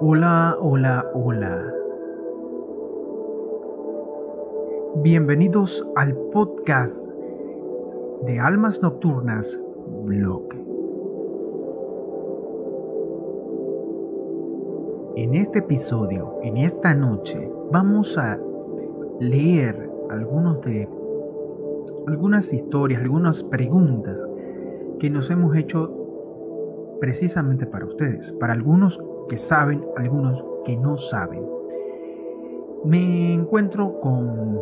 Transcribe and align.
Hola, 0.00 0.56
hola, 0.60 1.10
hola. 1.12 1.74
Bienvenidos 5.02 5.84
al 5.96 6.14
podcast 6.32 7.08
de 8.24 8.38
Almas 8.38 8.80
Nocturnas 8.80 9.60
Blog. 10.04 10.44
En 15.16 15.34
este 15.34 15.58
episodio, 15.58 16.38
en 16.44 16.58
esta 16.58 16.94
noche, 16.94 17.50
vamos 17.72 18.16
a 18.16 18.38
leer 19.18 19.90
algunos 20.10 20.60
de 20.60 20.88
algunas 22.06 22.52
historias, 22.52 23.02
algunas 23.02 23.42
preguntas 23.42 24.24
que 25.00 25.10
nos 25.10 25.28
hemos 25.32 25.56
hecho 25.56 25.92
precisamente 27.00 27.66
para 27.66 27.84
ustedes, 27.84 28.32
para 28.38 28.52
algunos 28.52 29.00
que 29.28 29.36
saben, 29.36 29.84
algunos 29.96 30.44
que 30.64 30.76
no 30.76 30.96
saben. 30.96 31.44
Me 32.84 33.34
encuentro 33.34 34.00
con 34.00 34.60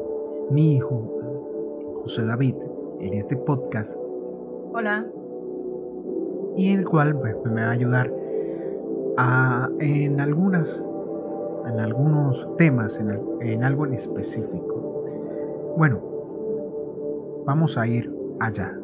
mi 0.50 0.74
hijo, 0.74 2.00
José 2.02 2.24
David, 2.24 2.56
en 3.00 3.14
este 3.14 3.36
podcast. 3.36 3.96
Hola. 4.72 5.06
Y 6.56 6.72
el 6.72 6.86
cual 6.86 7.18
pues, 7.18 7.36
me 7.44 7.62
va 7.62 7.68
a 7.68 7.72
ayudar 7.72 8.12
a, 9.18 9.68
en 9.80 10.20
algunas, 10.20 10.82
en 11.66 11.80
algunos 11.80 12.48
temas, 12.56 12.98
en, 12.98 13.20
en 13.40 13.64
algo 13.64 13.86
en 13.86 13.94
específico. 13.94 15.04
Bueno, 15.76 16.00
vamos 17.44 17.76
a 17.76 17.86
ir 17.86 18.12
allá. 18.40 18.76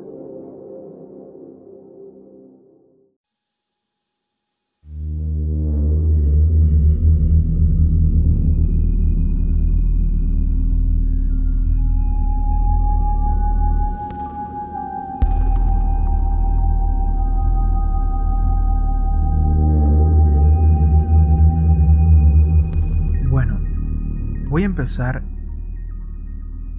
Empezar 24.82 25.22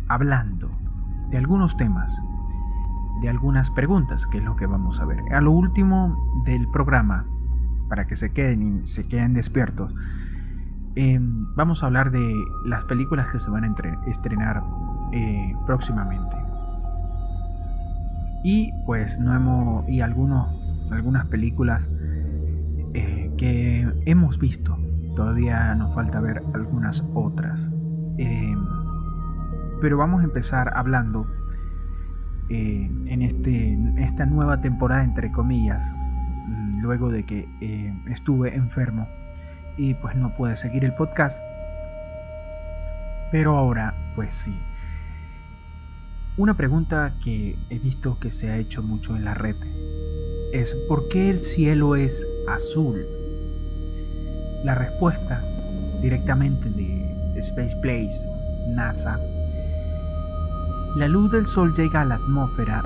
hablando 0.09 0.69
de 1.29 1.37
algunos 1.37 1.77
temas, 1.77 2.13
de 3.21 3.29
algunas 3.29 3.69
preguntas, 3.69 4.27
que 4.27 4.39
es 4.39 4.43
lo 4.43 4.57
que 4.57 4.65
vamos 4.65 4.99
a 4.99 5.05
ver. 5.05 5.21
A 5.33 5.39
lo 5.39 5.51
último 5.51 6.43
del 6.45 6.67
programa, 6.67 7.25
para 7.87 8.03
que 8.03 8.17
se 8.17 8.33
queden 8.33 8.83
y 8.83 8.87
se 8.87 9.07
queden 9.07 9.33
despiertos, 9.33 9.95
eh, 10.97 11.17
vamos 11.55 11.81
a 11.81 11.85
hablar 11.85 12.11
de 12.11 12.29
las 12.65 12.83
películas 12.83 13.31
que 13.31 13.39
se 13.39 13.49
van 13.49 13.63
a 13.63 13.73
estrenar 14.07 14.61
eh, 15.13 15.55
próximamente. 15.65 16.35
Y 18.43 18.73
pues 18.85 19.17
no 19.17 19.33
hemos. 19.33 19.87
y 19.87 20.01
algunos, 20.01 20.53
algunas 20.91 21.25
películas 21.27 21.89
eh, 22.93 23.31
que 23.37 23.89
hemos 24.05 24.39
visto 24.39 24.77
Todavía 25.15 25.75
nos 25.75 25.93
falta 25.93 26.19
ver 26.21 26.41
algunas 26.53 27.03
otras. 27.13 27.69
Eh, 28.17 28.55
pero 29.81 29.97
vamos 29.97 30.21
a 30.21 30.23
empezar 30.23 30.71
hablando 30.75 31.27
eh, 32.49 32.89
en 33.05 33.21
este, 33.21 33.77
esta 33.97 34.25
nueva 34.25 34.61
temporada, 34.61 35.03
entre 35.03 35.31
comillas, 35.31 35.91
mm, 36.47 36.81
luego 36.81 37.09
de 37.09 37.25
que 37.25 37.49
eh, 37.61 37.93
estuve 38.09 38.55
enfermo 38.55 39.07
y 39.77 39.93
pues 39.95 40.15
no 40.15 40.33
pude 40.35 40.55
seguir 40.55 40.85
el 40.85 40.93
podcast. 40.95 41.41
Pero 43.31 43.57
ahora, 43.57 43.95
pues 44.15 44.33
sí. 44.33 44.57
Una 46.37 46.55
pregunta 46.55 47.15
que 47.23 47.57
he 47.69 47.79
visto 47.79 48.19
que 48.19 48.31
se 48.31 48.49
ha 48.49 48.57
hecho 48.57 48.81
mucho 48.81 49.15
en 49.15 49.23
la 49.25 49.33
red 49.33 49.55
es 50.51 50.75
¿por 50.87 51.07
qué 51.07 51.29
el 51.29 51.41
cielo 51.41 51.95
es 51.95 52.25
azul? 52.47 53.05
La 54.63 54.75
respuesta 54.75 55.43
directamente 56.01 56.69
de 56.69 57.12
Space 57.35 57.75
Place, 57.77 58.27
NASA. 58.67 59.19
La 60.95 61.07
luz 61.07 61.31
del 61.31 61.47
Sol 61.47 61.73
llega 61.75 62.01
a 62.01 62.05
la 62.05 62.15
atmósfera 62.15 62.83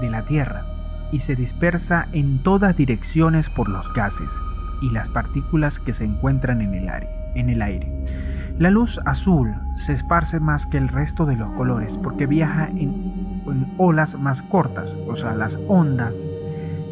de 0.00 0.10
la 0.10 0.22
Tierra 0.22 0.64
y 1.12 1.20
se 1.20 1.34
dispersa 1.34 2.08
en 2.12 2.42
todas 2.42 2.76
direcciones 2.76 3.48
por 3.50 3.68
los 3.68 3.92
gases 3.92 4.32
y 4.80 4.90
las 4.90 5.08
partículas 5.08 5.78
que 5.78 5.92
se 5.92 6.04
encuentran 6.04 6.60
en 6.60 6.74
el 6.74 6.88
aire. 6.88 7.08
En 7.34 7.48
el 7.48 7.62
aire. 7.62 7.90
La 8.58 8.70
luz 8.70 9.00
azul 9.06 9.54
se 9.74 9.94
esparce 9.94 10.38
más 10.38 10.66
que 10.66 10.76
el 10.76 10.88
resto 10.88 11.24
de 11.24 11.36
los 11.36 11.50
colores 11.52 11.96
porque 11.96 12.26
viaja 12.26 12.68
en, 12.68 13.40
olas 13.78 14.18
más 14.18 14.42
cortas, 14.42 14.96
o 15.08 15.16
sea, 15.16 15.34
las 15.34 15.58
ondas, 15.66 16.28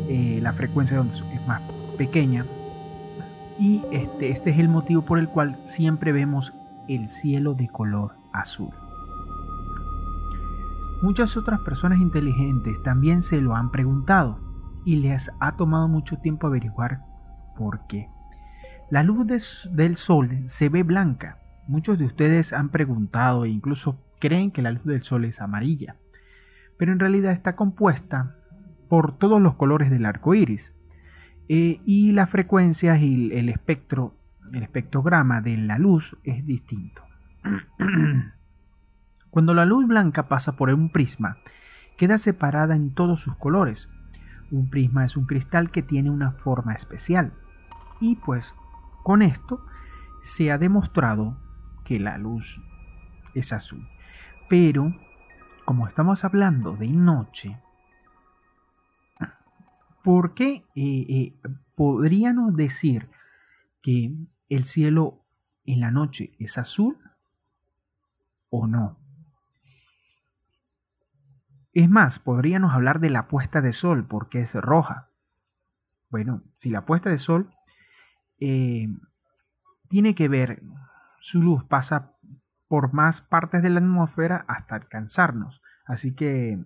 eh, 0.08 0.38
la 0.42 0.52
frecuencia 0.54 0.96
de 0.96 1.02
ondas 1.02 1.22
es 1.32 1.46
más 1.46 1.60
pequeña 1.98 2.44
y 3.58 3.82
este, 3.92 4.30
este 4.30 4.50
es 4.50 4.58
el 4.58 4.68
motivo 4.68 5.02
por 5.02 5.18
el 5.18 5.28
cual 5.28 5.56
siempre 5.64 6.12
vemos 6.12 6.54
el 6.88 7.06
cielo 7.06 7.54
de 7.54 7.68
color 7.68 8.14
azul. 8.32 8.70
Muchas 11.02 11.36
otras 11.36 11.60
personas 11.60 12.00
inteligentes 12.00 12.82
también 12.82 13.22
se 13.22 13.40
lo 13.40 13.54
han 13.54 13.70
preguntado 13.70 14.40
y 14.84 14.96
les 14.96 15.30
ha 15.38 15.56
tomado 15.56 15.86
mucho 15.86 16.16
tiempo 16.16 16.46
averiguar 16.46 17.04
por 17.56 17.86
qué. 17.86 18.08
La 18.90 19.02
luz 19.02 19.26
del 19.70 19.96
sol 19.96 20.42
se 20.46 20.68
ve 20.68 20.82
blanca. 20.82 21.38
Muchos 21.66 21.98
de 21.98 22.06
ustedes 22.06 22.52
han 22.52 22.70
preguntado 22.70 23.44
e 23.44 23.50
incluso 23.50 24.02
creen 24.18 24.50
que 24.50 24.62
la 24.62 24.72
luz 24.72 24.84
del 24.84 25.02
sol 25.02 25.24
es 25.24 25.40
amarilla, 25.40 25.96
pero 26.78 26.92
en 26.92 26.98
realidad 26.98 27.32
está 27.32 27.54
compuesta 27.54 28.34
por 28.88 29.16
todos 29.18 29.40
los 29.40 29.54
colores 29.54 29.90
del 29.90 30.06
arco 30.06 30.34
iris, 30.34 30.72
eh, 31.48 31.80
y 31.84 32.12
las 32.12 32.28
frecuencias 32.28 33.00
y 33.00 33.32
el 33.32 33.48
espectro, 33.48 34.17
el 34.52 34.62
espectrograma 34.62 35.40
de 35.40 35.56
la 35.56 35.78
luz 35.78 36.16
es 36.24 36.44
distinto. 36.44 37.02
Cuando 39.30 39.54
la 39.54 39.64
luz 39.64 39.86
blanca 39.86 40.28
pasa 40.28 40.56
por 40.56 40.70
un 40.70 40.90
prisma, 40.90 41.38
queda 41.96 42.18
separada 42.18 42.76
en 42.76 42.94
todos 42.94 43.20
sus 43.20 43.36
colores. 43.36 43.88
Un 44.50 44.70
prisma 44.70 45.04
es 45.04 45.16
un 45.16 45.26
cristal 45.26 45.70
que 45.70 45.82
tiene 45.82 46.10
una 46.10 46.30
forma 46.30 46.72
especial. 46.72 47.32
Y 48.00 48.16
pues 48.16 48.54
con 49.02 49.22
esto 49.22 49.64
se 50.22 50.50
ha 50.50 50.58
demostrado 50.58 51.36
que 51.84 51.98
la 51.98 52.18
luz 52.18 52.60
es 53.34 53.52
azul. 53.52 53.86
Pero, 54.48 54.94
como 55.64 55.86
estamos 55.86 56.24
hablando 56.24 56.76
de 56.76 56.88
noche, 56.88 57.60
¿Por 60.08 60.32
qué 60.32 60.64
eh, 60.74 61.06
eh, 61.08 61.34
podríamos 61.74 62.56
decir 62.56 63.10
que 63.82 64.14
el 64.48 64.64
cielo 64.64 65.24
en 65.64 65.80
la 65.80 65.90
noche 65.90 66.32
es 66.38 66.58
azul 66.58 66.98
o 68.50 68.66
no? 68.66 68.98
Es 71.72 71.88
más, 71.88 72.18
podríamos 72.18 72.72
hablar 72.72 73.00
de 73.00 73.10
la 73.10 73.28
puesta 73.28 73.60
de 73.60 73.72
sol, 73.72 74.06
porque 74.06 74.40
es 74.40 74.54
roja. 74.54 75.10
Bueno, 76.10 76.42
si 76.54 76.70
la 76.70 76.84
puesta 76.86 77.10
de 77.10 77.18
sol 77.18 77.54
eh, 78.40 78.88
tiene 79.88 80.14
que 80.14 80.28
ver, 80.28 80.62
su 81.20 81.42
luz 81.42 81.64
pasa 81.64 82.16
por 82.66 82.92
más 82.92 83.20
partes 83.20 83.62
de 83.62 83.70
la 83.70 83.80
atmósfera 83.80 84.44
hasta 84.48 84.74
alcanzarnos. 84.74 85.62
Así 85.86 86.14
que 86.14 86.58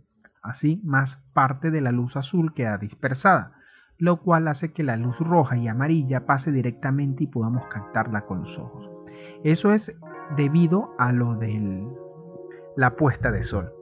Así, 0.43 0.81
más 0.83 1.17
parte 1.33 1.71
de 1.71 1.81
la 1.81 1.93
luz 1.93 2.17
azul 2.17 2.53
queda 2.53 2.77
dispersada, 2.77 3.53
lo 4.03 4.17
cual 4.21 4.49
hace 4.49 4.73
que 4.73 4.83
la 4.83 4.97
luz 4.97 5.21
roja 5.21 5.57
y 5.57 5.69
amarilla 5.69 6.27
pase 6.27 6.51
directamente 6.51 7.23
y 7.23 7.29
podamos 7.29 7.67
captarla 7.67 8.23
con 8.23 8.41
los 8.41 8.59
ojos. 8.59 8.91
Eso 9.45 9.73
es 9.73 9.95
debido 10.37 10.93
a 10.99 11.13
lo 11.13 11.37
de 11.37 11.87
la 12.77 12.97
puesta 12.97 13.31
de 13.31 13.45
sol. 13.45 13.73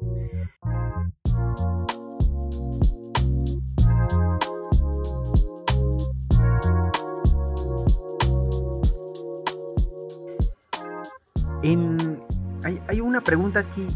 hay, 12.63 12.83
hay 12.89 13.01
una 13.01 13.23
pregunta 13.23 13.61
aquí 13.61 13.87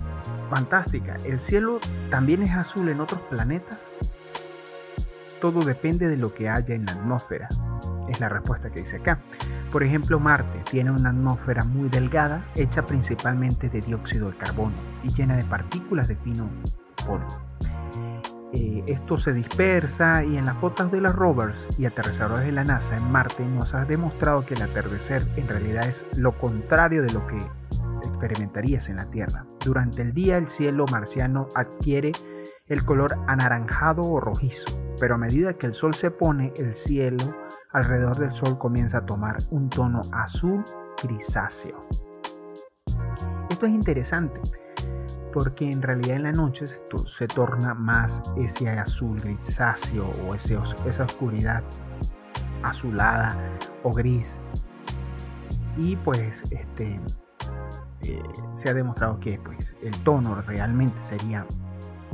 fantástica. 0.48 1.16
¿El 1.26 1.38
cielo 1.38 1.80
también 2.10 2.40
es 2.40 2.52
azul 2.52 2.88
en 2.88 3.00
otros 3.00 3.20
planetas? 3.28 3.90
Todo 5.44 5.60
depende 5.60 6.08
de 6.08 6.16
lo 6.16 6.32
que 6.32 6.48
haya 6.48 6.74
en 6.74 6.86
la 6.86 6.92
atmósfera. 6.92 7.48
Es 8.08 8.18
la 8.18 8.30
respuesta 8.30 8.70
que 8.70 8.80
dice 8.80 8.96
acá. 8.96 9.20
Por 9.70 9.84
ejemplo, 9.84 10.18
Marte 10.18 10.62
tiene 10.70 10.90
una 10.90 11.10
atmósfera 11.10 11.62
muy 11.66 11.90
delgada, 11.90 12.50
hecha 12.56 12.82
principalmente 12.86 13.68
de 13.68 13.80
dióxido 13.80 14.30
de 14.30 14.38
carbono 14.38 14.74
y 15.02 15.12
llena 15.12 15.36
de 15.36 15.44
partículas 15.44 16.08
de 16.08 16.16
fino 16.16 16.48
polvo. 17.06 17.26
eh, 18.54 18.84
esto 18.88 19.18
se 19.18 19.34
dispersa 19.34 20.24
y 20.24 20.38
en 20.38 20.46
las 20.46 20.56
fotos 20.56 20.90
de 20.90 21.02
los 21.02 21.12
rovers 21.12 21.68
y 21.76 21.84
aterrizadores 21.84 22.46
de 22.46 22.52
la 22.52 22.64
NASA 22.64 22.96
en 22.96 23.12
Marte 23.12 23.44
nos 23.44 23.74
ha 23.74 23.84
demostrado 23.84 24.46
que 24.46 24.54
el 24.54 24.62
atardecer 24.62 25.28
en 25.36 25.46
realidad 25.46 25.86
es 25.86 26.06
lo 26.16 26.38
contrario 26.38 27.02
de 27.02 27.12
lo 27.12 27.26
que 27.26 27.36
experimentarías 28.02 28.88
en 28.88 28.96
la 28.96 29.10
Tierra. 29.10 29.44
Durante 29.62 30.00
el 30.00 30.14
día 30.14 30.38
el 30.38 30.48
cielo 30.48 30.86
marciano 30.90 31.48
adquiere 31.54 32.12
el 32.66 32.84
color 32.84 33.18
anaranjado 33.26 34.02
o 34.02 34.20
rojizo, 34.20 34.78
pero 34.98 35.16
a 35.16 35.18
medida 35.18 35.54
que 35.54 35.66
el 35.66 35.74
sol 35.74 35.92
se 35.94 36.10
pone, 36.10 36.52
el 36.56 36.74
cielo 36.74 37.34
alrededor 37.72 38.16
del 38.16 38.30
sol 38.30 38.56
comienza 38.56 38.98
a 38.98 39.06
tomar 39.06 39.36
un 39.50 39.68
tono 39.68 40.00
azul 40.12 40.64
grisáceo. 41.02 41.86
Esto 43.50 43.66
es 43.66 43.72
interesante 43.72 44.40
porque 45.32 45.68
en 45.68 45.82
realidad 45.82 46.16
en 46.16 46.22
la 46.22 46.32
noche 46.32 46.64
se, 46.66 47.26
torna 47.26 47.74
más 47.74 48.22
ese 48.36 48.68
azul 48.70 49.18
grisáceo 49.18 50.10
o 50.26 50.34
esa 50.34 51.04
oscuridad 51.04 51.62
azulada 52.62 53.36
o 53.82 53.90
gris. 53.90 54.40
Y 55.76 55.96
pues 55.96 56.44
este 56.52 57.00
eh, 58.02 58.22
se 58.52 58.70
ha 58.70 58.74
demostrado 58.74 59.18
que 59.18 59.40
pues, 59.44 59.74
el 59.82 59.96
tono 60.04 60.40
realmente 60.42 61.02
sería 61.02 61.44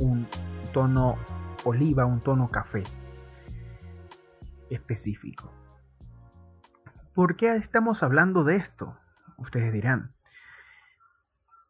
un 0.01 0.27
tono 0.73 1.17
oliva, 1.63 2.05
un 2.05 2.19
tono 2.19 2.49
café 2.49 2.83
específico. 4.69 5.51
¿Por 7.13 7.35
qué 7.35 7.55
estamos 7.55 8.03
hablando 8.03 8.43
de 8.43 8.55
esto? 8.55 8.97
Ustedes 9.37 9.73
dirán 9.73 10.13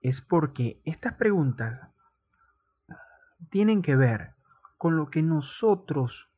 es 0.01 0.21
porque 0.21 0.81
estas 0.83 1.13
preguntas 1.13 1.89
tienen 3.49 3.81
que 3.81 3.95
ver 3.95 4.33
con 4.77 4.97
lo 4.97 5.09
que 5.09 5.21
nosotros 5.21 6.31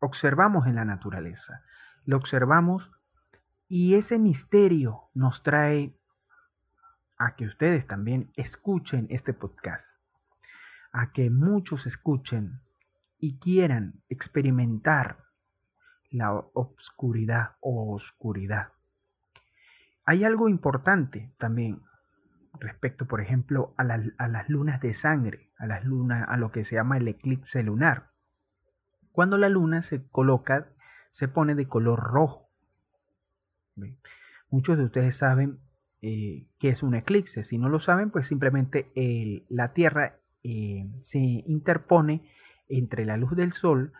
observamos 0.00 0.66
en 0.66 0.76
la 0.76 0.84
naturaleza. 0.84 1.62
Lo 2.04 2.16
observamos 2.16 2.92
y 3.68 3.94
ese 3.94 4.18
misterio 4.18 5.08
nos 5.14 5.42
trae 5.42 5.98
a 7.16 7.36
que 7.36 7.46
ustedes 7.46 7.86
también 7.86 8.30
escuchen 8.36 9.06
este 9.08 9.32
podcast, 9.32 10.00
a 10.94 11.10
que 11.10 11.28
muchos 11.28 11.86
escuchen 11.86 12.60
y 13.18 13.40
quieran 13.40 14.00
experimentar 14.08 15.24
la 16.10 16.32
obscuridad 16.32 17.56
o 17.60 17.92
oscuridad. 17.92 18.68
Hay 20.04 20.22
algo 20.22 20.48
importante 20.48 21.34
también 21.36 21.82
respecto, 22.60 23.06
por 23.08 23.20
ejemplo, 23.20 23.74
a, 23.76 23.82
las 23.82 24.48
lunas 24.48 24.80
de 24.80 24.94
sangre, 24.94 25.50
a 25.58 25.66
las 25.66 25.84
lunas, 25.84 26.28
a 26.28 26.36
lo 26.36 26.52
que 26.52 26.62
se 26.62 26.76
llama 26.76 26.96
el 26.96 27.08
eclipse 27.08 27.64
lunar. 27.64 28.12
Cuando 29.10 29.36
la 29.36 29.48
luna 29.48 29.82
se 29.82 30.06
coloca, 30.08 30.68
se 31.10 31.26
pone 31.26 31.56
de 31.56 31.66
color 31.66 31.98
rojo. 31.98 32.52
Muchos 34.48 34.78
de 34.78 34.84
ustedes 34.84 35.16
saben 35.16 35.58
eh, 36.02 36.46
qué 36.60 36.68
es 36.68 36.84
un 36.84 36.94
eclipse. 36.94 37.42
Si 37.42 37.58
no 37.58 37.68
lo 37.68 37.80
saben, 37.80 38.12
pues 38.12 38.28
simplemente 38.28 38.92
la 39.48 39.72
Tierra 39.72 40.20
eh, 40.44 40.86
se 41.00 41.18
interpone 41.18 42.22
entre 42.68 43.04
la 43.04 43.16
luz 43.16 43.34
del 43.34 43.52
Sol 43.52 43.92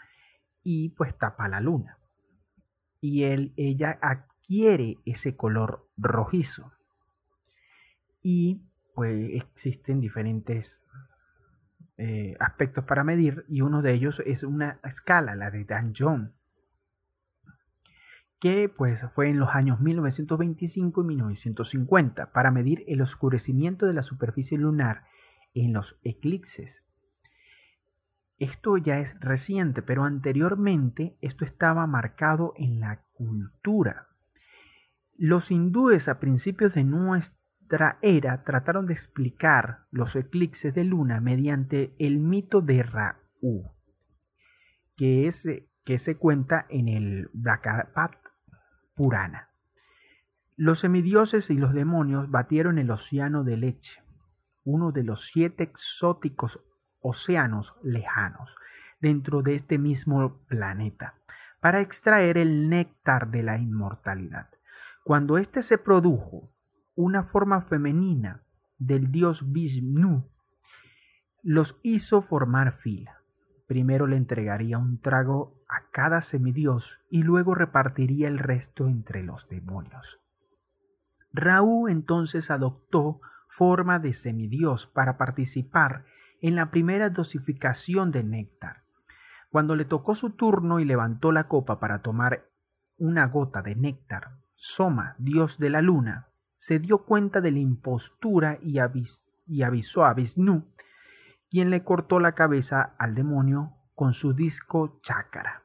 y 0.62 0.91
pues 0.91 1.17
tapa 1.17 1.49
la 1.49 1.61
luna. 1.61 1.99
Y 3.00 3.25
él, 3.25 3.52
ella 3.56 3.99
adquiere 4.00 4.99
ese 5.06 5.37
color 5.37 5.88
rojizo 5.96 6.73
y 8.23 8.62
pues 8.94 9.31
existen 9.32 10.00
diferentes 10.00 10.82
eh, 11.96 12.37
aspectos 12.41 12.85
para 12.85 13.05
medir 13.05 13.44
y 13.49 13.62
uno 13.62 13.81
de 13.81 13.94
ellos 13.94 14.23
es 14.26 14.43
una 14.43 14.81
escala, 14.85 15.35
la 15.35 15.50
de 15.50 15.64
Dan 15.64 15.94
John, 15.96 16.35
que 18.38 18.69
pues 18.69 19.02
fue 19.14 19.31
en 19.31 19.38
los 19.38 19.50
años 19.50 19.81
1925 19.81 21.02
y 21.02 21.05
1950 21.05 22.32
para 22.32 22.50
medir 22.50 22.85
el 22.87 23.00
oscurecimiento 23.00 23.87
de 23.87 23.94
la 23.94 24.02
superficie 24.02 24.58
lunar 24.58 25.05
en 25.55 25.73
los 25.73 25.99
eclipses. 26.03 26.85
Esto 28.39 28.77
ya 28.77 28.99
es 28.99 29.19
reciente, 29.21 29.81
pero 29.81 30.05
anteriormente 30.05 31.17
esto 31.21 31.45
estaba 31.45 31.87
marcado 31.87 32.53
en 32.56 32.81
la 32.81 33.05
cultura. 33.15 34.09
Los 35.17 35.51
hindúes 35.51 36.09
a 36.09 36.19
principios 36.19 36.75
de 36.75 36.85
nuestra 36.85 37.99
era 38.03 38.43
trataron 38.43 38.87
de 38.87 38.93
explicar 38.93 39.87
los 39.91 40.17
eclipses 40.17 40.75
de 40.75 40.85
luna 40.85 41.21
mediante 41.21 41.95
el 41.99 42.19
mito 42.19 42.61
de 42.61 42.83
Raú, 42.83 43.71
que, 44.97 45.27
es, 45.29 45.47
que 45.85 45.99
se 45.99 46.17
cuenta 46.17 46.67
en 46.69 46.89
el 46.89 47.31
Bhagavad 47.33 48.11
Purana. 48.95 49.51
Los 50.56 50.81
semidioses 50.81 51.51
y 51.51 51.55
los 51.55 51.73
demonios 51.73 52.31
batieron 52.31 52.79
el 52.79 52.91
océano 52.91 53.43
de 53.43 53.56
leche, 53.56 54.04
uno 54.64 54.93
de 54.93 55.05
los 55.05 55.26
siete 55.26 55.62
exóticos 55.62 56.61
océanos 57.00 57.75
lejanos, 57.82 58.56
dentro 59.00 59.43
de 59.43 59.55
este 59.55 59.78
mismo 59.78 60.40
planeta, 60.46 61.14
para 61.61 61.81
extraer 61.81 62.38
el 62.38 62.69
néctar 62.69 63.31
de 63.31 63.43
la 63.43 63.58
inmortalidad. 63.58 64.49
Cuando 65.05 65.37
éste 65.37 65.62
se 65.62 65.76
produjo, 65.76 66.50
una 66.94 67.22
forma 67.22 67.61
femenina 67.61 68.43
del 68.78 69.12
dios 69.12 69.52
Vishnu, 69.52 70.31
los 71.43 71.78
hizo 71.82 72.22
formar 72.22 72.72
fila. 72.72 73.20
Primero 73.67 74.06
le 74.06 74.17
entregaría 74.17 74.78
un 74.78 75.00
trago 75.00 75.62
a 75.69 75.90
cada 75.90 76.22
semidios 76.22 77.00
y 77.10 77.22
luego 77.22 77.55
repartiría 77.55 78.28
el 78.28 78.38
resto 78.38 78.87
entre 78.87 79.22
los 79.22 79.49
demonios. 79.49 80.20
Raúl 81.32 81.90
entonces 81.90 82.50
adoptó 82.50 83.20
forma 83.56 84.01
de 84.01 84.12
semidios 84.15 84.89
para 84.89 85.17
participar 85.17 86.05
en 86.41 86.56
la 86.56 86.73
primera 86.73 87.11
dosificación 87.11 88.11
de 88.11 88.25
néctar. 88.25 88.83
Cuando 89.49 89.77
le 89.77 89.85
tocó 89.85 90.17
su 90.17 90.31
turno 90.31 90.81
y 90.81 90.85
levantó 90.85 91.31
la 91.31 91.47
copa 91.47 91.79
para 91.79 92.03
tomar 92.03 92.51
una 92.97 93.29
gota 93.29 93.62
de 93.62 93.77
néctar, 93.77 94.41
Soma, 94.56 95.15
dios 95.19 95.59
de 95.59 95.71
la 95.71 95.83
luna, 95.83 96.31
se 96.56 96.81
dio 96.81 97.05
cuenta 97.05 97.41
de 97.41 97.53
la 97.53 97.61
impostura 97.61 98.59
y, 98.61 98.79
avisó 98.79 100.05
a 100.05 100.15
Vishnu, 100.15 100.75
quien 101.49 101.71
le 101.71 101.85
cortó 101.85 102.19
la 102.19 102.33
cabeza 102.33 102.97
al 102.99 103.15
demonio 103.15 103.77
con 103.95 104.12
su 104.12 104.35
disco 104.35 104.99
chácara, 105.03 105.62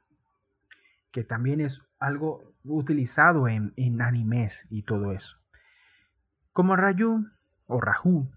que 1.11 1.23
también 1.23 1.59
es 1.59 1.81
algo 1.97 2.53
utilizado 2.63 3.47
en, 3.47 3.73
en 3.77 4.01
animes 4.03 4.67
y 4.69 4.83
todo 4.83 5.11
eso. 5.11 5.37
Como 6.53 6.75
Rayu 6.75 7.25
o 7.69 7.79
Rahu 7.79 8.27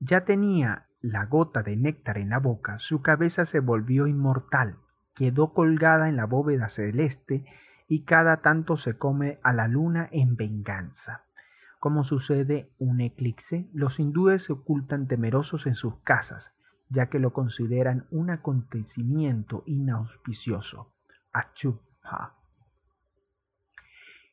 ya 0.00 0.24
tenía 0.24 0.86
la 1.00 1.26
gota 1.26 1.62
de 1.62 1.76
néctar 1.76 2.18
en 2.18 2.30
la 2.30 2.38
boca, 2.38 2.78
su 2.78 3.02
cabeza 3.02 3.44
se 3.44 3.60
volvió 3.60 4.06
inmortal, 4.06 4.78
quedó 5.14 5.52
colgada 5.52 6.08
en 6.08 6.16
la 6.16 6.26
bóveda 6.26 6.68
celeste 6.68 7.44
y 7.88 8.04
cada 8.04 8.40
tanto 8.40 8.76
se 8.76 8.96
come 8.96 9.40
a 9.42 9.52
la 9.52 9.68
luna 9.68 10.08
en 10.12 10.36
venganza. 10.36 11.24
Como 11.78 12.04
sucede 12.04 12.72
un 12.78 13.00
eclipse, 13.00 13.68
los 13.72 13.98
hindúes 14.00 14.44
se 14.44 14.52
ocultan 14.52 15.06
temerosos 15.06 15.66
en 15.66 15.74
sus 15.74 15.96
casas, 16.00 16.52
ya 16.88 17.08
que 17.08 17.18
lo 17.18 17.32
consideran 17.32 18.06
un 18.10 18.30
acontecimiento 18.30 19.62
inauspicioso. 19.66 20.92
Achupha. 21.32 22.36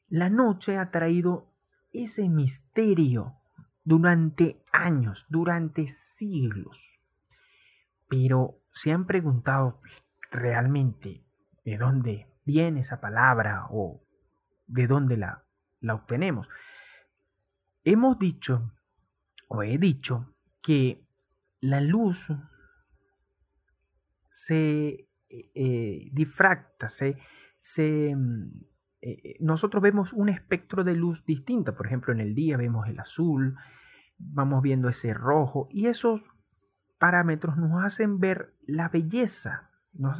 La 0.10 0.30
noche 0.30 0.78
ha 0.78 0.92
traído 0.92 1.54
ese 1.94 2.30
misterio 2.30 3.37
durante 3.88 4.62
años, 4.74 5.26
durante 5.30 5.88
siglos. 5.88 7.00
Pero 8.10 8.60
se 8.74 8.92
han 8.92 9.06
preguntado 9.06 9.80
realmente 10.30 11.24
de 11.64 11.78
dónde 11.78 12.28
viene 12.44 12.82
esa 12.82 13.00
palabra 13.00 13.68
o 13.70 14.04
de 14.66 14.88
dónde 14.88 15.16
la, 15.16 15.46
la 15.80 15.96
obtenemos. 15.96 16.50
Hemos 17.86 18.20
dicho, 18.20 18.74
o 19.48 19.64
he 19.64 19.78
dicho, 19.78 20.36
que 20.62 21.08
la 21.62 21.80
luz 21.80 22.28
se 24.30 24.88
eh, 25.30 25.52
eh, 25.56 26.10
difracta, 26.12 26.90
se, 26.90 27.18
se 27.56 28.14
mm, 28.14 28.52
eh, 29.00 29.38
nosotros 29.40 29.82
vemos 29.82 30.12
un 30.12 30.28
espectro 30.28 30.84
de 30.84 30.94
luz 30.94 31.26
distinta. 31.26 31.74
Por 31.74 31.88
ejemplo, 31.88 32.12
en 32.12 32.20
el 32.20 32.36
día 32.36 32.58
vemos 32.58 32.86
el 32.90 33.00
azul, 33.00 33.56
vamos 34.18 34.62
viendo 34.62 34.90
ese 34.90 35.14
rojo, 35.14 35.68
y 35.72 35.88
esos 35.88 36.32
parámetros 37.00 37.58
nos 37.58 37.84
hacen 37.84 38.20
ver 38.20 38.54
la 38.66 38.90
belleza, 38.90 39.70
nos 39.94 40.20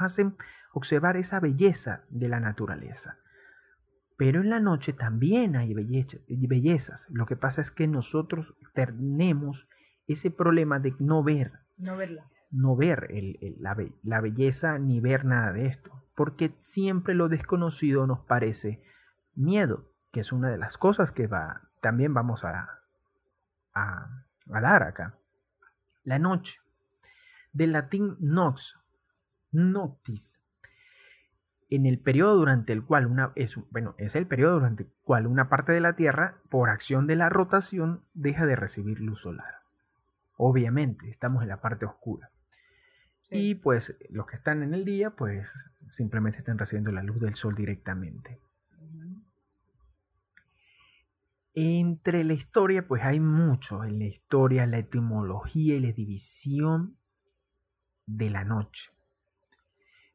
hacen 0.00 0.36
observar 0.72 1.16
esa 1.16 1.40
belleza 1.40 2.04
de 2.10 2.28
la 2.28 2.40
naturaleza. 2.40 3.18
Pero 4.16 4.40
en 4.40 4.50
la 4.50 4.58
noche 4.58 4.92
también 4.92 5.54
hay 5.54 5.74
bellezas. 5.74 7.06
Lo 7.08 7.24
que 7.24 7.36
pasa 7.36 7.60
es 7.60 7.70
que 7.70 7.86
nosotros 7.86 8.56
tenemos 8.74 9.68
ese 10.08 10.30
problema 10.30 10.80
de 10.80 10.94
no 10.98 11.22
ver. 11.22 11.52
No 11.76 11.96
verla. 11.96 12.28
no 12.50 12.74
ver 12.74 13.08
la, 13.60 14.20
belleza 14.20 14.78
ni 14.78 15.00
ver 15.00 15.24
nada 15.24 15.52
de 15.52 15.66
esto, 15.66 15.92
porque 16.16 16.56
siempre 16.58 17.14
lo 17.14 17.28
desconocido 17.28 18.08
nos 18.08 18.20
parece 18.20 18.82
miedo, 19.36 19.92
que 20.10 20.20
es 20.20 20.32
una 20.32 20.50
de 20.50 20.58
las 20.58 20.76
cosas 20.76 21.12
que 21.12 21.28
va, 21.28 21.70
también 21.80 22.12
vamos 22.12 22.44
a, 22.44 22.77
a, 23.74 24.24
a 24.52 24.60
dar 24.60 24.82
acá. 24.82 25.18
La 26.04 26.18
noche, 26.18 26.60
del 27.52 27.72
latín 27.72 28.16
nox, 28.20 28.78
noctis, 29.50 30.40
en 31.70 31.86
el 31.86 31.98
periodo 31.98 32.36
durante 32.36 32.72
el 32.72 32.84
cual 32.84 33.06
una 33.06 33.32
es, 33.34 33.56
bueno, 33.70 33.94
es 33.98 34.14
el 34.14 34.26
periodo 34.26 34.54
durante 34.54 34.84
el 34.84 34.90
cual 35.02 35.26
una 35.26 35.48
parte 35.48 35.72
de 35.72 35.80
la 35.80 35.96
Tierra, 35.96 36.38
por 36.48 36.70
acción 36.70 37.06
de 37.06 37.16
la 37.16 37.28
rotación, 37.28 38.04
deja 38.14 38.46
de 38.46 38.56
recibir 38.56 39.00
luz 39.00 39.20
solar. 39.20 39.56
Obviamente, 40.36 41.10
estamos 41.10 41.42
en 41.42 41.48
la 41.48 41.60
parte 41.60 41.84
oscura. 41.84 42.30
Y 43.30 43.56
pues 43.56 43.98
los 44.08 44.26
que 44.26 44.36
están 44.36 44.62
en 44.62 44.72
el 44.72 44.86
día, 44.86 45.10
pues 45.10 45.50
simplemente 45.90 46.38
están 46.38 46.58
recibiendo 46.58 46.92
la 46.92 47.02
luz 47.02 47.20
del 47.20 47.34
sol 47.34 47.54
directamente. 47.54 48.40
Entre 51.60 52.22
la 52.22 52.34
historia, 52.34 52.86
pues 52.86 53.02
hay 53.02 53.18
mucho 53.18 53.82
en 53.82 53.98
la 53.98 54.04
historia, 54.04 54.64
la 54.64 54.78
etimología 54.78 55.74
y 55.74 55.80
la 55.80 55.90
división 55.90 56.96
de 58.06 58.30
la 58.30 58.44
noche. 58.44 58.92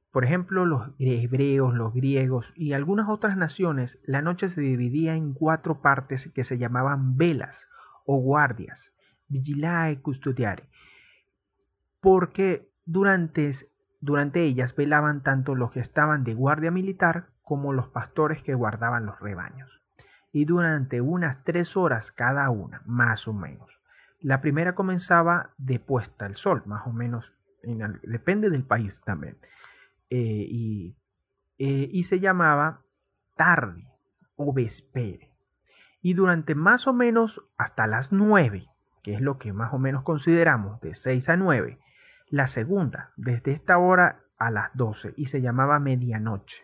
Por 0.10 0.24
ejemplo, 0.24 0.66
los 0.66 0.92
hebreos, 1.00 1.74
los 1.74 1.94
griegos 1.94 2.54
y 2.56 2.72
algunas 2.72 3.10
otras 3.10 3.36
naciones, 3.36 4.00
la 4.06 4.22
noche 4.22 4.48
se 4.48 4.62
dividía 4.62 5.16
en 5.16 5.34
cuatro 5.34 5.82
partes 5.82 6.32
que 6.34 6.46
se 6.46 6.58
llamaban 6.58 7.18
velas 7.18 7.68
o 8.06 8.22
guardias, 8.22 8.94
vigilae 9.28 10.02
custodiare, 10.02 10.70
porque 12.00 12.72
durante, 12.86 13.52
durante 14.00 14.46
ellas 14.46 14.74
velaban 14.78 15.24
tanto 15.24 15.56
los 15.56 15.72
que 15.72 15.82
estaban 15.82 16.24
de 16.24 16.36
guardia 16.36 16.72
militar 16.72 17.34
como 17.42 17.74
los 17.74 17.90
pastores 17.90 18.42
que 18.44 18.56
guardaban 18.56 19.06
los 19.06 19.20
rebaños, 19.20 19.83
y 20.34 20.46
durante 20.46 21.00
unas 21.00 21.44
tres 21.46 21.78
horas 21.78 22.12
cada 22.12 22.50
una, 22.50 22.82
más 22.86 23.28
o 23.28 23.34
menos. 23.34 23.80
La 24.20 24.42
primera 24.42 24.74
comenzaba 24.74 25.52
de 25.58 25.80
puesta 25.80 26.26
el 26.26 26.36
sol, 26.36 26.64
más 26.66 26.88
o 26.88 26.92
menos, 26.92 27.34
depende 28.02 28.50
del 28.50 28.66
país 28.66 29.02
también 29.06 29.38
eh, 30.10 30.46
y, 30.50 30.98
eh, 31.60 31.88
y, 31.92 32.04
se 32.04 32.20
llamaba 32.20 32.82
tarde 33.38 33.88
o 34.36 34.52
vespere. 34.52 35.32
Y 36.02 36.14
durante 36.16 36.56
más 36.56 36.88
o 36.88 36.94
menos 36.94 37.42
hasta 37.58 37.88
las 37.88 38.12
9, 38.12 38.68
que 39.04 39.14
es 39.14 39.22
lo 39.22 39.38
que 39.38 39.54
más 39.54 39.72
o 39.74 39.78
menos 39.78 40.04
consideramos 40.04 40.82
de 40.82 40.96
6 40.96 41.30
a 41.30 41.38
9, 41.38 41.80
la 42.28 42.48
segunda 42.48 43.12
desde 43.16 43.52
esta 43.52 43.78
hora 43.78 44.24
a 44.38 44.50
las 44.50 44.72
12 44.74 45.14
y 45.16 45.26
se 45.26 45.42
llamaba 45.42 45.80
medianoche. 45.80 46.64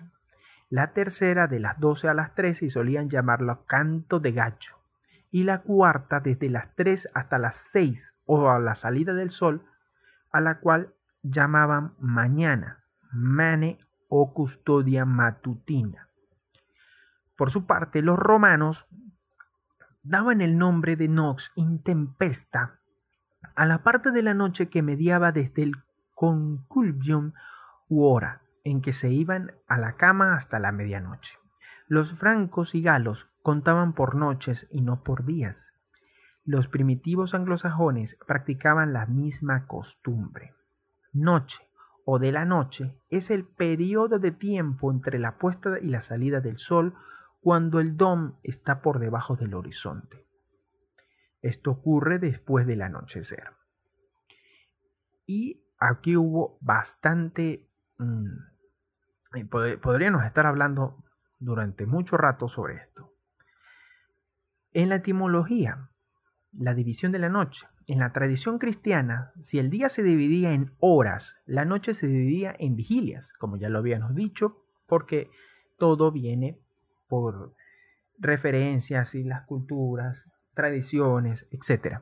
La 0.70 0.94
tercera 0.94 1.48
de 1.48 1.60
las 1.60 1.80
12 1.80 2.10
a 2.10 2.14
las 2.14 2.36
13 2.36 2.66
y 2.66 2.70
solían 2.70 3.10
llamarlo 3.10 3.66
canto 3.66 4.20
de 4.20 4.32
gacho. 4.32 4.78
Y 5.32 5.44
la 5.44 5.64
cuarta 5.64 6.20
desde 6.20 6.50
las 6.50 6.76
3 6.76 7.10
hasta 7.16 7.40
las 7.40 7.56
6 7.72 8.16
o 8.26 8.52
a 8.52 8.60
la 8.60 8.76
salida 8.76 9.16
del 9.16 9.32
sol, 9.32 9.66
a 10.32 10.42
la 10.42 10.60
cual 10.60 10.94
llamaban 11.24 11.96
mañana 12.00 12.84
mane 13.12 13.80
o 14.10 14.32
custodia 14.32 15.06
matutina. 15.06 16.08
Por 17.36 17.50
su 17.50 17.66
parte, 17.66 18.04
los 18.04 18.20
romanos 18.20 18.86
daban 20.04 20.40
el 20.40 20.58
nombre 20.60 20.96
de 20.96 21.08
nox 21.08 21.52
intempesta 21.56 22.80
a 23.56 23.66
la 23.66 23.82
parte 23.82 24.12
de 24.12 24.22
la 24.22 24.36
noche 24.36 24.70
que 24.70 24.84
mediaba 24.84 25.32
desde 25.32 25.64
el 25.64 25.74
conculbium 26.14 27.34
u 27.88 28.04
hora 28.06 28.44
en 28.70 28.82
que 28.82 28.94
se 28.94 29.10
iban 29.10 29.54
a 29.68 29.78
la 29.78 29.96
cama 29.96 30.36
hasta 30.36 30.60
la 30.60 30.72
medianoche. 30.72 31.38
Los 31.88 32.20
francos 32.20 32.76
y 32.76 32.82
galos 32.82 33.30
contaban 33.42 33.94
por 33.94 34.16
noches 34.16 34.68
y 34.70 34.82
no 34.82 35.04
por 35.04 35.26
días. 35.26 35.74
Los 36.46 36.68
primitivos 36.68 37.34
anglosajones 37.34 38.18
practicaban 38.28 38.94
la 38.94 39.08
misma 39.08 39.66
costumbre. 39.66 40.54
Noche 41.14 41.68
o 42.06 42.20
de 42.20 42.32
la 42.32 42.46
noche 42.46 42.96
es 43.10 43.32
el 43.32 43.46
periodo 43.46 44.20
de 44.20 44.32
tiempo 44.32 44.92
entre 44.92 45.20
la 45.20 45.38
puesta 45.38 45.80
y 45.80 45.88
la 45.88 46.02
salida 46.02 46.42
del 46.42 46.58
sol 46.58 46.96
cuando 47.42 47.80
el 47.80 47.98
dom 47.98 48.36
está 48.44 48.82
por 48.82 49.00
debajo 49.00 49.36
del 49.36 49.54
horizonte. 49.56 50.28
Esto 51.42 51.72
ocurre 51.72 52.20
después 52.20 52.68
del 52.68 52.82
anochecer. 52.82 53.52
Y 55.26 55.64
aquí 55.80 56.18
hubo 56.18 56.58
bastante... 56.62 57.68
Podríamos 59.82 60.26
estar 60.26 60.46
hablando 60.46 61.04
durante 61.40 61.86
mucho 61.86 62.18
rato 62.18 62.48
sobre 62.48 62.76
esto. 62.76 63.14
En 64.74 64.90
la 64.90 64.96
etimología, 64.96 65.90
la 66.54 66.74
división 66.74 67.12
de 67.12 67.20
la 67.20 67.30
noche 67.30 67.68
en 67.90 67.98
la 67.98 68.14
tradición 68.14 68.60
cristiana, 68.60 69.32
si 69.40 69.58
el 69.58 69.72
día 69.72 69.90
se 69.90 70.04
dividía 70.04 70.54
en 70.54 70.76
horas, 70.80 71.36
la 71.48 71.66
noche 71.66 71.96
se 71.96 72.06
dividía 72.06 72.56
en 72.60 72.76
vigilias, 72.76 73.34
como 73.40 73.58
ya 73.58 73.68
lo 73.68 73.80
habíamos 73.80 74.14
dicho, 74.14 74.64
porque 74.86 75.32
todo 75.80 76.12
viene 76.12 76.60
por 77.08 77.56
referencias 78.20 79.16
y 79.16 79.24
las 79.24 79.44
culturas, 79.48 80.24
tradiciones, 80.54 81.48
etc. 81.50 82.02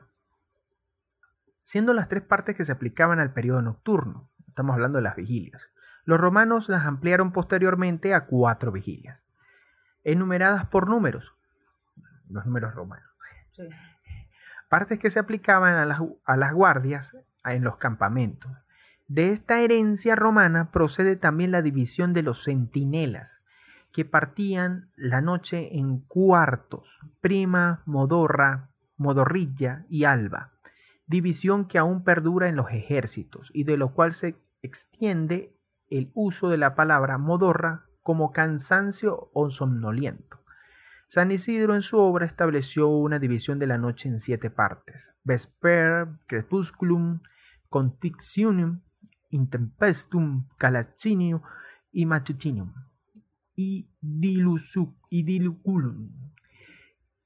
Siendo 1.62 1.94
las 1.94 2.08
tres 2.08 2.22
partes 2.22 2.54
que 2.54 2.66
se 2.66 2.72
aplicaban 2.72 3.18
al 3.18 3.32
periodo 3.32 3.62
nocturno, 3.62 4.28
estamos 4.46 4.74
hablando 4.74 4.98
de 4.98 5.04
las 5.04 5.16
vigilias. 5.16 5.70
Los 6.08 6.20
romanos 6.20 6.68
las 6.68 6.86
ampliaron 6.86 7.32
posteriormente 7.32 8.14
a 8.14 8.24
cuatro 8.24 8.72
vigilias, 8.72 9.24
enumeradas 10.04 10.66
por 10.66 10.88
números, 10.88 11.34
los 12.30 12.46
números 12.46 12.74
romanos. 12.74 13.10
Sí 13.50 13.68
partes 14.68 14.98
que 14.98 15.10
se 15.10 15.18
aplicaban 15.18 15.74
a 15.74 15.86
las, 15.86 16.00
a 16.24 16.36
las 16.36 16.52
guardias 16.52 17.16
en 17.44 17.64
los 17.64 17.76
campamentos. 17.76 18.52
De 19.08 19.30
esta 19.30 19.60
herencia 19.60 20.14
romana 20.14 20.70
procede 20.70 21.16
también 21.16 21.50
la 21.50 21.62
división 21.62 22.12
de 22.12 22.22
los 22.22 22.44
centinelas, 22.44 23.42
que 23.92 24.04
partían 24.04 24.90
la 24.96 25.22
noche 25.22 25.78
en 25.78 26.00
cuartos, 26.00 27.00
prima, 27.20 27.82
modorra, 27.86 28.68
modorrilla 28.98 29.86
y 29.88 30.04
alba, 30.04 30.52
división 31.06 31.66
que 31.66 31.78
aún 31.78 32.04
perdura 32.04 32.48
en 32.48 32.56
los 32.56 32.70
ejércitos 32.70 33.50
y 33.54 33.64
de 33.64 33.78
lo 33.78 33.94
cual 33.94 34.12
se 34.12 34.36
extiende 34.60 35.54
el 35.90 36.10
uso 36.14 36.48
de 36.48 36.58
la 36.58 36.74
palabra 36.74 37.18
modorra 37.18 37.86
como 38.02 38.32
cansancio 38.32 39.30
o 39.32 39.50
somnoliento. 39.50 40.38
San 41.08 41.30
Isidro 41.30 41.74
en 41.74 41.82
su 41.82 41.98
obra 41.98 42.26
estableció 42.26 42.88
una 42.88 43.18
división 43.18 43.58
de 43.58 43.66
la 43.66 43.78
noche 43.78 44.08
en 44.08 44.20
siete 44.20 44.50
partes: 44.50 45.14
vesper, 45.24 46.08
crepusculum, 46.26 47.20
contictionum, 47.68 48.82
intempestum, 49.30 50.48
calacinio 50.58 51.42
y 51.92 52.06
matutinum, 52.06 52.74
y, 53.56 53.90
y 55.10 55.22
diluculum. 55.22 56.32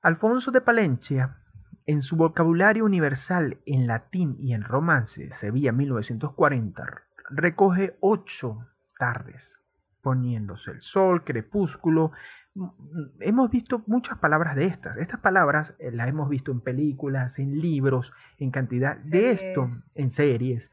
Alfonso 0.01 0.51
de 0.51 0.61
Palencia, 0.61 1.39
en 1.87 2.01
su 2.01 2.17
vocabulario 2.17 2.85
universal 2.85 3.59
en 3.67 3.87
latín 3.87 4.37
y 4.39 4.53
en 4.55 4.63
romance, 4.63 5.31
Sevilla 5.33 5.73
1940, 5.73 7.03
recoge 7.31 7.97
ocho 8.01 8.67
tardes, 8.99 9.59
poniéndose 10.01 10.73
el 10.73 10.83
sol, 10.83 11.25
crepúsculo, 11.25 12.13
hemos 13.21 13.51
visto 13.51 13.83
muchas 13.87 14.19
palabras 14.19 14.57
de 14.57 14.67
estas. 14.67 14.97
Estas 14.97 15.21
palabras 15.21 15.75
eh, 15.79 15.91
las 15.91 16.09
hemos 16.09 16.29
visto 16.29 16.53
en 16.53 16.61
películas, 16.61 17.39
en 17.39 17.61
libros, 17.61 18.13
en 18.39 18.51
cantidad 18.51 18.99
de 18.99 19.31
esto, 19.31 19.69
en 19.95 20.11
series. 20.11 20.71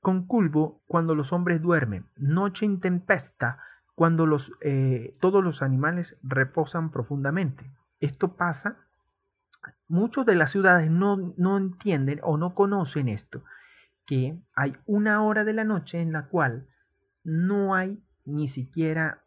Con 0.00 0.26
culvo, 0.26 0.82
cuando 0.86 1.14
los 1.14 1.32
hombres 1.32 1.62
duermen. 1.62 2.06
Noche 2.16 2.66
intempesta, 2.66 3.58
cuando 3.94 4.26
los, 4.26 4.52
eh, 4.60 5.16
todos 5.20 5.42
los 5.42 5.62
animales 5.62 6.16
reposan 6.22 6.90
profundamente. 6.90 7.70
Esto 8.00 8.36
pasa. 8.36 8.76
Muchos 9.88 10.26
de 10.26 10.34
las 10.34 10.50
ciudades 10.50 10.90
no, 10.90 11.34
no 11.36 11.56
entienden 11.56 12.18
o 12.22 12.36
no 12.36 12.54
conocen 12.54 13.08
esto, 13.08 13.44
que 14.06 14.40
hay 14.54 14.76
una 14.86 15.22
hora 15.22 15.44
de 15.44 15.52
la 15.52 15.64
noche 15.64 16.00
en 16.00 16.12
la 16.12 16.28
cual 16.28 16.68
no 17.24 17.74
hay 17.74 18.02
ni 18.24 18.48
siquiera 18.48 19.24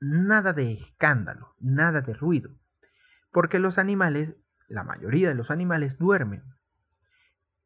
nada 0.00 0.52
de 0.52 0.72
escándalo, 0.72 1.54
nada 1.60 2.00
de 2.00 2.14
ruido, 2.14 2.50
porque 3.32 3.58
los 3.58 3.78
animales, 3.78 4.34
la 4.68 4.82
mayoría 4.82 5.28
de 5.28 5.34
los 5.34 5.50
animales 5.50 5.98
duermen. 5.98 6.42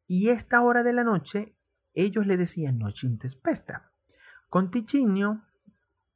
Y 0.07 0.29
esta 0.29 0.61
hora 0.61 0.83
de 0.83 0.93
la 0.93 1.03
noche, 1.03 1.55
ellos 1.93 2.27
le 2.27 2.37
decían 2.37 2.77
noche 2.77 3.07
intespesta. 3.07 3.91
Con 4.49 4.69
Tichinio, 4.69 5.43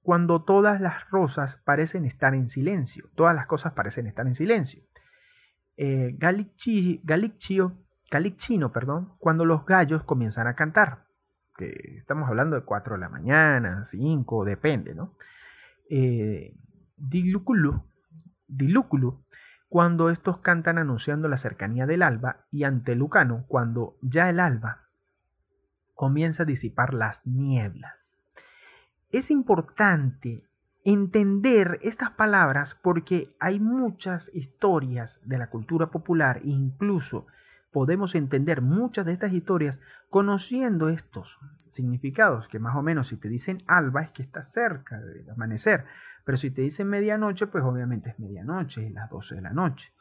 cuando 0.01 0.43
todas 0.43 0.81
las 0.81 1.09
rosas 1.09 1.57
parecen 1.65 2.05
estar 2.05 2.35
en 2.35 2.47
silencio, 2.47 3.09
todas 3.15 3.35
las 3.35 3.47
cosas 3.47 3.73
parecen 3.73 4.07
estar 4.07 4.27
en 4.27 4.35
silencio. 4.35 4.83
Eh, 5.77 6.15
Galiccio 6.17 7.77
Calicchino, 8.09 8.71
perdón, 8.71 9.13
cuando 9.19 9.45
los 9.45 9.65
gallos 9.65 10.03
comienzan 10.03 10.47
a 10.47 10.55
cantar. 10.55 11.05
Que 11.55 11.97
estamos 11.97 12.27
hablando 12.27 12.55
de 12.55 12.63
4 12.63 12.95
de 12.95 12.99
la 12.99 13.09
mañana, 13.09 13.83
5, 13.83 14.45
depende, 14.45 14.95
¿no? 14.95 15.15
Eh, 15.89 16.55
cuando 19.67 20.09
estos 20.09 20.39
cantan 20.39 20.77
anunciando 20.77 21.27
la 21.27 21.37
cercanía 21.37 21.85
del 21.85 22.01
alba, 22.01 22.47
y 22.51 22.63
ante 22.63 22.95
Lucano, 22.95 23.45
cuando 23.47 23.97
ya 24.01 24.29
el 24.29 24.39
alba 24.39 24.89
comienza 25.93 26.43
a 26.43 26.45
disipar 26.45 26.93
las 26.93 27.25
nieblas. 27.27 28.17
Es 29.11 29.29
importante 29.29 30.43
entender 30.85 31.77
estas 31.81 32.11
palabras 32.11 32.73
porque 32.73 33.35
hay 33.39 33.59
muchas 33.59 34.31
historias 34.33 35.19
de 35.25 35.37
la 35.37 35.49
cultura 35.49 35.87
popular, 35.91 36.39
incluso 36.43 37.27
podemos 37.71 38.15
entender 38.15 38.61
muchas 38.61 39.05
de 39.05 39.13
estas 39.13 39.33
historias 39.33 39.79
conociendo 40.09 40.89
estos 40.89 41.39
significados, 41.69 42.47
que 42.47 42.59
más 42.59 42.75
o 42.75 42.81
menos 42.81 43.07
si 43.07 43.17
te 43.17 43.29
dicen 43.29 43.57
alba 43.67 44.01
es 44.01 44.11
que 44.11 44.23
está 44.23 44.43
cerca 44.43 44.99
del 44.99 45.29
amanecer, 45.29 45.85
pero 46.25 46.37
si 46.37 46.51
te 46.51 46.61
dicen 46.61 46.87
medianoche, 46.87 47.47
pues 47.47 47.63
obviamente 47.63 48.09
es 48.09 48.19
medianoche, 48.19 48.87
es 48.87 48.93
las 48.93 49.09
12 49.09 49.35
de 49.35 49.41
la 49.41 49.53
noche. 49.53 49.93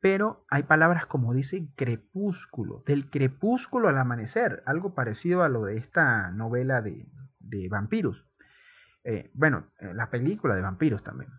Pero 0.00 0.42
hay 0.50 0.64
palabras 0.64 1.06
como 1.06 1.32
dice 1.32 1.68
crepúsculo, 1.76 2.82
del 2.86 3.08
crepúsculo 3.08 3.88
al 3.88 3.98
amanecer, 3.98 4.62
algo 4.66 4.94
parecido 4.94 5.42
a 5.42 5.48
lo 5.48 5.64
de 5.64 5.78
esta 5.78 6.30
novela 6.30 6.82
de, 6.82 7.08
de 7.38 7.68
vampiros. 7.68 8.26
Eh, 9.04 9.30
bueno, 9.34 9.70
eh, 9.78 9.92
la 9.94 10.10
película 10.10 10.54
de 10.54 10.62
vampiros 10.62 11.02
también. 11.02 11.30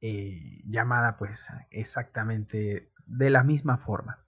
Eh, 0.00 0.62
llamada 0.64 1.16
pues 1.16 1.48
exactamente 1.70 2.92
de 3.06 3.30
la 3.30 3.42
misma 3.42 3.78
forma. 3.78 4.27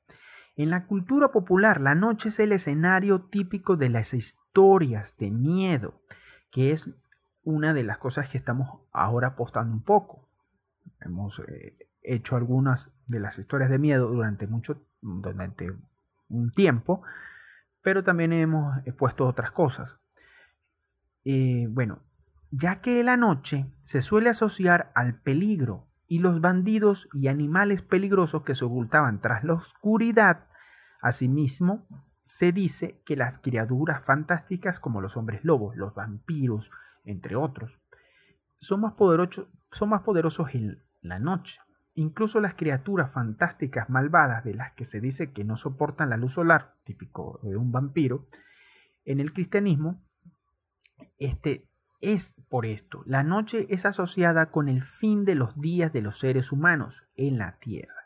En 0.61 0.69
la 0.69 0.85
cultura 0.85 1.33
popular, 1.33 1.81
la 1.81 1.95
noche 1.95 2.29
es 2.29 2.39
el 2.39 2.53
escenario 2.53 3.23
típico 3.23 3.79
de 3.79 3.89
las 3.89 4.13
historias 4.13 5.17
de 5.17 5.31
miedo, 5.31 6.03
que 6.51 6.73
es 6.73 6.91
una 7.43 7.73
de 7.73 7.83
las 7.83 7.97
cosas 7.97 8.29
que 8.29 8.37
estamos 8.37 8.83
ahora 8.93 9.29
apostando 9.29 9.73
un 9.73 9.83
poco. 9.83 10.29
Hemos 11.01 11.41
hecho 12.03 12.37
algunas 12.37 12.91
de 13.07 13.21
las 13.21 13.39
historias 13.39 13.71
de 13.71 13.79
miedo 13.79 14.09
durante 14.09 14.47
mucho 14.47 14.85
durante 15.01 15.73
un 16.29 16.53
tiempo, 16.53 17.05
pero 17.81 18.05
también 18.05 18.35
hemos 18.35 18.81
puesto 18.99 19.27
otras 19.27 19.53
cosas. 19.53 19.99
Eh, 21.25 21.69
bueno, 21.71 22.01
ya 22.51 22.83
que 22.83 23.03
la 23.03 23.17
noche 23.17 23.65
se 23.85 24.03
suele 24.03 24.29
asociar 24.29 24.93
al 24.95 25.23
peligro 25.23 25.87
y 26.07 26.19
los 26.19 26.43
bandidos 26.43 27.09
y 27.15 27.29
animales 27.29 27.81
peligrosos 27.81 28.43
que 28.43 28.55
se 28.55 28.67
ocultaban 28.67 29.23
tras 29.23 29.43
la 29.43 29.55
oscuridad, 29.55 30.50
asimismo 31.01 31.87
se 32.23 32.53
dice 32.53 33.03
que 33.05 33.17
las 33.17 33.39
criaturas 33.39 34.05
fantásticas 34.05 34.79
como 34.79 35.01
los 35.01 35.17
hombres 35.17 35.45
lobos, 35.45 35.77
los 35.77 35.95
vampiros, 35.95 36.71
entre 37.05 37.37
otros, 37.37 37.79
son 38.61 38.81
más, 38.81 38.95
son 39.73 39.89
más 39.89 40.03
poderosos 40.03 40.55
en 40.55 40.83
la 41.01 41.19
noche. 41.19 41.61
Incluso 41.95 42.41
las 42.41 42.55
criaturas 42.55 43.13
fantásticas 43.13 43.91
malvadas 43.91 44.45
de 44.45 44.55
las 44.55 44.73
que 44.75 44.85
se 44.85 45.01
dice 45.01 45.33
que 45.33 45.45
no 45.45 45.57
soportan 45.57 46.11
la 46.11 46.17
luz 46.17 46.35
solar, 46.35 46.77
típico 46.85 47.41
de 47.43 47.57
un 47.57 47.73
vampiro, 47.73 48.27
en 49.05 49.19
el 49.19 49.33
cristianismo 49.33 50.03
este 51.19 51.69
es 52.01 52.35
por 52.49 52.67
esto. 52.67 53.03
La 53.07 53.23
noche 53.23 53.67
es 53.71 53.85
asociada 53.85 54.51
con 54.51 54.69
el 54.69 54.83
fin 54.83 55.25
de 55.25 55.35
los 55.35 55.61
días 55.61 55.93
de 55.93 56.01
los 56.01 56.19
seres 56.19 56.53
humanos 56.53 57.05
en 57.17 57.39
la 57.39 57.59
tierra, 57.59 58.00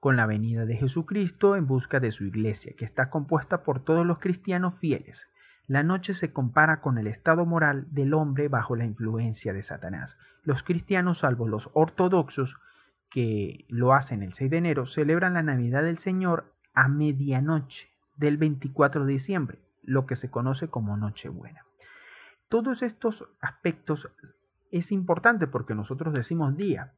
con 0.00 0.16
la 0.16 0.26
venida 0.26 0.64
de 0.64 0.76
Jesucristo 0.76 1.56
en 1.56 1.66
busca 1.66 2.00
de 2.00 2.10
su 2.10 2.24
iglesia, 2.24 2.74
que 2.76 2.84
está 2.84 3.10
compuesta 3.10 3.62
por 3.62 3.82
todos 3.82 4.06
los 4.06 4.18
cristianos 4.18 4.78
fieles. 4.78 5.28
La 5.66 5.82
noche 5.82 6.14
se 6.14 6.32
compara 6.32 6.80
con 6.80 6.98
el 6.98 7.06
estado 7.06 7.44
moral 7.44 7.86
del 7.90 8.14
hombre 8.14 8.48
bajo 8.48 8.74
la 8.76 8.84
influencia 8.84 9.52
de 9.52 9.62
Satanás. 9.62 10.16
Los 10.42 10.62
cristianos, 10.62 11.18
salvo 11.18 11.46
los 11.46 11.70
ortodoxos, 11.74 12.56
que 13.10 13.66
lo 13.68 13.92
hacen 13.92 14.22
el 14.22 14.32
6 14.32 14.50
de 14.50 14.56
enero, 14.56 14.86
celebran 14.86 15.34
la 15.34 15.42
Navidad 15.42 15.82
del 15.82 15.98
Señor 15.98 16.54
a 16.74 16.88
medianoche 16.88 17.90
del 18.16 18.36
24 18.36 19.04
de 19.04 19.12
diciembre, 19.12 19.58
lo 19.82 20.06
que 20.06 20.16
se 20.16 20.30
conoce 20.30 20.68
como 20.68 20.96
Nochebuena. 20.96 21.64
Todos 22.48 22.82
estos 22.82 23.28
aspectos 23.40 24.10
es 24.70 24.92
importante 24.92 25.46
porque 25.46 25.74
nosotros 25.74 26.14
decimos 26.14 26.56
día. 26.56 26.94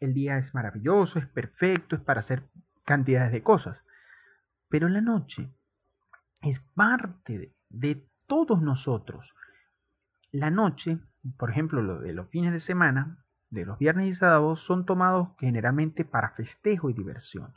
El 0.00 0.14
día 0.14 0.38
es 0.38 0.54
maravilloso, 0.54 1.18
es 1.18 1.26
perfecto, 1.26 1.94
es 1.94 2.02
para 2.02 2.20
hacer 2.20 2.42
cantidades 2.84 3.32
de 3.32 3.42
cosas. 3.42 3.84
Pero 4.68 4.88
la 4.88 5.02
noche 5.02 5.50
es 6.42 6.60
parte 6.74 7.52
de, 7.68 8.06
todos 8.26 8.62
nosotros. 8.62 9.34
La 10.30 10.50
noche, 10.50 11.00
por 11.36 11.50
ejemplo, 11.50 11.82
lo 11.82 11.98
de 11.98 12.12
los 12.12 12.28
fines 12.28 12.52
de 12.52 12.60
semana, 12.60 13.24
de 13.50 13.66
los 13.66 13.76
viernes 13.76 14.08
y 14.08 14.14
sábados, 14.14 14.60
son 14.60 14.86
tomados 14.86 15.30
generalmente 15.38 16.04
para 16.04 16.30
festejo 16.30 16.88
y 16.88 16.94
diversión, 16.94 17.52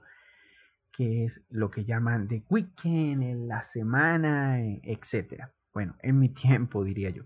que 0.92 1.26
es 1.26 1.46
lo 1.50 1.70
que 1.70 1.86
llaman 1.86 2.28
de 2.28 2.44
weekend, 2.50 3.48
la 3.48 3.62
semana, 3.62 4.60
etc. 4.62 5.50
Bueno, 5.74 5.96
en 6.00 6.18
mi 6.18 6.30
tiempo 6.34 6.84
diría 6.84 7.12
yo. 7.12 7.24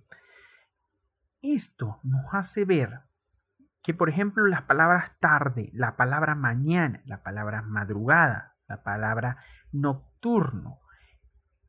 Esto 1.41 2.01
nos 2.03 2.25
hace 2.33 2.65
ver 2.65 3.06
que, 3.87 3.93
por 3.93 4.09
ejemplo, 4.09 4.45
las 4.47 4.63
palabras 4.63 5.17
tarde, 5.21 5.69
la 5.71 5.95
palabra 5.95 6.35
mañana, 6.35 7.01
la 7.05 7.23
palabra 7.23 7.61
madrugada, 7.61 8.57
la 8.67 8.83
palabra 8.83 9.37
nocturno, 9.71 10.81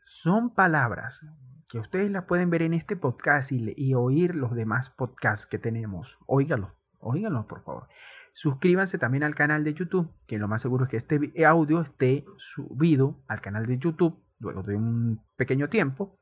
son 0.05 0.53
palabras 0.53 1.25
que 1.69 1.79
ustedes 1.79 2.11
las 2.11 2.25
pueden 2.25 2.51
ver 2.51 2.63
en 2.63 2.75
este 2.75 2.97
podcast 2.97 3.53
y, 3.53 3.95
oír 3.95 4.35
los 4.35 4.53
demás 4.57 4.91
podcasts 4.91 5.47
que 5.47 5.61
tenemos. 5.61 6.19
Óiganlos, 6.27 6.73
óiganlos, 6.99 7.47
por 7.47 7.63
favor. 7.63 7.87
Suscríbanse 8.33 8.99
también 8.99 9.23
al 9.23 9.37
canal 9.37 9.63
de 9.63 9.75
YouTube, 9.75 10.13
que 10.27 10.39
lo 10.39 10.49
más 10.49 10.63
seguro 10.63 10.87
es 10.87 10.91
que 10.91 10.97
este 10.97 11.47
audio 11.47 11.81
esté 11.83 12.25
subido 12.37 13.23
al 13.29 13.41
canal 13.41 13.65
de 13.65 13.79
YouTube 13.79 14.21
luego 14.41 14.65
de 14.65 14.75
un 14.75 15.23
pequeño 15.37 15.69
tiempo 15.69 16.19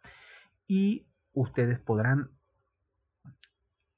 y 0.66 1.08
ustedes 1.32 1.78
podrán 1.78 2.32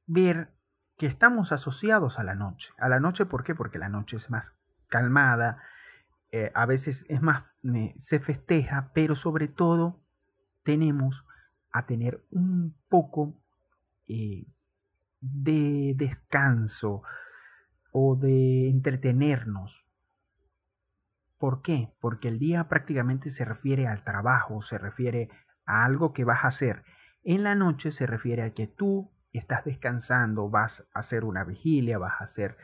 ver 0.07 0.58
que 0.99 1.07
estamos 1.07 1.53
asociados 1.53 2.19
a 2.19 2.25
la 2.25 2.35
noche. 2.35 2.75
A 2.77 2.89
la 2.89 2.99
noche, 2.99 3.25
¿por 3.25 3.45
qué? 3.45 3.55
Porque 3.55 3.79
la 3.79 3.89
noche 3.89 4.17
es 4.17 4.31
más 4.31 4.55
calmada, 4.89 5.63
eh, 6.33 6.51
a 6.55 6.67
veces 6.67 7.07
es 7.09 7.23
más, 7.23 7.45
se 7.99 8.19
festeja, 8.19 8.91
pero 8.93 9.15
sobre 9.15 9.49
todo 9.49 10.03
tenemos 10.65 11.25
a 11.71 11.87
tener 11.87 12.27
un 12.31 12.77
poco 12.89 13.41
eh, 14.09 14.47
de 15.21 15.95
descanso 15.97 17.03
o 17.93 18.17
de 18.17 18.69
entretenernos. 18.69 19.87
¿Por 21.39 21.63
qué? 21.63 21.95
Porque 22.01 22.29
el 22.29 22.41
día 22.41 22.69
prácticamente 22.69 23.31
se 23.31 23.45
refiere 23.45 23.87
al 23.87 24.03
trabajo, 24.03 24.61
se 24.61 24.79
refiere 24.79 25.31
a 25.65 25.85
algo 25.85 26.13
que 26.13 26.25
vas 26.25 26.43
a 26.43 26.49
hacer. 26.49 26.83
En 27.23 27.45
la 27.45 27.55
noche 27.55 27.93
se 27.93 28.07
refiere 28.07 28.43
a 28.43 28.53
que 28.53 28.67
tú 28.67 29.13
estás 29.33 29.65
descansando, 29.65 30.49
vas 30.49 30.87
a 30.95 31.01
hacer 31.01 31.25
una 31.25 31.45
vigilia, 31.45 31.99
vas 31.99 32.21
a 32.21 32.25
hacer... 32.25 32.57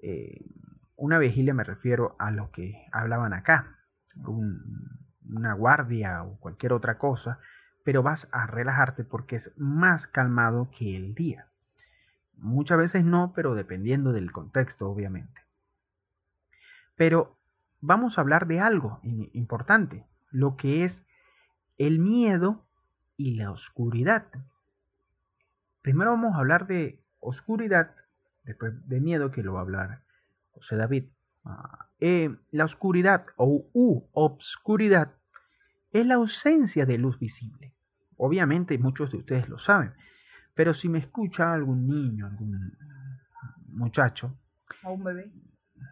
Eh, 0.00 0.44
una 0.96 1.18
vigilia 1.18 1.54
me 1.54 1.64
refiero 1.64 2.14
a 2.18 2.30
lo 2.30 2.50
que 2.50 2.86
hablaban 2.92 3.32
acá, 3.32 3.78
una 4.16 5.54
guardia 5.54 6.22
o 6.22 6.38
cualquier 6.38 6.74
otra 6.74 6.98
cosa, 6.98 7.38
pero 7.84 8.02
vas 8.02 8.28
a 8.32 8.46
relajarte 8.46 9.04
porque 9.04 9.36
es 9.36 9.52
más 9.56 10.06
calmado 10.06 10.70
que 10.70 10.96
el 10.96 11.14
día. 11.14 11.46
Muchas 12.34 12.78
veces 12.78 13.04
no, 13.04 13.32
pero 13.34 13.54
dependiendo 13.54 14.12
del 14.12 14.32
contexto, 14.32 14.90
obviamente. 14.90 15.40
Pero 16.96 17.38
vamos 17.80 18.18
a 18.18 18.20
hablar 18.20 18.46
de 18.46 18.60
algo 18.60 19.00
importante, 19.02 20.06
lo 20.30 20.56
que 20.56 20.84
es 20.84 21.06
el 21.78 21.98
miedo 21.98 22.66
y 23.16 23.36
la 23.36 23.50
oscuridad. 23.50 24.26
Primero 25.82 26.10
vamos 26.10 26.34
a 26.34 26.38
hablar 26.38 26.66
de 26.66 27.02
oscuridad, 27.18 27.94
después 28.44 28.72
de 28.88 29.00
miedo, 29.00 29.30
que 29.30 29.42
lo 29.42 29.54
va 29.54 29.60
a 29.60 29.62
hablar 29.62 30.02
José 30.50 30.76
David. 30.76 31.04
Ah, 31.44 31.88
eh, 32.00 32.36
la 32.50 32.64
oscuridad 32.64 33.24
o 33.36 33.68
u, 33.72 34.08
obscuridad 34.12 35.14
es 35.92 36.06
la 36.06 36.14
ausencia 36.14 36.84
de 36.84 36.98
luz 36.98 37.18
visible. 37.18 37.74
Obviamente 38.16 38.76
muchos 38.78 39.12
de 39.12 39.18
ustedes 39.18 39.48
lo 39.48 39.56
saben, 39.56 39.94
pero 40.54 40.74
si 40.74 40.88
me 40.88 40.98
escucha 40.98 41.52
algún 41.52 41.86
niño, 41.86 42.26
algún 42.26 42.76
muchacho. 43.68 44.38
O 44.82 44.92
un 44.92 45.04
bebé. 45.04 45.32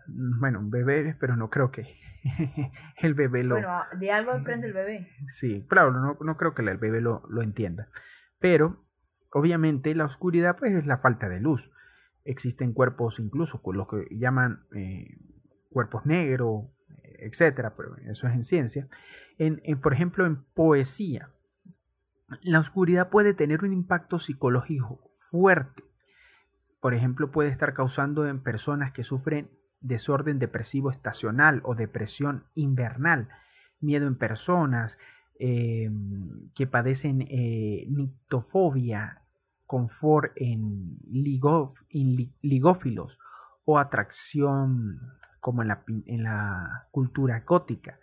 Bueno, 0.07 0.59
un 0.59 0.71
bebé, 0.71 1.17
pero 1.19 1.37
no 1.37 1.49
creo 1.49 1.71
que 1.71 1.99
el 2.99 3.15
bebé 3.15 3.43
lo... 3.43 3.55
Bueno, 3.55 3.83
de 3.99 4.13
algo 4.13 4.33
aprende 4.33 4.67
el 4.67 4.75
bebé. 4.75 5.09
Sí, 5.27 5.67
claro, 5.69 5.93
no, 5.93 6.19
no 6.21 6.37
creo 6.37 6.55
que 6.55 6.61
el 6.63 6.77
bebé 6.77 7.01
lo, 7.01 7.23
lo 7.31 7.43
entienda. 7.43 7.89
Pero 8.39 8.88
Obviamente 9.33 9.95
la 9.95 10.05
oscuridad 10.05 10.57
pues 10.59 10.75
es 10.75 10.87
la 10.87 10.99
falta 10.99 11.29
de 11.29 11.41
luz. 11.41 11.71
Existen 12.25 12.73
cuerpos 12.73 13.19
incluso 13.19 13.63
con 13.63 13.77
los 13.77 13.89
que 13.89 14.07
llaman 14.11 14.65
eh, 14.75 15.19
cuerpos 15.71 16.07
negros, 16.07 16.67
etcétera, 17.19 17.75
pero 17.77 17.97
eso 17.97 18.27
es 18.29 18.35
en 18.35 18.45
ciencia. 18.45 18.89
En, 19.39 19.81
por 19.81 19.93
ejemplo, 19.93 20.27
en 20.27 20.43
poesía, 20.55 21.31
la 22.43 22.59
oscuridad 22.59 23.09
puede 23.11 23.35
tener 23.35 23.65
un 23.65 23.73
impacto 23.73 24.19
psicológico 24.19 25.11
fuerte. 25.15 25.85
Por 26.81 26.95
ejemplo, 26.95 27.31
puede 27.31 27.51
estar 27.51 27.75
causando 27.75 28.27
en 28.27 28.43
personas 28.43 28.93
que 28.93 29.05
sufren 29.05 29.51
desorden 29.81 30.39
depresivo 30.39 30.91
estacional 30.91 31.61
o 31.65 31.75
depresión 31.75 32.45
invernal, 32.55 33.29
miedo 33.81 34.07
en 34.07 34.17
personas 34.17 34.99
em, 35.39 36.51
que 36.55 36.67
padecen 36.67 37.23
eh, 37.23 37.87
nictofobia, 37.89 39.23
confort 39.67 40.33
en, 40.37 40.99
ligófilos 42.43 43.19
o 43.65 43.79
atracción 43.79 45.01
como 45.41 45.63
en 45.63 45.69
la, 45.69 45.85
en 46.07 46.23
la 46.23 46.89
cultura 46.91 47.45
gótica. 47.47 47.99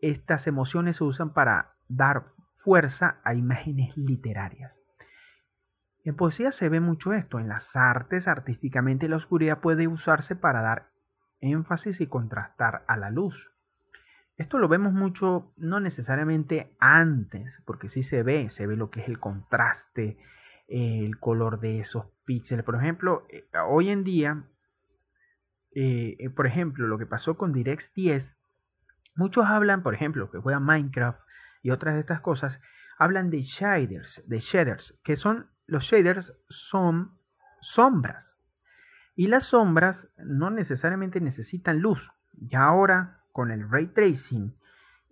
Estas 0.00 0.46
emociones 0.46 0.96
se 0.96 1.04
usan 1.04 1.32
para 1.32 1.76
dar 1.88 2.24
fuerza 2.54 3.20
a 3.24 3.34
imágenes 3.34 3.96
literarias. 3.96 4.82
En 6.04 6.16
poesía 6.16 6.50
se 6.50 6.68
ve 6.68 6.80
mucho 6.80 7.12
esto. 7.12 7.38
En 7.38 7.48
las 7.48 7.76
artes, 7.76 8.26
artísticamente, 8.26 9.08
la 9.08 9.16
oscuridad 9.16 9.60
puede 9.60 9.86
usarse 9.86 10.34
para 10.34 10.62
dar 10.62 10.90
énfasis 11.40 12.00
y 12.00 12.06
contrastar 12.06 12.84
a 12.88 12.96
la 12.96 13.10
luz. 13.10 13.51
Esto 14.36 14.58
lo 14.58 14.68
vemos 14.68 14.92
mucho, 14.92 15.52
no 15.56 15.78
necesariamente 15.80 16.74
antes, 16.78 17.62
porque 17.66 17.88
sí 17.88 18.02
se 18.02 18.22
ve, 18.22 18.48
se 18.50 18.66
ve 18.66 18.76
lo 18.76 18.90
que 18.90 19.00
es 19.00 19.08
el 19.08 19.20
contraste, 19.20 20.18
el 20.68 21.18
color 21.18 21.60
de 21.60 21.80
esos 21.80 22.06
píxeles. 22.24 22.64
Por 22.64 22.76
ejemplo, 22.76 23.26
eh, 23.28 23.46
hoy 23.68 23.90
en 23.90 24.04
día, 24.04 24.48
eh, 25.74 26.16
eh, 26.18 26.30
por 26.30 26.46
ejemplo, 26.46 26.86
lo 26.86 26.98
que 26.98 27.06
pasó 27.06 27.36
con 27.36 27.52
DirectX 27.52 27.92
10, 27.94 28.36
muchos 29.14 29.44
hablan, 29.46 29.82
por 29.82 29.94
ejemplo, 29.94 30.30
que 30.30 30.38
juegan 30.38 30.64
Minecraft 30.64 31.20
y 31.62 31.70
otras 31.70 31.94
de 31.94 32.00
estas 32.00 32.20
cosas, 32.20 32.60
hablan 32.98 33.30
de 33.30 33.42
shaders, 33.42 34.22
de 34.26 34.40
shaders, 34.40 34.98
que 35.04 35.16
son, 35.16 35.50
los 35.66 35.84
shaders 35.84 36.32
son 36.48 37.18
sombras. 37.60 38.38
Y 39.14 39.28
las 39.28 39.44
sombras 39.44 40.08
no 40.16 40.50
necesariamente 40.50 41.20
necesitan 41.20 41.80
luz. 41.80 42.10
Ya 42.32 42.64
ahora, 42.64 43.21
con 43.32 43.50
el 43.50 43.68
ray 43.68 43.88
tracing, 43.88 44.54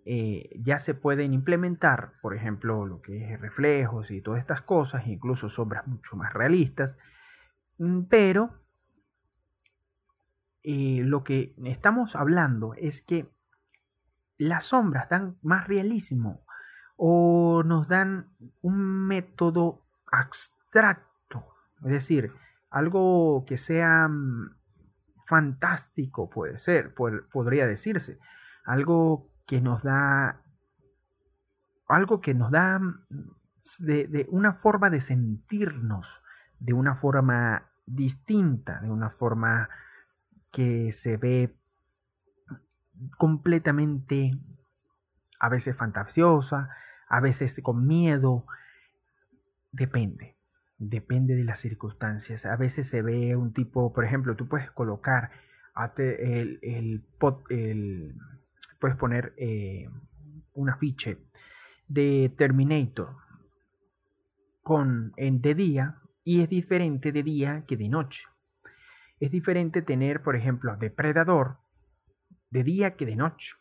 eh, 0.04 0.50
ya 0.62 0.78
se 0.78 0.94
pueden 0.94 1.34
implementar, 1.34 2.14
por 2.22 2.34
ejemplo, 2.34 2.86
lo 2.86 3.00
que 3.02 3.32
es 3.34 3.40
reflejos 3.40 4.10
y 4.10 4.22
todas 4.22 4.40
estas 4.40 4.62
cosas, 4.62 5.06
incluso 5.06 5.48
sombras 5.48 5.86
mucho 5.86 6.16
más 6.16 6.32
realistas, 6.32 6.96
mm, 7.78 8.02
pero 8.08 8.60
eh, 10.62 11.02
lo 11.04 11.24
que 11.24 11.54
estamos 11.64 12.16
hablando 12.16 12.74
es 12.74 13.02
que 13.02 13.30
las 14.36 14.64
sombras 14.64 15.08
dan 15.08 15.38
más 15.42 15.68
realismo 15.68 16.44
o 16.96 17.62
nos 17.64 17.88
dan 17.88 18.30
un 18.62 19.06
método 19.06 19.86
abstracto, 20.10 21.46
es 21.84 21.90
decir, 21.90 22.32
algo 22.70 23.44
que 23.46 23.58
sea 23.58 24.08
mm, 24.08 24.59
fantástico 25.24 26.30
puede 26.30 26.58
ser, 26.58 26.94
podría 26.94 27.66
decirse, 27.66 28.18
algo 28.64 29.30
que 29.46 29.60
nos 29.60 29.82
da 29.82 30.42
algo 31.90 32.20
que 32.20 32.34
nos 32.34 32.50
da 32.50 32.78
mm, 32.78 33.00
de, 33.80 34.26
una 34.30 34.52
forma 34.52 34.90
de 34.90 35.00
sentirnos, 35.00 36.22
de 36.58 36.72
una 36.72 36.94
forma 36.94 37.70
distinta, 37.86 38.80
de 38.80 38.90
una 38.90 39.10
forma 39.10 39.68
que 40.52 40.92
se 40.92 41.16
ve 41.16 41.56
completamente 43.16 44.38
a 45.38 45.48
veces 45.48 45.76
fantasiosa, 45.76 46.70
a 47.08 47.20
veces 47.20 47.60
con 47.62 47.86
miedo, 47.86 48.46
depende, 49.72 50.36
depende 50.80 51.36
de 51.36 51.44
las 51.44 51.60
circunstancias. 51.60 52.46
A 52.46 52.56
veces 52.56 52.88
se 52.88 53.02
ve 53.02 53.36
un 53.36 53.52
tipo, 53.52 53.92
por 53.92 54.04
ejemplo, 54.04 54.34
tú 54.34 54.48
puedes 54.48 54.70
colocar 54.70 55.30
el, 55.98 56.58
el, 56.62 57.04
puedes 58.80 58.96
poner 58.96 59.34
eh, 59.36 59.88
un 60.54 60.70
afiche 60.70 61.18
de 61.86 62.34
Terminator 62.36 63.16
con, 64.62 65.12
en, 65.16 65.40
de 65.40 65.54
día 65.54 66.00
y 66.24 66.40
es 66.42 66.48
diferente 66.48 67.12
de 67.12 67.22
día 67.22 67.64
que 67.66 67.76
de 67.76 67.88
noche. 67.88 68.24
Es 69.20 69.30
diferente 69.30 69.82
tener, 69.82 70.22
por 70.22 70.34
ejemplo, 70.34 70.76
Depredador 70.76 71.58
de 72.50 72.64
día 72.64 72.96
que 72.96 73.04
de 73.04 73.16
noche. 73.16 73.54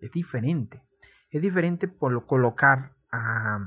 Es 0.00 0.10
diferente. 0.10 0.82
Es 1.30 1.42
diferente 1.42 1.86
por 1.86 2.26
colocar 2.26 2.96
a, 3.12 3.58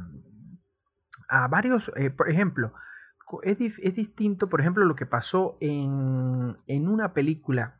a 1.29 1.47
varios, 1.47 1.91
eh, 1.95 2.09
por 2.09 2.29
ejemplo, 2.29 2.73
es, 3.43 3.57
es, 3.59 3.95
distinto, 3.95 4.49
por 4.49 4.61
ejemplo, 4.61 4.85
lo 4.85 4.95
que 4.95 5.05
pasó 5.05 5.57
en, 5.59 6.57
en 6.67 6.87
una 6.87 7.13
película 7.13 7.79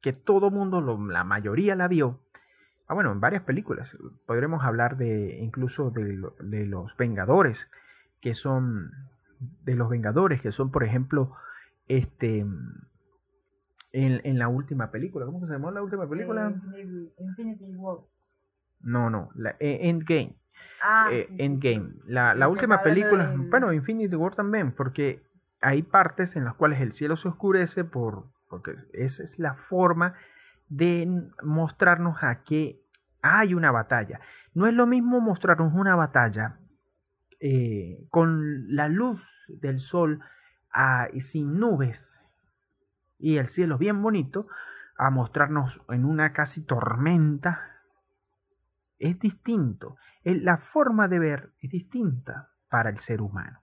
que 0.00 0.12
todo 0.12 0.50
mundo, 0.50 0.80
la 1.08 1.24
mayoría 1.24 1.74
la 1.74 1.88
vio, 1.88 2.20
Ah, 2.86 2.94
bueno, 2.94 3.12
en 3.12 3.20
varias 3.20 3.42
películas. 3.42 3.96
Podremos 4.26 4.62
hablar 4.62 4.96
de 4.96 5.38
incluso 5.40 5.90
de, 5.90 6.66
los 6.66 6.96
Vengadores, 6.96 7.68
que 8.20 8.34
son 8.34 8.90
de 9.64 9.74
los 9.74 9.88
Vengadores, 9.88 10.42
que 10.42 10.52
son, 10.52 10.70
por 10.70 10.84
ejemplo, 10.84 11.32
este 11.88 12.44
en, 13.92 14.38
la 14.38 14.48
última 14.48 14.90
película. 14.90 15.24
¿Cómo 15.24 15.46
se 15.46 15.52
llamó 15.52 15.70
la 15.70 15.82
última 15.82 16.08
película? 16.08 16.52
Infinity, 17.18 17.74
War. 17.76 18.00
No, 18.80 19.08
no, 19.08 19.30
la 19.34 19.56
e, 19.60 19.88
Endgame. 19.88 20.36
Ah, 20.82 21.08
eh, 21.12 21.26
Endgame. 21.38 21.94
La, 22.06 22.34
la 22.34 22.48
última 22.48 22.82
película, 22.82 23.34
bueno, 23.36 23.72
Infinity 23.72 24.14
War 24.16 24.34
también, 24.34 24.72
porque 24.72 25.22
hay 25.60 25.82
partes 25.82 26.36
en 26.36 26.44
las 26.44 26.54
cuales 26.54 26.80
el 26.80 26.92
cielo 26.92 27.16
se 27.16 27.28
oscurece 27.28 27.84
por, 27.84 28.26
porque 28.48 28.74
esa 28.92 29.22
es 29.22 29.38
la 29.38 29.54
forma 29.54 30.14
de 30.68 31.30
mostrarnos 31.42 32.22
a 32.22 32.42
que 32.44 32.80
hay 33.22 33.54
una 33.54 33.70
batalla. 33.70 34.20
No 34.52 34.66
es 34.66 34.74
lo 34.74 34.86
mismo 34.86 35.20
mostrarnos 35.20 35.72
una 35.74 35.96
batalla 35.96 36.58
eh, 37.40 38.06
con 38.10 38.74
la 38.74 38.88
luz 38.88 39.26
del 39.48 39.78
sol 39.78 40.20
ah, 40.72 41.08
sin 41.18 41.58
nubes 41.58 42.22
y 43.18 43.38
el 43.38 43.48
cielo 43.48 43.78
bien 43.78 44.02
bonito 44.02 44.46
a 44.96 45.10
mostrarnos 45.10 45.82
en 45.88 46.04
una 46.04 46.32
casi 46.32 46.64
tormenta. 46.64 47.73
Es 49.04 49.18
distinto. 49.18 49.98
La 50.22 50.56
forma 50.56 51.08
de 51.08 51.18
ver 51.18 51.52
es 51.60 51.70
distinta 51.70 52.54
para 52.70 52.88
el 52.88 52.98
ser 52.98 53.20
humano. 53.20 53.60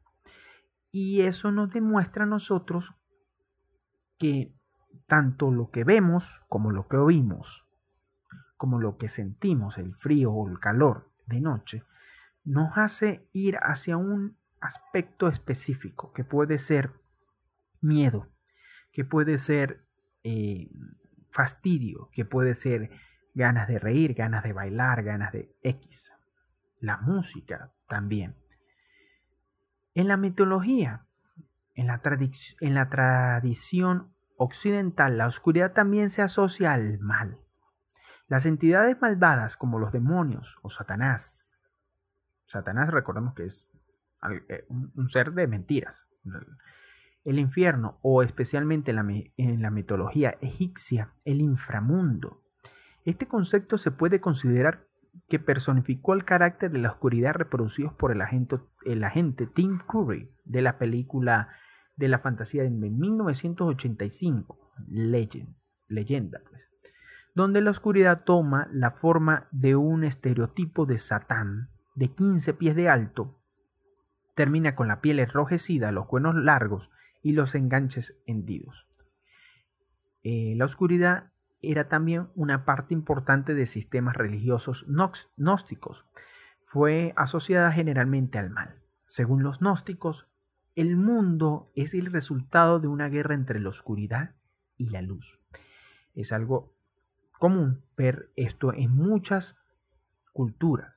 Y 0.91 1.21
eso 1.21 1.51
nos 1.51 1.71
demuestra 1.71 2.25
a 2.25 2.27
nosotros 2.27 2.93
que 4.19 4.53
tanto 5.07 5.49
lo 5.49 5.71
que 5.71 5.83
vemos 5.83 6.41
como 6.47 6.69
lo 6.69 6.87
que 6.87 6.97
oímos, 6.97 7.67
como 8.55 8.79
lo 8.79 8.97
que 8.97 9.07
sentimos, 9.07 9.79
el 9.79 9.95
frío 9.95 10.31
o 10.31 10.47
el 10.47 10.59
calor 10.59 11.11
de 11.25 11.41
noche, 11.41 11.83
nos 12.43 12.77
hace 12.77 13.27
ir 13.33 13.57
hacia 13.63 13.97
un 13.97 14.37
aspecto 14.59 15.27
específico 15.27 16.13
que 16.13 16.23
puede 16.23 16.59
ser 16.59 16.93
miedo, 17.81 18.29
que 18.91 19.05
puede 19.05 19.39
ser 19.39 19.87
eh, 20.23 20.69
fastidio, 21.31 22.09
que 22.11 22.25
puede 22.25 22.53
ser 22.53 22.91
ganas 23.33 23.67
de 23.67 23.79
reír, 23.79 24.13
ganas 24.13 24.43
de 24.43 24.53
bailar, 24.53 25.03
ganas 25.03 25.31
de 25.31 25.55
X. 25.61 26.13
La 26.79 26.97
música 26.97 27.71
también. 27.87 28.35
En 29.93 30.07
la 30.07 30.17
mitología, 30.17 31.05
en 31.75 31.87
la, 31.87 32.89
tradición 32.89 34.13
occidental, 34.37 35.17
la 35.17 35.27
oscuridad 35.27 35.73
también 35.73 36.09
se 36.09 36.21
asocia 36.21 36.73
al 36.73 36.99
mal. 36.99 37.39
Las 38.27 38.45
entidades 38.45 38.99
malvadas 39.01 39.57
como 39.57 39.79
los 39.79 39.91
demonios 39.91 40.59
o 40.61 40.69
Satanás. 40.69 41.61
Satanás 42.45 42.89
recordemos 42.89 43.33
que 43.33 43.45
es 43.45 43.67
eh, 44.49 44.65
un 44.69 45.09
ser 45.09 45.33
de 45.33 45.47
mentiras. 45.47 46.05
El 47.23 47.39
infierno 47.39 47.99
o 48.01 48.23
especialmente 48.23 48.91
en 48.91 49.61
la 49.61 49.69
mitología 49.69 50.37
egipcia, 50.41 51.13
el 51.25 51.41
inframundo. 51.41 52.40
Este 53.05 53.27
concepto 53.27 53.77
se 53.77 53.91
puede 53.91 54.19
considerar 54.19 54.87
que 55.27 55.39
personificó 55.39 56.13
el 56.13 56.23
carácter 56.23 56.71
de 56.71 56.79
la 56.79 56.91
oscuridad 56.91 57.33
reproducidos 57.33 57.93
por 57.93 58.11
el 58.11 58.21
agente, 58.21 58.59
el 58.85 59.03
agente 59.03 59.47
Tim 59.47 59.79
Curry 59.79 60.31
de 60.45 60.61
la 60.61 60.77
película 60.77 61.49
de 61.95 62.07
la 62.07 62.19
fantasía 62.19 62.63
de 62.63 62.69
1985, 62.69 64.71
Legend, 64.87 65.55
leyenda, 65.87 66.41
pues, 66.49 66.69
donde 67.35 67.61
la 67.61 67.71
oscuridad 67.71 68.23
toma 68.23 68.67
la 68.71 68.91
forma 68.91 69.47
de 69.51 69.75
un 69.75 70.03
estereotipo 70.03 70.85
de 70.85 70.97
Satán 70.97 71.69
de 71.95 72.13
15 72.13 72.53
pies 72.53 72.75
de 72.75 72.89
alto, 72.89 73.39
termina 74.35 74.75
con 74.75 74.87
la 74.87 75.01
piel 75.01 75.19
enrojecida, 75.19 75.91
los 75.91 76.07
cuernos 76.07 76.35
largos 76.35 76.89
y 77.21 77.33
los 77.33 77.55
enganches 77.55 78.17
hendidos. 78.25 78.87
Eh, 80.23 80.53
la 80.55 80.65
oscuridad 80.65 81.30
era 81.61 81.87
también 81.87 82.29
una 82.35 82.65
parte 82.65 82.93
importante 82.93 83.53
de 83.53 83.65
sistemas 83.65 84.15
religiosos 84.15 84.85
gnósticos. 85.37 86.05
Fue 86.63 87.13
asociada 87.15 87.71
generalmente 87.71 88.39
al 88.39 88.49
mal. 88.49 88.81
Según 89.07 89.43
los 89.43 89.59
gnósticos, 89.59 90.27
el 90.75 90.95
mundo 90.95 91.71
es 91.75 91.93
el 91.93 92.07
resultado 92.07 92.79
de 92.79 92.87
una 92.87 93.09
guerra 93.09 93.35
entre 93.35 93.59
la 93.59 93.69
oscuridad 93.69 94.35
y 94.77 94.89
la 94.89 95.01
luz. 95.01 95.39
Es 96.15 96.31
algo 96.31 96.73
común 97.39 97.83
ver 97.97 98.31
esto 98.35 98.73
en 98.73 98.95
muchas 98.95 99.57
culturas. 100.31 100.95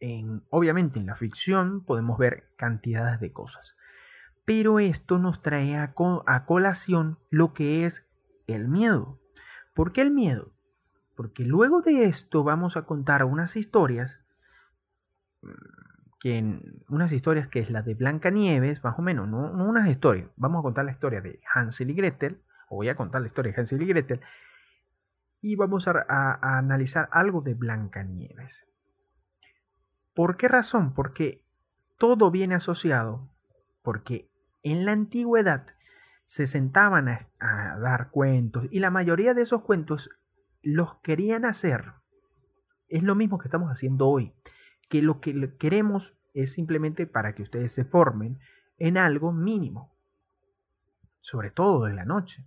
En, 0.00 0.42
obviamente 0.50 0.98
en 0.98 1.06
la 1.06 1.16
ficción 1.16 1.84
podemos 1.84 2.18
ver 2.18 2.52
cantidades 2.56 3.20
de 3.20 3.32
cosas. 3.32 3.76
Pero 4.44 4.78
esto 4.78 5.18
nos 5.18 5.42
trae 5.42 5.76
a, 5.76 5.94
a 6.26 6.44
colación 6.46 7.18
lo 7.30 7.54
que 7.54 7.86
es 7.86 8.06
el 8.46 8.68
miedo. 8.68 9.20
¿Por 9.74 9.92
qué 9.92 10.02
el 10.02 10.10
miedo? 10.10 10.52
Porque 11.14 11.44
luego 11.44 11.82
de 11.82 12.04
esto 12.04 12.44
vamos 12.44 12.76
a 12.76 12.82
contar 12.82 13.24
unas 13.24 13.56
historias 13.56 14.20
que 16.20 16.58
unas 16.88 17.12
historias 17.12 17.48
que 17.48 17.58
es 17.60 17.70
la 17.70 17.82
de 17.82 17.94
Blancanieves, 17.94 18.82
más 18.82 18.98
o 18.98 19.02
menos, 19.02 19.28
no, 19.28 19.52
unas 19.52 19.88
historias. 19.88 20.30
Vamos 20.36 20.60
a 20.60 20.62
contar 20.62 20.86
la 20.86 20.92
historia 20.92 21.20
de 21.20 21.40
Hansel 21.52 21.90
y 21.90 21.94
Gretel, 21.94 22.40
o 22.68 22.76
voy 22.76 22.88
a 22.88 22.96
contar 22.96 23.20
la 23.20 23.26
historia 23.26 23.52
de 23.52 23.60
Hansel 23.60 23.82
y 23.82 23.86
Gretel, 23.86 24.20
y 25.42 25.56
vamos 25.56 25.86
a, 25.86 26.06
a 26.08 26.58
analizar 26.58 27.10
algo 27.12 27.42
de 27.42 27.52
Blancanieves. 27.52 28.66
¿Por 30.14 30.38
qué 30.38 30.48
razón? 30.48 30.94
Porque 30.94 31.44
todo 31.98 32.30
viene 32.30 32.54
asociado, 32.54 33.28
porque 33.82 34.30
en 34.62 34.86
la 34.86 34.92
antigüedad 34.92 35.66
se 36.24 36.46
sentaban 36.46 37.08
a, 37.08 37.28
dar 37.38 38.10
cuentos 38.10 38.66
y 38.70 38.80
la 38.80 38.90
mayoría 38.90 39.34
de 39.34 39.42
esos 39.42 39.62
cuentos 39.62 40.10
los 40.62 40.96
querían 41.00 41.44
hacer. 41.44 41.92
Es 42.88 43.02
lo 43.02 43.14
mismo 43.14 43.38
que 43.38 43.48
estamos 43.48 43.68
haciendo 43.70 44.08
hoy, 44.08 44.32
que 44.88 45.02
lo 45.02 45.20
que 45.20 45.56
queremos 45.58 46.16
es 46.32 46.52
simplemente 46.52 47.06
para 47.06 47.34
que 47.34 47.42
ustedes 47.42 47.72
se 47.72 47.84
formen 47.84 48.38
en 48.78 48.96
algo 48.96 49.32
mínimo, 49.32 49.94
sobre 51.20 51.50
todo 51.50 51.84
de 51.84 51.94
la 51.94 52.04
noche. 52.04 52.46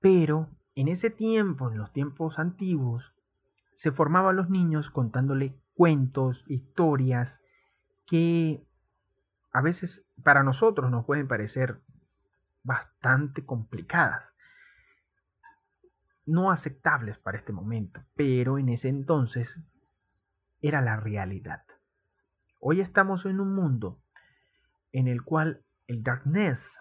Pero 0.00 0.50
en 0.74 0.88
ese 0.88 1.10
tiempo, 1.10 1.70
en 1.70 1.78
los 1.78 1.92
tiempos 1.92 2.38
antiguos, 2.38 3.14
se 3.74 3.90
formaban 3.90 4.36
los 4.36 4.50
niños 4.50 4.90
contándole 4.90 5.56
cuentos, 5.74 6.44
historias 6.46 7.40
que 8.06 8.66
a 9.52 9.60
veces 9.60 10.04
para 10.22 10.42
nosotros 10.42 10.90
nos 10.90 11.04
pueden 11.04 11.28
parecer 11.28 11.80
bastante 12.64 13.44
complicadas, 13.44 14.34
no 16.26 16.50
aceptables 16.50 17.18
para 17.18 17.36
este 17.36 17.52
momento, 17.52 18.02
pero 18.16 18.58
en 18.58 18.70
ese 18.70 18.88
entonces 18.88 19.58
era 20.60 20.80
la 20.80 20.96
realidad. 20.96 21.64
Hoy 22.58 22.80
estamos 22.80 23.26
en 23.26 23.40
un 23.40 23.54
mundo 23.54 24.02
en 24.90 25.06
el 25.06 25.22
cual 25.22 25.62
el 25.86 26.02
darkness, 26.02 26.80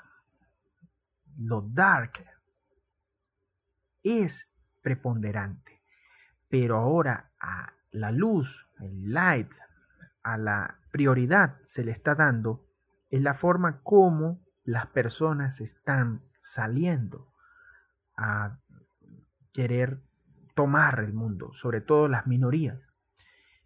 lo 1.38 1.62
dark, 1.62 2.26
es 4.02 4.50
preponderante, 4.82 5.82
pero 6.48 6.78
ahora 6.78 7.34
a 7.40 7.74
la 7.92 8.12
luz, 8.12 8.70
el 8.80 9.12
light, 9.12 9.54
a 10.24 10.38
la 10.38 10.80
prioridad 10.92 11.60
se 11.64 11.84
le 11.84 11.92
está 11.92 12.16
dando 12.16 12.66
en 13.10 13.24
la 13.24 13.34
forma 13.34 13.82
como 13.84 14.43
las 14.64 14.88
personas 14.88 15.62
están 15.62 16.22
saliendo 16.40 17.34
a 18.16 18.60
querer 19.54 20.02
tomar 20.56 21.00
el 21.00 21.14
mundo, 21.14 21.54
sobre 21.54 21.82
todo 21.82 22.08
las 22.08 22.28
minorías. 22.28 22.90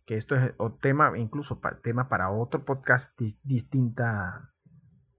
Que 0.05 0.15
esto 0.15 0.35
es 0.35 0.53
un 0.57 0.79
tema, 0.79 1.17
incluso 1.17 1.59
tema 1.83 2.07
para 2.07 2.31
otro 2.31 2.63
podcast 2.63 3.19
distinta, 3.43 4.53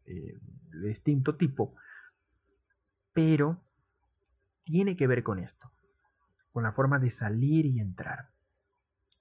eh, 0.07 0.39
distinto 0.83 1.37
tipo, 1.37 1.75
pero 3.13 3.63
tiene 4.65 4.97
que 4.97 5.07
ver 5.07 5.23
con 5.23 5.39
esto, 5.39 5.71
con 6.53 6.63
la 6.63 6.73
forma 6.73 6.99
de 6.99 7.11
salir 7.11 7.67
y 7.67 7.81
entrar. 7.81 8.31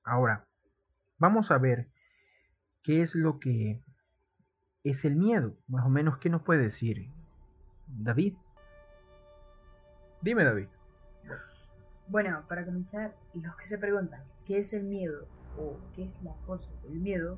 Ahora, 0.03 0.47
vamos 1.17 1.51
a 1.51 1.57
ver 1.57 1.89
qué 2.81 3.01
es 3.01 3.13
lo 3.15 3.39
que 3.39 3.83
es 4.89 5.05
el 5.05 5.15
miedo? 5.15 5.53
Más 5.67 5.85
o 5.85 5.89
menos, 5.89 6.17
¿qué 6.17 6.29
nos 6.29 6.41
puede 6.41 6.61
decir 6.61 7.09
David? 7.87 8.35
Dime, 10.21 10.43
David. 10.43 10.67
Bueno, 12.07 12.43
para 12.47 12.65
comenzar, 12.65 13.15
los 13.33 13.55
que 13.57 13.65
se 13.65 13.77
preguntan 13.77 14.23
qué 14.45 14.59
es 14.59 14.73
el 14.73 14.83
miedo 14.83 15.27
o 15.57 15.77
qué 15.93 16.05
es 16.05 16.23
la 16.23 16.33
cosa 16.45 16.71
del 16.83 16.99
miedo, 16.99 17.37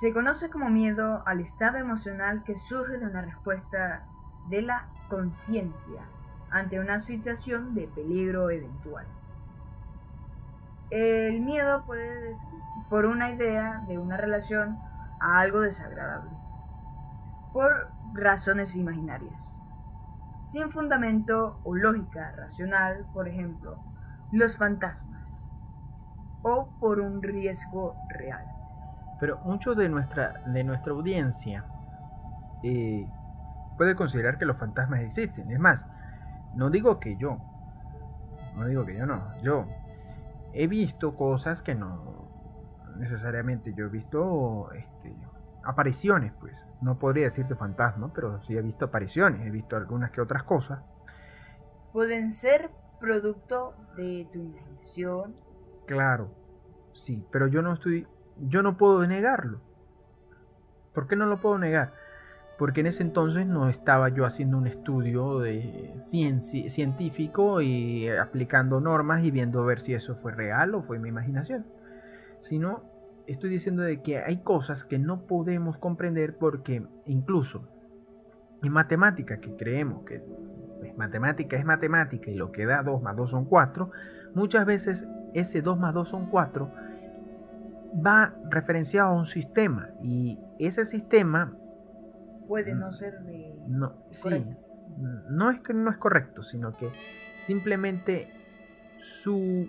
se 0.00 0.12
conoce 0.12 0.50
como 0.50 0.68
miedo 0.68 1.22
al 1.26 1.40
estado 1.40 1.78
emocional 1.78 2.44
que 2.44 2.56
surge 2.56 2.98
de 2.98 3.06
una 3.06 3.22
respuesta 3.22 4.06
de 4.48 4.62
la 4.62 4.88
conciencia 5.08 6.02
ante 6.50 6.78
una 6.78 7.00
situación 7.00 7.74
de 7.74 7.88
peligro 7.88 8.50
eventual. 8.50 9.06
El 10.90 11.40
miedo 11.40 11.84
puede 11.86 12.36
ser 12.36 12.48
por 12.88 13.06
una 13.06 13.30
idea 13.30 13.80
de 13.88 13.98
una 13.98 14.16
relación 14.16 14.76
a 15.20 15.40
algo 15.40 15.60
desagradable, 15.60 16.30
por 17.52 17.90
razones 18.14 18.76
imaginarias, 18.76 19.60
sin 20.44 20.70
fundamento 20.70 21.60
o 21.64 21.74
lógica 21.74 22.32
racional, 22.36 23.06
por 23.12 23.28
ejemplo, 23.28 23.78
los 24.32 24.56
fantasmas, 24.56 25.46
o 26.42 26.68
por 26.78 27.00
un 27.00 27.22
riesgo 27.22 27.96
real. 28.08 28.44
Pero 29.18 29.38
mucho 29.38 29.74
de 29.74 29.88
nuestra, 29.88 30.42
de 30.46 30.62
nuestra 30.62 30.92
audiencia 30.92 31.64
eh, 32.62 33.08
puede 33.76 33.96
considerar 33.96 34.38
que 34.38 34.44
los 34.44 34.56
fantasmas 34.56 35.00
existen. 35.00 35.50
Es 35.50 35.58
más, 35.58 35.86
no 36.54 36.70
digo 36.70 37.00
que 37.00 37.16
yo, 37.16 37.38
no 38.54 38.66
digo 38.66 38.84
que 38.84 38.96
yo 38.96 39.06
no, 39.06 39.36
yo 39.42 39.66
he 40.52 40.66
visto 40.66 41.16
cosas 41.16 41.62
que 41.62 41.74
no, 41.74 42.25
necesariamente. 42.98 43.72
Yo 43.76 43.86
he 43.86 43.88
visto 43.88 44.70
este, 44.72 45.14
apariciones, 45.64 46.32
pues. 46.40 46.54
No 46.80 46.98
podría 46.98 47.24
decirte 47.24 47.54
fantasma, 47.54 48.12
pero 48.12 48.42
sí 48.42 48.56
he 48.56 48.60
visto 48.60 48.84
apariciones, 48.84 49.40
he 49.40 49.50
visto 49.50 49.76
algunas 49.76 50.10
que 50.10 50.20
otras 50.20 50.42
cosas. 50.42 50.80
Pueden 51.92 52.30
ser 52.30 52.70
producto 53.00 53.74
de 53.96 54.28
tu 54.30 54.38
imaginación. 54.38 55.34
Claro, 55.86 56.34
sí, 56.92 57.24
pero 57.30 57.46
yo 57.46 57.62
no 57.62 57.72
estoy, 57.72 58.06
yo 58.38 58.62
no 58.62 58.76
puedo 58.76 59.06
negarlo. 59.06 59.60
¿Por 60.92 61.06
qué 61.08 61.16
no 61.16 61.24
lo 61.26 61.40
puedo 61.40 61.58
negar? 61.58 61.94
Porque 62.58 62.80
en 62.80 62.86
ese 62.86 63.02
entonces 63.02 63.46
no 63.46 63.68
estaba 63.68 64.10
yo 64.10 64.26
haciendo 64.26 64.58
un 64.58 64.66
estudio 64.66 65.38
de 65.38 65.94
científico 65.98 67.62
y 67.62 68.08
aplicando 68.08 68.80
normas 68.80 69.24
y 69.24 69.30
viendo 69.30 69.64
ver 69.64 69.80
si 69.80 69.94
eso 69.94 70.14
fue 70.14 70.32
real 70.32 70.74
o 70.74 70.82
fue 70.82 70.98
mi 70.98 71.08
imaginación 71.08 71.64
sino 72.40 72.82
estoy 73.26 73.50
diciendo 73.50 73.82
de 73.82 74.02
que 74.02 74.18
hay 74.18 74.38
cosas 74.38 74.84
que 74.84 74.98
no 74.98 75.26
podemos 75.26 75.78
comprender 75.78 76.36
porque 76.36 76.86
incluso 77.06 77.68
en 78.62 78.72
matemática 78.72 79.38
que 79.40 79.54
creemos 79.56 80.04
que 80.04 80.22
matemática 80.96 81.56
es 81.56 81.64
matemática 81.64 82.30
y 82.30 82.34
lo 82.34 82.52
que 82.52 82.66
da 82.66 82.82
2 82.82 83.02
más 83.02 83.16
2 83.16 83.30
son 83.30 83.44
4, 83.44 83.90
muchas 84.34 84.66
veces 84.66 85.06
ese 85.34 85.62
2 85.62 85.78
más 85.78 85.94
2 85.94 86.08
son 86.08 86.26
4 86.26 86.72
va 88.04 88.34
referenciado 88.50 89.10
a 89.10 89.14
un 89.14 89.24
sistema 89.26 89.90
y 90.02 90.38
ese 90.58 90.84
sistema 90.86 91.56
puede 92.46 92.74
no 92.74 92.92
ser 92.92 93.20
de 93.20 93.54
no 93.66 93.94
no 95.30 95.50
es 95.50 95.60
que 95.60 95.74
no 95.74 95.90
es 95.90 95.96
correcto 95.96 96.42
sino 96.42 96.76
que 96.76 96.90
simplemente 97.38 98.28
su 98.98 99.68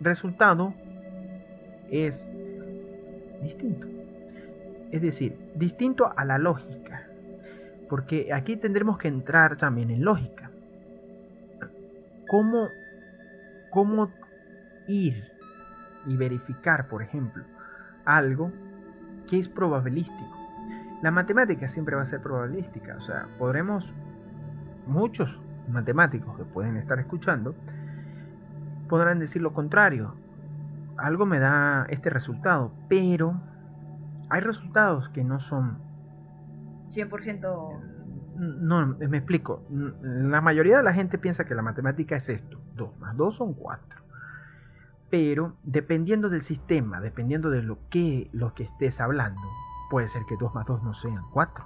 resultado 0.00 0.74
es 1.90 2.30
distinto. 3.42 3.86
Es 4.90 5.02
decir, 5.02 5.38
distinto 5.54 6.12
a 6.16 6.24
la 6.24 6.38
lógica. 6.38 7.06
Porque 7.88 8.32
aquí 8.32 8.56
tendremos 8.56 8.98
que 8.98 9.08
entrar 9.08 9.56
también 9.56 9.90
en 9.90 10.04
lógica. 10.04 10.50
¿Cómo, 12.28 12.68
cómo 13.70 14.12
ir 14.86 15.24
y 16.06 16.16
verificar, 16.16 16.88
por 16.88 17.02
ejemplo, 17.02 17.44
algo 18.04 18.52
que 19.28 19.38
es 19.38 19.48
probabilístico? 19.48 20.36
La 21.02 21.10
matemática 21.10 21.66
siempre 21.66 21.96
va 21.96 22.02
a 22.02 22.06
ser 22.06 22.20
probabilística. 22.20 22.96
O 22.96 23.00
sea, 23.00 23.26
podremos, 23.38 23.92
muchos 24.86 25.40
matemáticos 25.68 26.36
que 26.36 26.44
pueden 26.44 26.76
estar 26.76 26.98
escuchando, 27.00 27.54
podrán 28.88 29.18
decir 29.18 29.42
lo 29.42 29.52
contrario 29.52 30.14
algo 31.00 31.26
me 31.26 31.38
da 31.38 31.86
este 31.88 32.10
resultado, 32.10 32.72
pero 32.88 33.40
hay 34.28 34.40
resultados 34.40 35.08
que 35.10 35.24
no 35.24 35.40
son 35.40 35.78
100% 36.88 37.80
No, 38.36 38.86
me 38.86 39.18
explico. 39.18 39.64
La 39.70 40.40
mayoría 40.40 40.78
de 40.78 40.82
la 40.82 40.92
gente 40.92 41.18
piensa 41.18 41.44
que 41.44 41.54
la 41.54 41.62
matemática 41.62 42.16
es 42.16 42.28
esto. 42.28 42.60
2 42.74 42.98
más 42.98 43.16
2 43.16 43.36
son 43.36 43.54
4. 43.54 44.00
Pero 45.10 45.56
dependiendo 45.62 46.28
del 46.28 46.42
sistema, 46.42 47.00
dependiendo 47.00 47.50
de 47.50 47.62
lo 47.62 47.78
que, 47.90 48.30
lo 48.32 48.54
que 48.54 48.62
estés 48.62 49.00
hablando, 49.00 49.42
puede 49.90 50.08
ser 50.08 50.22
que 50.26 50.36
2 50.38 50.54
más 50.54 50.66
2 50.66 50.82
no 50.82 50.94
sean 50.94 51.24
4. 51.32 51.64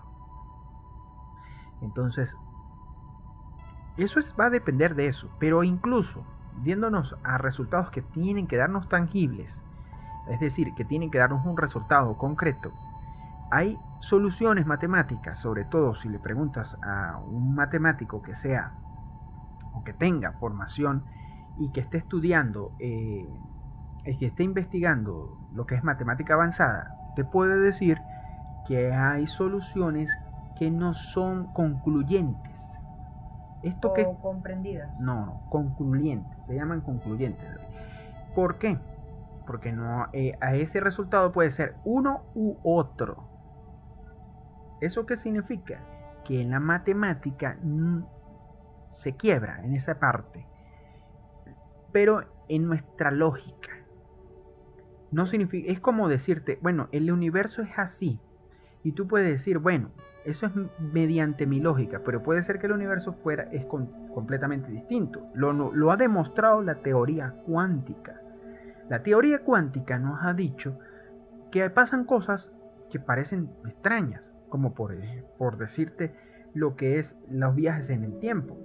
Entonces, 1.82 2.34
eso 3.96 4.18
es, 4.18 4.34
va 4.38 4.46
a 4.46 4.50
depender 4.50 4.94
de 4.94 5.06
eso. 5.06 5.30
Pero 5.38 5.62
incluso, 5.62 6.24
viéndonos 6.62 7.16
a 7.24 7.38
resultados 7.38 7.90
que 7.90 8.02
tienen 8.02 8.46
que 8.46 8.56
darnos 8.56 8.88
tangibles, 8.88 9.62
es 10.28 10.40
decir, 10.40 10.74
que 10.74 10.84
tienen 10.84 11.10
que 11.10 11.18
darnos 11.18 11.44
un 11.44 11.56
resultado 11.56 12.16
concreto, 12.16 12.72
hay 13.50 13.78
soluciones 14.00 14.66
matemáticas, 14.66 15.38
sobre 15.38 15.64
todo 15.64 15.94
si 15.94 16.08
le 16.08 16.18
preguntas 16.18 16.76
a 16.82 17.18
un 17.18 17.54
matemático 17.54 18.22
que 18.22 18.34
sea 18.34 18.72
o 19.72 19.84
que 19.84 19.92
tenga 19.92 20.32
formación 20.32 21.04
y 21.58 21.70
que 21.70 21.80
esté 21.80 21.98
estudiando, 21.98 22.72
eh, 22.80 23.28
y 24.04 24.18
que 24.18 24.26
esté 24.26 24.42
investigando 24.42 25.38
lo 25.54 25.66
que 25.66 25.74
es 25.74 25.84
matemática 25.84 26.34
avanzada, 26.34 26.96
te 27.16 27.24
puede 27.24 27.58
decir 27.58 28.00
que 28.66 28.92
hay 28.92 29.26
soluciones 29.26 30.10
que 30.58 30.70
no 30.70 30.94
son 30.94 31.52
concluyentes. 31.52 32.73
Esto 33.64 33.88
o 33.88 33.94
que 33.94 34.06
comprendidas. 34.20 34.90
No, 35.00 35.26
no, 35.26 35.46
concluyentes, 35.50 36.46
se 36.46 36.54
llaman 36.54 36.82
concluyentes. 36.82 37.48
¿Por 38.34 38.58
qué? 38.58 38.78
Porque 39.46 39.72
no 39.72 40.08
eh, 40.12 40.36
a 40.40 40.54
ese 40.54 40.80
resultado 40.80 41.32
puede 41.32 41.50
ser 41.50 41.76
uno 41.84 42.24
u 42.34 42.56
otro. 42.62 43.28
¿Eso 44.80 45.06
qué 45.06 45.16
significa? 45.16 45.80
Que 46.24 46.42
en 46.42 46.50
la 46.50 46.60
matemática 46.60 47.58
se 48.90 49.16
quiebra 49.16 49.64
en 49.64 49.74
esa 49.74 49.98
parte. 49.98 50.46
Pero 51.92 52.24
en 52.48 52.66
nuestra 52.66 53.10
lógica. 53.10 53.70
No 55.10 55.26
significa, 55.26 55.70
es 55.70 55.80
como 55.80 56.08
decirte, 56.08 56.58
bueno, 56.60 56.88
el 56.92 57.10
universo 57.10 57.62
es 57.62 57.78
así. 57.78 58.20
Y 58.84 58.92
tú 58.92 59.08
puedes 59.08 59.28
decir, 59.28 59.58
bueno, 59.58 59.90
eso 60.24 60.46
es 60.46 60.52
mediante 60.78 61.46
mi 61.46 61.60
lógica, 61.60 62.02
pero 62.04 62.22
puede 62.22 62.42
ser 62.42 62.58
que 62.58 62.66
el 62.66 62.72
universo 62.72 63.12
fuera 63.12 63.44
es 63.50 63.64
completamente 63.64 64.70
distinto. 64.70 65.26
Lo, 65.34 65.52
lo 65.52 65.90
ha 65.90 65.96
demostrado 65.96 66.62
la 66.62 66.76
teoría 66.76 67.34
cuántica. 67.46 68.20
La 68.88 69.02
teoría 69.02 69.40
cuántica 69.40 69.98
nos 69.98 70.22
ha 70.22 70.34
dicho 70.34 70.78
que 71.50 71.68
pasan 71.70 72.04
cosas 72.04 72.52
que 72.90 72.98
parecen 72.98 73.50
extrañas, 73.66 74.22
como 74.48 74.74
por, 74.74 74.94
por 75.38 75.56
decirte 75.56 76.14
lo 76.52 76.76
que 76.76 76.98
es 76.98 77.16
los 77.28 77.54
viajes 77.54 77.90
en 77.90 78.04
el 78.04 78.18
tiempo. 78.18 78.56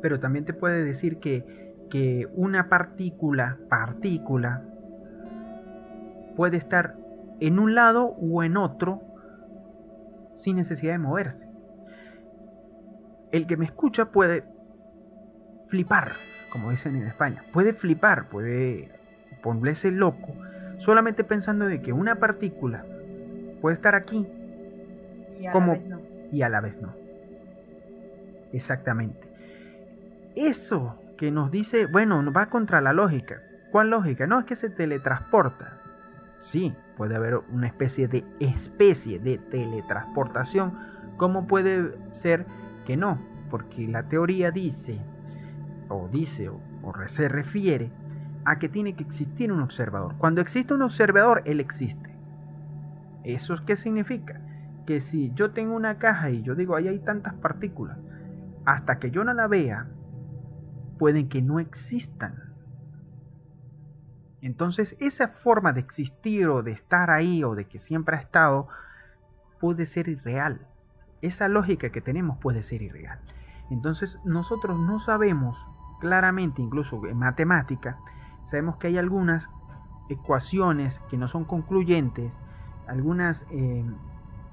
Pero 0.00 0.20
también 0.20 0.44
te 0.44 0.54
puede 0.54 0.84
decir 0.84 1.18
que, 1.18 1.74
que 1.90 2.28
una 2.34 2.68
partícula, 2.68 3.58
partícula, 3.68 4.62
puede 6.36 6.56
estar 6.56 6.96
en 7.40 7.58
un 7.58 7.74
lado 7.74 8.06
o 8.06 8.42
en 8.42 8.56
otro 8.56 9.13
sin 10.36 10.56
necesidad 10.56 10.92
de 10.92 10.98
moverse. 10.98 11.48
El 13.32 13.46
que 13.46 13.56
me 13.56 13.64
escucha 13.64 14.10
puede 14.12 14.44
flipar, 15.68 16.12
como 16.50 16.70
dicen 16.70 16.96
en 16.96 17.06
España. 17.06 17.44
Puede 17.52 17.72
flipar, 17.74 18.28
puede 18.28 18.92
ponerse 19.42 19.90
loco, 19.90 20.34
solamente 20.78 21.24
pensando 21.24 21.66
de 21.66 21.82
que 21.82 21.92
una 21.92 22.16
partícula 22.16 22.84
puede 23.60 23.74
estar 23.74 23.94
aquí 23.94 24.26
y 25.38 25.46
a 25.46 25.52
como 25.52 25.72
la 25.72 25.78
vez 25.78 25.88
no. 25.88 26.00
y 26.30 26.42
a 26.42 26.48
la 26.48 26.60
vez 26.60 26.80
no. 26.80 26.94
Exactamente. 28.52 29.20
Eso 30.36 31.00
que 31.18 31.30
nos 31.30 31.50
dice, 31.50 31.86
bueno, 31.86 32.22
va 32.32 32.46
contra 32.46 32.80
la 32.80 32.92
lógica. 32.92 33.42
¿Cuál 33.72 33.90
lógica? 33.90 34.26
No 34.26 34.38
es 34.38 34.46
que 34.46 34.56
se 34.56 34.70
teletransporta. 34.70 35.80
Sí, 36.44 36.76
puede 36.98 37.16
haber 37.16 37.40
una 37.54 37.66
especie 37.66 38.06
de 38.06 38.22
especie 38.38 39.18
de 39.18 39.38
teletransportación, 39.38 40.74
como 41.16 41.46
puede 41.46 41.96
ser 42.12 42.44
que 42.84 42.98
no, 42.98 43.18
porque 43.48 43.88
la 43.88 44.10
teoría 44.10 44.50
dice, 44.50 45.00
o 45.88 46.06
dice, 46.12 46.50
o, 46.50 46.60
se 47.06 47.30
refiere 47.30 47.90
a 48.44 48.58
que 48.58 48.68
tiene 48.68 48.94
que 48.94 49.04
existir 49.04 49.52
un 49.52 49.60
observador. 49.62 50.16
Cuando 50.18 50.42
existe 50.42 50.74
un 50.74 50.82
observador, 50.82 51.40
él 51.46 51.60
existe. 51.60 52.14
¿Eso 53.24 53.54
qué 53.64 53.74
significa? 53.74 54.38
Que 54.84 55.00
si 55.00 55.32
yo 55.34 55.52
tengo 55.52 55.74
una 55.74 55.96
caja 55.96 56.28
y 56.28 56.42
yo 56.42 56.54
digo, 56.54 56.76
ahí 56.76 56.88
hay 56.88 56.98
tantas 56.98 57.32
partículas, 57.32 57.96
hasta 58.66 58.98
que 58.98 59.10
yo 59.10 59.24
no 59.24 59.32
la 59.32 59.46
vea, 59.46 59.86
pueden 60.98 61.30
que 61.30 61.40
no 61.40 61.58
existan. 61.58 62.53
Entonces 64.44 64.94
esa 65.00 65.28
forma 65.28 65.72
de 65.72 65.80
existir 65.80 66.48
o 66.48 66.62
de 66.62 66.70
estar 66.70 67.10
ahí 67.10 67.42
o 67.42 67.54
de 67.54 67.66
que 67.66 67.78
siempre 67.78 68.14
ha 68.14 68.20
estado 68.20 68.68
puede 69.58 69.86
ser 69.86 70.06
irreal. 70.06 70.68
Esa 71.22 71.48
lógica 71.48 71.88
que 71.88 72.02
tenemos 72.02 72.36
puede 72.36 72.62
ser 72.62 72.82
irreal. 72.82 73.18
Entonces 73.70 74.18
nosotros 74.22 74.78
no 74.78 74.98
sabemos 74.98 75.56
claramente, 75.98 76.60
incluso 76.60 77.06
en 77.06 77.16
matemática, 77.16 77.96
sabemos 78.44 78.76
que 78.76 78.88
hay 78.88 78.98
algunas 78.98 79.48
ecuaciones 80.10 81.00
que 81.08 81.16
no 81.16 81.26
son 81.26 81.44
concluyentes, 81.44 82.38
algunas... 82.86 83.46
Eh, 83.50 83.84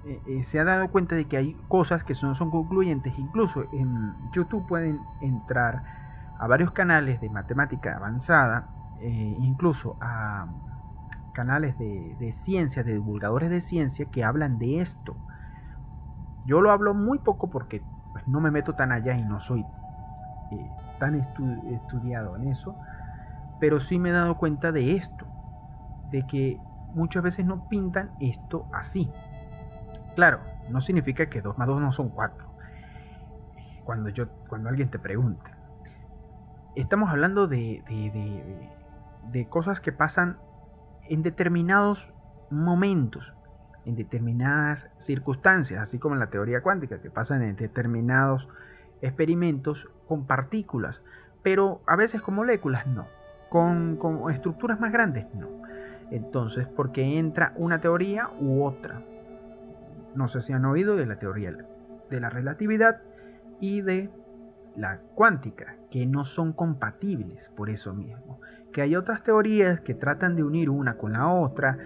eh, 0.05 0.19
eh, 0.25 0.43
se 0.45 0.59
ha 0.59 0.63
dado 0.63 0.87
cuenta 0.87 1.15
de 1.15 1.25
que 1.25 1.37
hay 1.37 1.53
cosas 1.67 2.03
que 2.03 2.15
no 2.23 2.33
son 2.33 2.49
concluyentes. 2.49 3.13
Incluso 3.19 3.65
en 3.71 4.13
YouTube 4.31 4.67
pueden 4.67 4.97
entrar 5.21 5.83
a 6.39 6.47
varios 6.47 6.71
canales 6.71 7.21
de 7.21 7.29
matemática 7.29 7.97
avanzada 7.97 8.80
eh, 9.01 9.35
incluso 9.39 9.97
a 9.99 10.47
canales 11.33 11.75
de, 11.77 12.31
ciencia, 12.31 12.83
de 12.83 12.93
divulgadores 12.93 13.49
de 13.49 13.61
ciencia 13.61 14.05
que 14.05 14.23
hablan 14.23 14.59
de 14.59 14.81
esto. 14.81 15.15
Yo 16.45 16.61
lo 16.61 16.71
hablo 16.71 16.93
muy 16.93 17.17
poco 17.19 17.49
porque 17.49 17.81
pues, 18.11 18.27
no 18.27 18.41
me 18.41 18.51
meto 18.51 18.75
tan 18.75 18.91
allá 18.91 19.15
y 19.15 19.23
no 19.23 19.39
soy 19.39 19.65
eh, 20.51 20.71
tan 20.99 21.15
estudiado 21.15 22.35
en 22.35 22.47
eso, 22.49 22.75
pero 23.59 23.79
sí 23.79 23.97
me 23.97 24.09
he 24.09 24.11
dado 24.11 24.37
cuenta 24.37 24.71
de 24.71 24.95
esto, 24.95 25.25
de 26.11 26.27
que 26.27 26.59
muchas 26.93 27.23
veces 27.23 27.45
no 27.45 27.67
pintan 27.69 28.11
esto 28.19 28.67
así. 28.71 29.11
Claro, 30.15 30.41
no 30.69 30.79
significa 30.79 31.27
que 31.27 31.41
2 31.41 31.57
más 31.57 31.67
2 31.67 31.81
no 31.81 31.91
son 31.91 32.09
4. 32.09 32.51
Cuando, 33.83 34.09
yo, 34.09 34.27
cuando 34.47 34.69
alguien 34.69 34.89
te 34.89 34.99
pregunte. 34.99 35.49
Estamos 36.75 37.09
hablando 37.09 37.47
de 37.47 37.83
de 37.87 38.80
cosas 39.49 39.79
que 39.79 39.91
pasan 39.91 40.37
en 41.09 41.23
determinados 41.23 42.11
momentos, 42.49 43.33
en 43.85 43.95
determinadas 43.95 44.89
circunstancias, 44.97 45.81
así 45.81 45.99
como 45.99 46.15
en 46.15 46.19
la 46.19 46.29
teoría 46.29 46.61
cuántica, 46.61 47.01
que 47.01 47.09
pasan 47.09 47.41
en 47.41 47.55
determinados 47.55 48.47
experimentos 49.01 49.89
con 50.07 50.27
partículas, 50.27 51.01
pero 51.43 51.81
a 51.87 51.95
veces 51.95 52.21
con 52.21 52.35
moléculas 52.35 52.85
no, 52.87 53.07
con, 53.49 53.97
estructuras 54.31 54.79
más 54.79 54.91
grandes 54.91 55.25
no. 55.33 55.49
Entonces, 56.11 56.67
porque 56.67 57.17
entra 57.17 57.53
una 57.55 57.79
teoría 57.79 58.29
u 58.39 58.63
otra. 58.63 59.01
No 60.13 60.27
sé 60.27 60.41
si 60.41 60.51
han 60.51 60.65
oído 60.65 60.97
de 60.97 61.05
la 61.05 61.17
teoría 61.17 61.55
de 62.09 62.19
la 62.19 62.29
relatividad 62.29 63.01
y 63.61 63.81
de 63.81 64.09
la 64.75 64.99
cuántica, 65.15 65.77
que 65.89 66.05
no 66.05 66.25
son 66.25 66.51
compatibles 66.51 67.49
por 67.55 67.69
eso 67.69 67.93
mismo 67.93 68.39
que 68.71 68.81
hay 68.81 68.95
otras 68.95 69.23
teorías 69.23 69.81
que 69.81 69.93
tratan 69.93 70.35
de 70.35 70.43
unir 70.43 70.69
una 70.69 70.97
con 70.97 71.13
la 71.13 71.27
otra, 71.27 71.77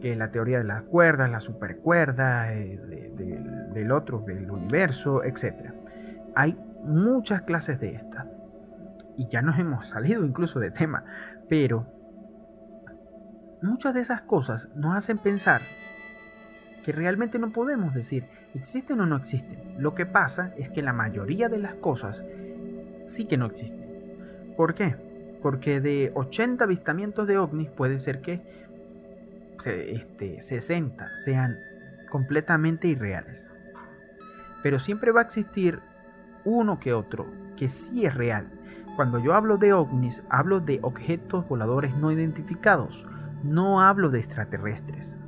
que 0.00 0.14
la 0.16 0.30
teoría 0.30 0.58
de 0.58 0.64
las 0.64 0.82
cuerdas, 0.84 1.30
la 1.30 1.40
supercuerda, 1.40 2.52
eh, 2.54 2.78
del 3.72 3.92
otro, 3.92 4.20
del 4.20 4.50
universo, 4.50 5.24
etc. 5.24 5.72
Hay 6.34 6.58
muchas 6.84 7.42
clases 7.42 7.80
de 7.80 7.94
estas. 7.94 8.26
Y 9.16 9.28
ya 9.28 9.42
nos 9.42 9.58
hemos 9.58 9.88
salido 9.88 10.24
incluso 10.24 10.60
de 10.60 10.70
tema, 10.70 11.04
pero 11.48 11.86
muchas 13.62 13.94
de 13.94 14.00
esas 14.00 14.22
cosas 14.22 14.68
nos 14.76 14.96
hacen 14.96 15.18
pensar 15.18 15.60
que 16.84 16.92
realmente 16.92 17.38
no 17.38 17.50
podemos 17.50 17.92
decir 17.92 18.24
existen 18.54 19.00
o 19.00 19.06
no 19.06 19.16
existen. 19.16 19.74
Lo 19.78 19.94
que 19.94 20.06
pasa 20.06 20.52
es 20.56 20.70
que 20.70 20.82
la 20.82 20.92
mayoría 20.92 21.48
de 21.48 21.58
las 21.58 21.74
cosas 21.74 22.24
sí 23.04 23.26
que 23.26 23.36
no 23.36 23.46
existen. 23.46 23.88
¿Por 24.56 24.74
qué? 24.74 25.07
Porque 25.42 25.80
de 25.80 26.10
80 26.14 26.64
avistamientos 26.64 27.26
de 27.26 27.38
ovnis 27.38 27.68
puede 27.70 27.98
ser 27.98 28.20
que 28.20 28.42
este, 29.64 30.40
60 30.40 31.06
sean 31.24 31.56
completamente 32.10 32.88
irreales. 32.88 33.48
Pero 34.62 34.78
siempre 34.78 35.12
va 35.12 35.20
a 35.20 35.24
existir 35.24 35.80
uno 36.44 36.78
que 36.80 36.92
otro 36.92 37.26
que 37.56 37.68
sí 37.68 38.06
es 38.06 38.14
real. 38.14 38.50
Cuando 38.96 39.18
yo 39.18 39.34
hablo 39.34 39.58
de 39.58 39.72
ovnis, 39.72 40.22
hablo 40.28 40.60
de 40.60 40.80
objetos 40.82 41.46
voladores 41.48 41.94
no 41.94 42.10
identificados, 42.10 43.06
no 43.44 43.80
hablo 43.80 44.08
de 44.08 44.18
extraterrestres. 44.18 45.18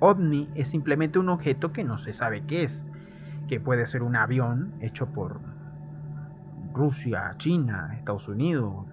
OVNI 0.00 0.50
es 0.54 0.68
simplemente 0.68 1.18
un 1.18 1.28
objeto 1.28 1.72
que 1.72 1.84
no 1.84 1.98
se 1.98 2.12
sabe 2.12 2.44
qué 2.46 2.64
es, 2.64 2.84
que 3.48 3.60
puede 3.60 3.86
ser 3.86 4.02
un 4.02 4.16
avión 4.16 4.72
hecho 4.80 5.06
por 5.06 5.40
Rusia, 6.72 7.30
China, 7.36 7.94
Estados 7.96 8.28
Unidos. 8.28 8.86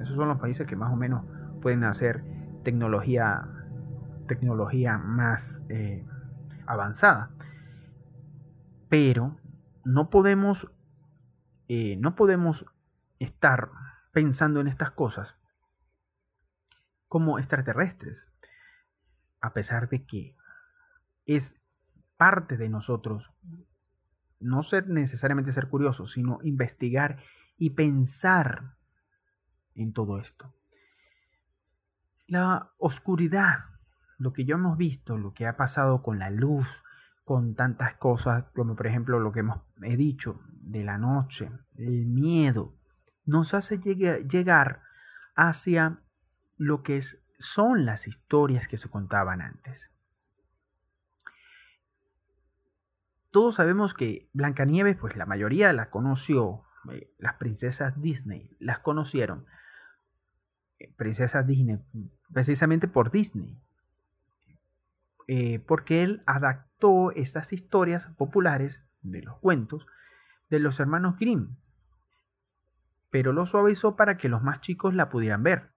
Esos 0.00 0.16
son 0.16 0.28
los 0.28 0.38
países 0.38 0.66
que 0.66 0.76
más 0.76 0.92
o 0.92 0.96
menos 0.96 1.24
pueden 1.60 1.84
hacer 1.84 2.24
tecnología, 2.62 3.48
tecnología 4.26 4.98
más 4.98 5.62
eh, 5.68 6.06
avanzada. 6.66 7.30
Pero 8.88 9.36
no 9.84 10.10
podemos, 10.10 10.70
eh, 11.68 11.96
no 11.96 12.14
podemos 12.14 12.66
estar 13.18 13.70
pensando 14.12 14.60
en 14.60 14.66
estas 14.66 14.90
cosas 14.90 15.36
como 17.08 17.38
extraterrestres, 17.38 18.26
a 19.40 19.52
pesar 19.52 19.88
de 19.88 20.04
que 20.04 20.36
es 21.24 21.54
parte 22.16 22.56
de 22.56 22.68
nosotros 22.68 23.32
no 24.40 24.62
ser 24.62 24.88
necesariamente 24.88 25.52
ser 25.52 25.68
curioso, 25.68 26.06
sino 26.06 26.38
investigar 26.42 27.18
y 27.56 27.70
pensar 27.70 28.76
en 29.76 29.92
todo 29.92 30.18
esto. 30.18 30.52
La 32.26 32.72
oscuridad, 32.78 33.58
lo 34.18 34.32
que 34.32 34.44
yo 34.44 34.56
hemos 34.56 34.76
visto, 34.76 35.16
lo 35.16 35.32
que 35.32 35.46
ha 35.46 35.56
pasado 35.56 36.02
con 36.02 36.18
la 36.18 36.30
luz, 36.30 36.82
con 37.24 37.54
tantas 37.54 37.94
cosas, 37.94 38.44
como 38.54 38.74
por 38.74 38.86
ejemplo 38.86 39.20
lo 39.20 39.32
que 39.32 39.40
hemos, 39.40 39.60
he 39.82 39.96
dicho 39.96 40.40
de 40.60 40.82
la 40.82 40.98
noche, 40.98 41.50
el 41.76 42.06
miedo, 42.06 42.74
nos 43.24 43.54
hace 43.54 43.78
llegar 43.78 44.82
hacia 45.34 46.00
lo 46.56 46.82
que 46.82 47.00
son 47.38 47.84
las 47.84 48.08
historias 48.08 48.66
que 48.68 48.76
se 48.76 48.88
contaban 48.88 49.40
antes. 49.40 49.90
Todos 53.30 53.56
sabemos 53.56 53.92
que 53.92 54.30
Blancanieves, 54.32 54.96
pues 54.96 55.16
la 55.16 55.26
mayoría 55.26 55.72
la 55.72 55.90
conoció, 55.90 56.62
eh, 56.90 57.12
las 57.18 57.34
princesas 57.34 58.00
Disney 58.00 58.56
las 58.58 58.78
conocieron, 58.78 59.46
princesas 60.96 61.46
Disney, 61.46 61.78
precisamente 62.32 62.88
por 62.88 63.10
Disney, 63.10 63.58
eh, 65.28 65.58
porque 65.60 66.02
él 66.02 66.22
adaptó 66.26 67.10
estas 67.12 67.52
historias 67.52 68.06
populares 68.16 68.82
de 69.02 69.22
los 69.22 69.38
cuentos 69.38 69.86
de 70.50 70.60
los 70.60 70.78
hermanos 70.78 71.18
Grimm, 71.18 71.56
pero 73.10 73.32
lo 73.32 73.46
suavizó 73.46 73.96
para 73.96 74.16
que 74.16 74.28
los 74.28 74.42
más 74.42 74.60
chicos 74.60 74.94
la 74.94 75.08
pudieran 75.08 75.42
ver. 75.42 75.70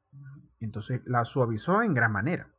Entonces 0.60 1.02
la 1.06 1.26
suavizó 1.26 1.82
en 1.82 1.94
gran 1.94 2.12
manera. 2.12 2.50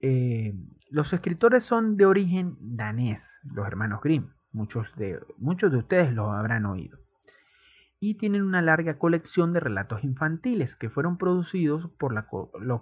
Eh, 0.00 0.54
los 0.90 1.12
escritores 1.12 1.64
son 1.64 1.96
de 1.96 2.06
origen 2.06 2.56
danés, 2.60 3.40
los 3.44 3.66
hermanos 3.66 4.00
Grimm. 4.02 4.30
Muchos 4.52 4.94
de, 4.96 5.20
muchos 5.36 5.70
de 5.70 5.78
ustedes 5.78 6.14
lo 6.14 6.32
habrán 6.32 6.64
oído. 6.64 6.98
Y 7.98 8.18
tienen 8.18 8.42
una 8.42 8.60
larga 8.60 8.98
colección 8.98 9.52
de 9.52 9.60
relatos 9.60 10.04
infantiles 10.04 10.74
que 10.74 10.90
fueron 10.90 11.16
producidos 11.16 11.88
por 11.98 12.12
la, 12.12 12.26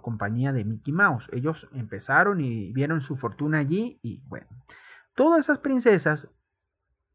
compañía 0.01 0.51
de 0.51 0.65
Mickey 0.65 0.93
Mouse. 0.93 1.29
Ellos 1.31 1.69
empezaron 1.73 2.41
y 2.41 2.73
vieron 2.73 3.01
su 3.01 3.15
fortuna 3.15 3.59
allí 3.59 3.99
y 4.03 4.21
bueno, 4.27 4.47
todas 5.15 5.39
esas 5.39 5.59
princesas, 5.59 6.27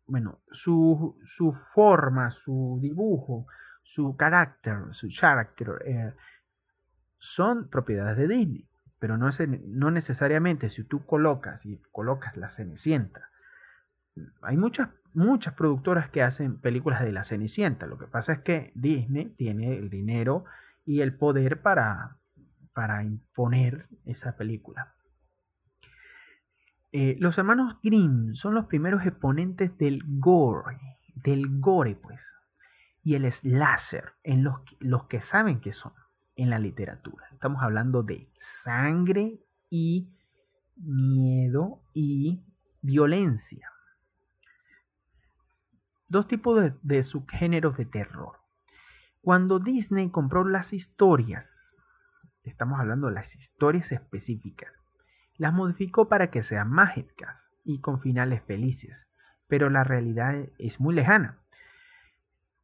bueno, 0.06 0.40
su, 0.50 1.18
su 1.24 1.52
forma, 1.52 2.30
su 2.30 2.78
dibujo, 2.80 3.46
su 3.82 4.16
carácter, 4.16 4.78
su 4.92 5.08
carácter, 5.20 5.68
eh, 5.84 6.14
son 7.18 7.68
propiedades 7.68 8.16
de 8.16 8.28
Disney 8.28 8.70
pero 9.00 9.16
no, 9.16 9.28
es, 9.28 9.40
no 9.66 9.90
necesariamente 9.90 10.68
si 10.68 10.84
tú 10.84 11.04
colocas 11.04 11.64
y 11.66 11.82
colocas 11.90 12.36
la 12.36 12.50
Cenicienta. 12.50 13.30
Hay 14.42 14.58
muchas, 14.58 14.90
muchas 15.14 15.54
productoras 15.54 16.08
que 16.08 16.22
hacen 16.22 16.60
películas 16.60 17.02
de 17.02 17.12
la 17.12 17.24
Cenicienta. 17.24 17.86
Lo 17.86 17.98
que 17.98 18.06
pasa 18.06 18.32
es 18.32 18.40
que 18.40 18.72
Disney 18.74 19.30
tiene 19.36 19.76
el 19.76 19.90
dinero 19.90 20.44
y 20.84 21.00
el 21.00 21.16
poder 21.16 21.62
para, 21.62 22.18
para 22.72 23.02
imponer 23.02 23.88
esa 24.04 24.36
película. 24.36 24.94
Eh, 26.92 27.16
los 27.20 27.38
hermanos 27.38 27.76
Grimm 27.82 28.34
son 28.34 28.54
los 28.54 28.66
primeros 28.66 29.06
exponentes 29.06 29.76
del 29.78 30.02
gore, 30.18 30.98
del 31.14 31.60
gore 31.60 31.94
pues, 31.94 32.24
y 33.02 33.14
el 33.14 33.30
slasher, 33.30 34.14
en 34.24 34.42
los, 34.42 34.60
los 34.80 35.04
que 35.06 35.20
saben 35.20 35.60
que 35.60 35.72
son 35.72 35.92
en 36.34 36.50
la 36.50 36.58
literatura. 36.58 37.26
Estamos 37.32 37.62
hablando 37.62 38.02
de 38.02 38.32
sangre 38.38 39.40
y 39.68 40.12
miedo 40.76 41.82
y 41.94 42.42
violencia. 42.80 43.70
Dos 46.10 46.26
tipos 46.26 46.72
de, 46.82 47.02
subgéneros 47.04 47.76
de 47.76 47.84
terror. 47.84 48.40
Cuando 49.20 49.60
Disney 49.60 50.10
compró 50.10 50.44
las 50.44 50.72
historias, 50.72 51.72
estamos 52.42 52.80
hablando 52.80 53.06
de 53.06 53.14
las 53.14 53.36
historias 53.36 53.92
específicas, 53.92 54.72
las 55.36 55.52
modificó 55.52 56.08
para 56.08 56.28
que 56.32 56.42
sean 56.42 56.68
mágicas 56.68 57.48
y 57.62 57.80
con 57.80 58.00
finales 58.00 58.42
felices, 58.42 59.06
pero 59.46 59.70
la 59.70 59.84
realidad 59.84 60.34
es 60.58 60.80
muy 60.80 60.96
lejana. 60.96 61.38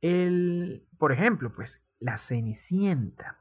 El, 0.01 0.85
por 0.99 1.13
ejemplo, 1.13 1.55
pues 1.55 1.81
la 2.01 2.19
Cenicienta 2.19 3.39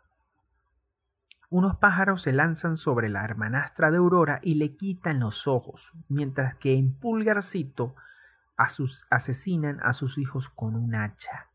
unos 1.49 1.77
pájaros 1.77 2.23
se 2.23 2.33
lanzan 2.33 2.77
sobre 2.77 3.07
la 3.07 3.23
hermanastra 3.23 3.89
de 3.89 3.97
Aurora 3.97 4.39
y 4.43 4.55
le 4.55 4.75
quitan 4.75 5.19
los 5.19 5.47
ojos, 5.47 5.91
mientras 6.09 6.55
que 6.55 6.77
en 6.77 6.93
Pulgarcito 6.93 7.95
asesinan 8.57 9.79
a 9.81 9.93
sus 9.93 10.17
hijos 10.17 10.49
con 10.49 10.75
un 10.75 10.95
hacha. 10.95 11.49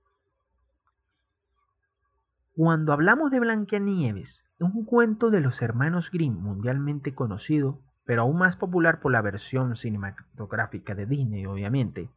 Cuando 2.55 2.93
hablamos 2.93 3.31
de 3.31 3.41
Blancanieves, 3.41 4.45
un 4.59 4.85
cuento 4.85 5.31
de 5.31 5.41
los 5.41 5.63
hermanos 5.63 6.11
Grimm 6.11 6.35
mundialmente 6.35 7.15
conocido, 7.15 7.81
pero 8.05 8.23
aún 8.23 8.39
más 8.39 8.57
popular 8.57 9.01
por 9.01 9.13
la 9.13 9.23
versión 9.23 9.77
cinematográfica 9.77 10.95
de 10.95 11.07
Disney, 11.07 11.47
obviamente, 11.47 12.11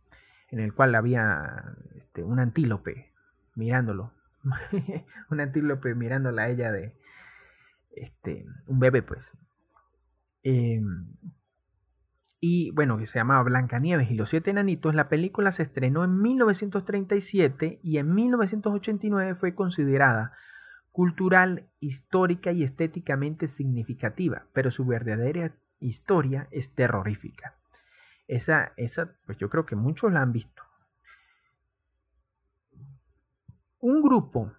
en 0.50 0.60
el 0.60 0.74
cual 0.74 0.96
había 0.96 1.76
este, 1.96 2.24
un 2.24 2.40
antílope 2.40 3.14
mirándolo, 3.56 4.12
un 5.30 5.40
antílope 5.40 5.96
mirándola 5.96 6.44
a 6.44 6.50
ella 6.50 6.72
de, 6.72 6.98
este, 7.96 8.46
un 8.68 8.80
bebé, 8.80 9.02
pues. 9.02 9.32
Em, 10.44 11.08
y 12.46 12.72
bueno, 12.72 12.98
que 12.98 13.06
se 13.06 13.20
llamaba 13.20 13.42
Blancanieves 13.44 14.12
y 14.12 14.16
los 14.16 14.28
siete 14.28 14.52
enanitos. 14.52 14.94
La 14.96 15.08
película 15.08 15.54
se 15.54 15.64
estrenó 15.64 16.04
en 16.04 16.22
1937 16.22 17.80
y 17.82 18.00
en 18.00 18.14
1989 18.14 19.36
fue 19.36 19.56
considerada 19.56 20.34
cultural, 20.92 21.70
histórica 21.80 22.52
y 22.52 22.64
estéticamente 22.64 23.48
significativa, 23.48 24.48
pero 24.52 24.72
su 24.72 24.86
verdadera 24.86 25.56
historia 25.80 26.50
es 26.52 26.76
terrorífica. 26.76 27.56
Esa, 28.28 28.74
esa, 28.76 29.16
pues 29.26 29.38
yo 29.38 29.50
creo 29.50 29.66
que 29.66 29.78
muchos 29.78 30.12
la 30.12 30.22
han 30.22 30.34
visto. 30.34 30.64
Un 33.80 34.02
grupo 34.02 34.52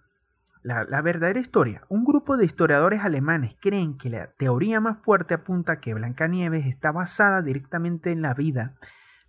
la, 0.65 1.01
verdadera 1.01 1.39
historia. 1.39 1.81
Un 1.89 2.03
grupo 2.03 2.37
de 2.37 2.45
historiadores 2.45 3.01
alemanes 3.01 3.55
creen 3.61 3.97
que 3.97 4.09
la 4.09 4.31
teoría 4.31 4.79
más 4.79 4.97
fuerte 4.97 5.35
apunta 5.35 5.79
que 5.79 5.93
Blancanieves 5.93 6.65
está 6.65 6.91
basada 6.91 7.43
directamente 7.43 8.11
en 8.11 8.23
la 8.23 8.33
vida 8.33 8.75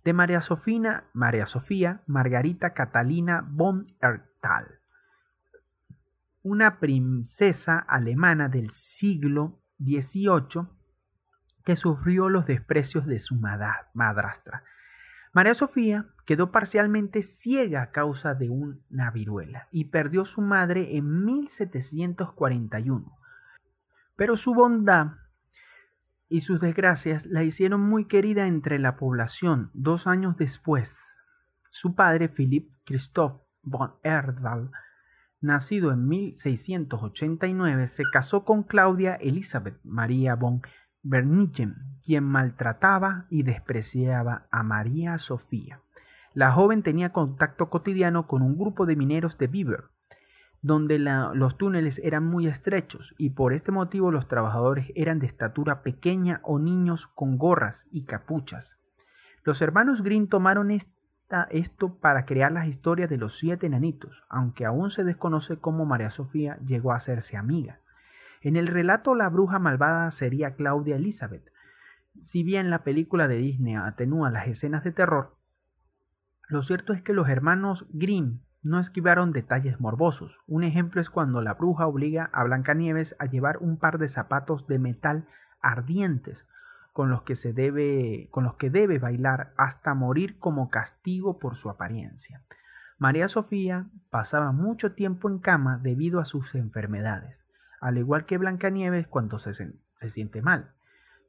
de 0.03 0.13
María 0.13 0.41
Sofía, 0.41 1.05
María 1.13 1.45
Sofía 1.45 2.01
Margarita 2.07 2.73
Catalina 2.73 3.45
von 3.47 3.85
Erthal, 4.01 4.79
una 6.41 6.79
princesa 6.79 7.77
alemana 7.77 8.49
del 8.49 8.71
siglo 8.71 9.61
XVIII 9.79 10.67
que 11.63 11.75
sufrió 11.75 12.29
los 12.29 12.47
desprecios 12.47 13.05
de 13.05 13.19
su 13.19 13.35
madrastra 13.35 14.63
María 15.37 15.53
Sofía 15.53 16.07
quedó 16.25 16.51
parcialmente 16.51 17.21
ciega 17.21 17.83
a 17.83 17.91
causa 17.91 18.33
de 18.33 18.49
una 18.49 19.11
viruela 19.11 19.67
y 19.69 19.91
perdió 19.91 20.25
su 20.25 20.41
madre 20.41 20.97
en 20.97 21.25
1741. 21.25 23.15
Pero 24.15 24.35
su 24.35 24.55
bondad 24.55 25.11
y 26.27 26.41
sus 26.41 26.59
desgracias 26.59 27.27
la 27.27 27.43
hicieron 27.43 27.81
muy 27.81 28.05
querida 28.05 28.47
entre 28.47 28.79
la 28.79 28.97
población 28.97 29.69
dos 29.75 30.07
años 30.07 30.37
después. 30.37 30.97
Su 31.69 31.93
padre, 31.93 32.29
Philipp 32.29 32.73
Christoph 32.83 33.43
von 33.61 33.93
Erdal, 34.01 34.71
nacido 35.39 35.91
en 35.91 36.07
1689, 36.07 37.85
se 37.85 38.05
casó 38.11 38.43
con 38.43 38.63
Claudia 38.63 39.13
Elizabeth 39.13 39.79
María 39.83 40.33
von 40.33 40.63
Bernichen, 41.09 41.75
quien 42.03 42.25
maltrataba 42.25 43.27
y 43.29 43.43
despreciaba 43.43 44.47
a 44.51 44.61
María 44.63 45.17
Sofía. 45.19 45.79
La 46.33 46.51
joven 46.51 46.83
tenía 46.83 47.13
contacto 47.13 47.69
cotidiano 47.69 48.27
con 48.27 48.41
un 48.41 48.57
grupo 48.57 48.85
de 48.85 48.97
mineros 48.97 49.37
de 49.37 49.47
Beaver, 49.47 49.85
donde 50.61 50.99
los 50.99 51.57
túneles 51.57 51.99
eran 52.03 52.25
muy 52.25 52.47
estrechos 52.47 53.15
y 53.17 53.29
por 53.29 53.53
este 53.53 53.71
motivo 53.71 54.11
los 54.11 54.27
trabajadores 54.27 54.91
eran 54.95 55.19
de 55.19 55.27
estatura 55.27 55.81
pequeña 55.81 56.41
o 56.43 56.59
niños 56.59 57.07
con 57.07 57.37
gorras 57.37 57.87
y 57.89 58.03
capuchas. 58.03 58.77
Los 59.43 59.61
hermanos 59.61 60.03
Green 60.03 60.27
tomaron 60.27 60.71
esto 60.71 61.99
para 61.99 62.25
crear 62.25 62.51
las 62.51 62.67
historias 62.67 63.09
de 63.09 63.17
los 63.17 63.37
siete 63.37 63.67
enanitos, 63.67 64.25
aunque 64.27 64.65
aún 64.65 64.89
se 64.89 65.05
desconoce 65.05 65.57
cómo 65.57 65.85
María 65.85 66.09
Sofía 66.09 66.57
llegó 66.65 66.91
a 66.91 66.97
hacerse 66.97 67.37
amiga. 67.37 67.79
En 68.41 68.55
el 68.55 68.67
relato 68.67 69.15
la 69.15 69.29
bruja 69.29 69.59
malvada 69.59 70.11
sería 70.11 70.55
Claudia 70.55 70.95
Elizabeth. 70.95 71.51
Si 72.21 72.43
bien 72.43 72.69
la 72.69 72.83
película 72.83 73.27
de 73.27 73.37
Disney 73.37 73.75
atenúa 73.75 74.31
las 74.31 74.47
escenas 74.47 74.83
de 74.83 74.91
terror, 74.91 75.35
lo 76.47 76.61
cierto 76.61 76.93
es 76.93 77.01
que 77.01 77.13
los 77.13 77.29
hermanos 77.29 77.87
Grimm 77.89 78.41
no 78.63 78.79
esquivaron 78.79 79.31
detalles 79.31 79.79
morbosos. 79.79 80.39
Un 80.47 80.63
ejemplo 80.63 81.01
es 81.01 81.09
cuando 81.09 81.41
la 81.41 81.55
bruja 81.55 81.87
obliga 81.87 82.29
a 82.33 82.43
Blancanieves 82.43 83.15
a 83.19 83.25
llevar 83.25 83.57
un 83.59 83.77
par 83.77 83.97
de 83.97 84.07
zapatos 84.07 84.67
de 84.67 84.79
metal 84.79 85.27
ardientes 85.61 86.45
con 86.93 87.09
los 87.09 87.21
que 87.23 87.35
se 87.35 87.53
debe 87.53 88.27
con 88.31 88.43
los 88.43 88.55
que 88.55 88.69
debe 88.69 88.97
bailar 88.97 89.53
hasta 89.57 89.93
morir 89.93 90.39
como 90.39 90.69
castigo 90.69 91.37
por 91.37 91.55
su 91.55 91.69
apariencia. 91.69 92.43
María 92.97 93.27
Sofía 93.27 93.87
pasaba 94.09 94.51
mucho 94.51 94.93
tiempo 94.93 95.29
en 95.29 95.37
cama 95.37 95.79
debido 95.81 96.19
a 96.19 96.25
sus 96.25 96.55
enfermedades 96.55 97.46
al 97.79 97.97
igual 97.97 98.25
que 98.25 98.37
Blancanieves 98.37 99.07
cuando 99.07 99.37
se, 99.37 99.53
se 99.53 100.09
siente 100.09 100.41
mal. 100.41 100.73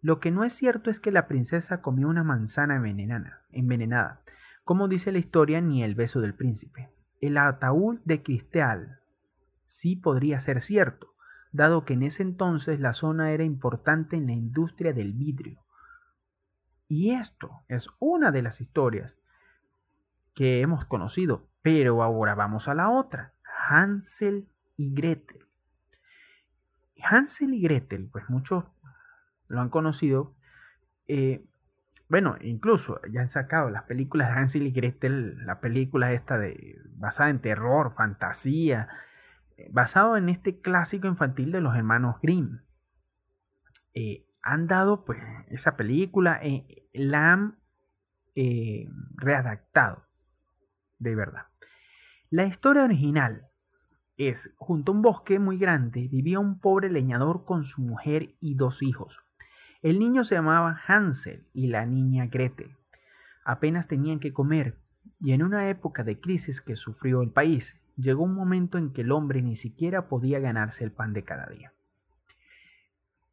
Lo 0.01 0.21
que 0.21 0.31
no 0.31 0.45
es 0.45 0.53
cierto 0.53 0.91
es 0.91 1.01
que 1.01 1.11
la 1.11 1.27
princesa 1.27 1.83
comió 1.83 2.09
una 2.09 2.23
manzana 2.23 2.77
envenenada, 2.77 3.43
envenenada, 3.51 4.23
como 4.65 4.87
dice 4.87 5.13
la 5.13 5.19
historia 5.19 5.61
ni 5.61 5.83
el 5.83 5.95
beso 5.95 6.21
del 6.21 6.35
príncipe. 6.35 6.91
El 7.21 7.37
ataúd 7.37 7.99
de 8.05 8.23
cristal 8.23 9.01
sí 9.65 9.97
podría 9.97 10.39
ser 10.39 10.61
cierto, 10.61 11.15
dado 11.53 11.85
que 11.85 11.95
en 11.95 12.03
ese 12.03 12.23
entonces 12.23 12.79
la 12.79 12.93
zona 12.93 13.33
era 13.33 13.45
importante 13.45 14.17
en 14.17 14.27
la 14.27 14.33
industria 14.33 14.93
del 14.93 15.15
vidrio. 15.15 15.61
Y 16.87 17.13
esto 17.13 17.65
es 17.69 17.89
una 17.99 18.31
de 18.31 18.43
las 18.43 18.61
historias 18.61 19.19
que 20.35 20.61
hemos 20.61 20.85
conocido, 20.85 21.49
pero 21.63 22.03
ahora 22.03 22.35
vamos 22.35 22.69
a 22.69 22.75
la 22.75 22.89
otra, 22.91 23.35
Hansel 23.69 24.49
y 24.77 24.95
Gretel. 24.95 25.48
Hansel 27.03 27.55
y 27.55 27.61
Gretel, 27.61 28.09
pues 28.11 28.29
muchos 28.29 28.65
lo 29.49 29.61
han 29.61 29.71
conocido. 29.71 30.35
Eh, 31.07 31.45
bueno, 32.09 32.37
incluso 32.41 33.01
ya 33.11 33.23
han 33.23 33.29
sacado 33.29 33.71
las 33.71 33.85
películas 33.85 34.29
de 34.29 34.41
Hansel 34.41 34.67
y 34.67 34.73
Gretel, 34.73 35.45
la 35.45 35.61
película 35.61 36.13
esta 36.13 36.39
de 36.39 36.81
basada 36.97 37.31
en 37.31 37.41
terror, 37.41 37.93
fantasía, 37.93 38.89
eh, 39.57 39.69
basado 39.71 40.17
en 40.17 40.29
este 40.29 40.61
clásico 40.61 41.07
infantil 41.07 41.53
de 41.53 41.61
los 41.61 41.77
hermanos 41.77 42.17
Grimm. 42.23 42.61
Eh, 43.95 44.27
han 44.43 44.67
dado 44.67 45.05
pues 45.05 45.21
esa 45.49 45.77
película, 45.77 46.41
la 46.93 47.33
han 47.33 47.59
readaptado, 49.17 50.07
de 50.99 51.17
verdad. 51.17 51.47
La 52.31 52.45
historia 52.45 52.85
original 52.85 53.48
es, 54.19 54.51
junto 54.59 54.93
a 54.93 54.95
un 54.97 55.03
bosque 55.03 55.39
muy 55.39 55.59
grande, 55.59 56.09
vivía 56.09 56.41
un 56.41 56.59
pobre 56.59 56.91
leñador 56.91 57.45
con 57.45 57.65
su 57.65 57.81
mujer 57.81 58.35
y 58.41 58.57
dos 58.57 58.83
hijos. 58.83 59.21
El 59.81 60.01
niño 60.01 60.25
se 60.25 60.35
llamaba 60.35 60.81
Hansel 60.87 61.47
y 61.55 61.69
la 61.69 61.87
niña 61.87 62.27
Gretel. 62.27 62.77
Apenas 63.45 63.87
tenían 63.87 64.19
que 64.19 64.33
comer, 64.33 64.77
y 65.21 65.33
en 65.33 65.43
una 65.45 65.71
época 65.71 66.03
de 66.03 66.21
crisis 66.21 66.61
que 66.61 66.75
sufrió 66.75 67.23
el 67.23 67.31
país, 67.31 67.81
llegó 67.97 68.25
un 68.25 68.35
momento 68.35 68.77
en 68.77 68.93
que 68.93 69.03
el 69.03 69.13
hombre 69.13 69.41
ni 69.41 69.55
siquiera 69.55 70.09
podía 70.09 70.41
ganarse 70.41 70.83
el 70.83 70.91
pan 70.91 71.13
de 71.13 71.25
cada 71.25 71.47
día. 71.47 71.73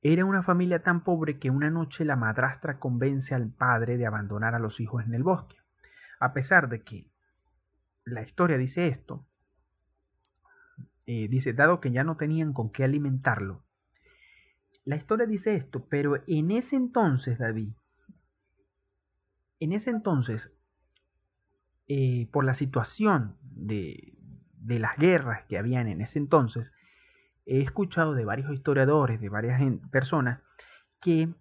Era 0.03 0.23
una 0.23 0.43
familia 0.43 0.83
tan 0.83 1.03
pobre 1.03 1.39
que 1.39 1.49
una 1.49 1.71
noche 1.71 2.05
la 2.05 2.15
madrastra 2.15 2.77
convence 2.77 3.33
al 3.33 3.49
padre 3.49 3.97
de 3.97 4.05
abandonar 4.05 4.53
a 4.53 4.59
los 4.59 4.79
hijos 4.79 5.03
en 5.03 5.15
el 5.15 5.23
bosque. 5.23 5.57
A 6.19 6.31
pesar 6.31 6.69
de 6.69 6.83
que 6.83 7.09
la 8.05 8.21
historia 8.21 8.59
dice 8.59 8.87
esto, 8.87 9.25
eh, 11.05 11.27
dice, 11.27 11.53
dado 11.53 11.79
que 11.79 11.91
ya 11.91 12.03
no 12.03 12.17
tenían 12.17 12.53
con 12.53 12.71
qué 12.71 12.83
alimentarlo. 12.83 13.63
La 14.83 14.95
historia 14.95 15.25
dice 15.25 15.55
esto, 15.55 15.87
pero 15.89 16.23
en 16.27 16.51
ese 16.51 16.75
entonces, 16.75 17.37
David, 17.37 17.73
en 19.59 19.73
ese 19.73 19.89
entonces, 19.89 20.51
eh, 21.87 22.27
por 22.31 22.45
la 22.45 22.53
situación 22.53 23.37
de, 23.41 24.17
de, 24.53 24.79
las 24.79 24.97
guerras 24.97 25.45
que 25.47 25.57
habían 25.57 25.87
en 25.87 26.01
ese 26.01 26.19
entonces, 26.19 26.71
he 27.45 27.61
escuchado 27.61 28.13
de 28.13 28.25
varios 28.25 28.51
historiadores, 28.51 29.21
de 29.21 29.29
varias 29.29 29.61
personas, 29.91 30.41
que 30.99 31.33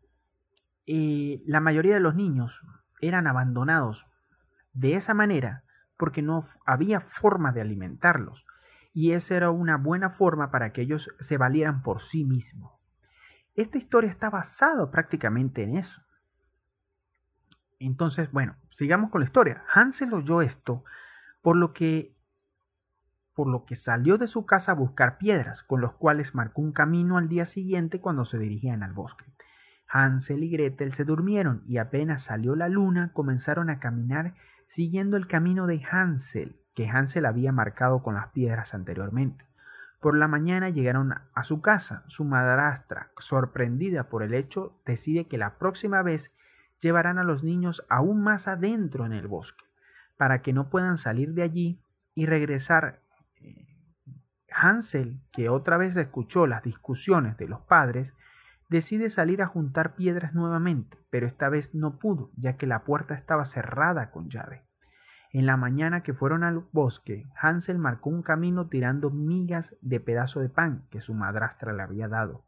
eh, 0.87 1.43
la 1.47 1.61
mayoría 1.61 1.95
de 1.95 2.01
los 2.01 2.15
niños 2.15 2.61
eran 3.01 3.27
abandonados 3.27 4.07
de 4.75 4.97
esa 4.97 5.15
manera 5.15 5.65
porque 5.97 6.21
no 6.21 6.45
había 6.67 7.01
forma 7.01 7.53
de 7.53 7.62
alimentarlos 7.62 8.45
y 8.95 9.13
esa 9.13 9.37
era 9.37 9.51
una 9.51 9.77
buena 9.77 10.09
forma 10.09 10.53
para 10.53 10.73
que 10.73 10.83
ellos 10.83 11.11
se 11.19 11.37
valieran 11.37 11.83
por 11.83 12.01
sí 12.01 12.25
mismos. 12.25 12.73
Esta 13.57 13.77
historia 13.77 14.09
está 14.09 14.31
basada 14.31 14.91
prácticamente 14.91 15.65
en 15.65 15.77
eso. 15.77 16.01
Entonces, 17.81 18.31
bueno, 18.31 18.57
sigamos 18.71 19.11
con 19.11 19.21
la 19.21 19.27
historia. 19.27 19.65
Hansel 19.75 20.15
oyó 20.15 20.41
esto, 20.41 20.85
por 21.43 21.57
lo 21.57 21.75
que 21.75 22.15
por 23.35 23.49
lo 23.49 23.65
que 23.65 23.75
salió 23.75 24.17
de 24.17 24.29
su 24.29 24.47
casa 24.47 24.71
a 24.71 24.77
buscar 24.77 25.19
piedras, 25.19 25.65
con 25.65 25.81
los 25.81 25.95
cuales 25.95 26.37
marcó 26.37 26.63
un 26.63 26.71
camino 26.71 27.19
al 27.19 27.29
día 27.29 27.47
siguiente 27.47 28.01
cuando 28.01 28.25
se 28.25 28.39
dirigían 28.39 28.85
al 28.85 28.93
bosque. 28.93 29.25
Hansel 29.89 30.45
y 30.45 30.51
Gretel 30.51 30.93
se 30.93 31.05
durmieron 31.05 31.65
y 31.67 31.79
apenas 31.79 32.23
salió 32.23 32.55
la 32.55 32.69
luna 32.69 33.13
comenzaron 33.13 33.71
a 33.71 33.81
caminar 33.81 34.35
siguiendo 34.67 35.17
el 35.17 35.27
camino 35.27 35.67
de 35.67 35.83
Hansel, 35.91 36.64
que 36.75 36.89
Hansel 36.89 37.27
había 37.27 37.53
marcado 37.53 38.03
con 38.03 38.14
las 38.14 38.29
piedras 38.29 38.75
anteriormente. 38.75 39.47
Por 40.01 40.16
la 40.16 40.29
mañana 40.29 40.68
llegaron 40.68 41.14
a 41.33 41.45
su 41.45 41.62
casa. 41.62 42.05
Su 42.09 42.25
madrastra, 42.25 43.11
sorprendida 43.16 44.11
por 44.11 44.22
el 44.22 44.35
hecho, 44.35 44.79
decide 44.85 45.27
que 45.27 45.39
la 45.39 45.57
próxima 45.57 46.03
vez 46.03 46.31
llevarán 46.81 47.18
a 47.18 47.25
los 47.25 47.43
niños 47.43 47.85
aún 47.89 48.22
más 48.22 48.47
adentro 48.47 49.07
en 49.07 49.12
el 49.12 49.27
bosque, 49.27 49.64
para 50.18 50.43
que 50.43 50.53
no 50.53 50.68
puedan 50.68 50.99
salir 50.99 51.33
de 51.33 51.43
allí 51.43 51.81
y 52.14 52.27
regresar. 52.27 53.01
Eh, 53.41 53.66
Hansel, 54.51 55.22
que 55.33 55.49
otra 55.49 55.79
vez 55.79 55.97
escuchó 55.97 56.47
las 56.47 56.62
discusiones 56.62 57.39
de 57.39 57.49
los 57.49 57.62
padres, 57.62 58.12
decide 58.68 59.09
salir 59.09 59.41
a 59.41 59.47
juntar 59.47 59.95
piedras 59.95 60.35
nuevamente, 60.35 60.99
pero 61.09 61.27
esta 61.27 61.49
vez 61.49 61.75
no 61.75 61.99
pudo, 61.99 62.31
ya 62.37 62.57
que 62.59 62.66
la 62.66 62.85
puerta 62.85 63.14
estaba 63.14 63.47
cerrada 63.47 64.11
con 64.11 64.29
llave. 64.29 64.64
En 65.35 65.47
la 65.47 65.57
mañana 65.57 66.05
que 66.05 66.14
fueron 66.14 66.45
al 66.45 66.64
bosque, 66.70 67.26
Hansel 67.35 67.76
marcó 67.76 68.09
un 68.09 68.22
camino 68.22 68.68
tirando 68.68 69.11
migas 69.11 69.74
de 69.80 69.99
pedazo 69.99 70.39
de 70.39 70.49
pan 70.49 70.87
que 70.91 71.01
su 71.01 71.12
madrastra 71.12 71.72
le 71.72 71.82
había 71.82 72.07
dado. 72.07 72.45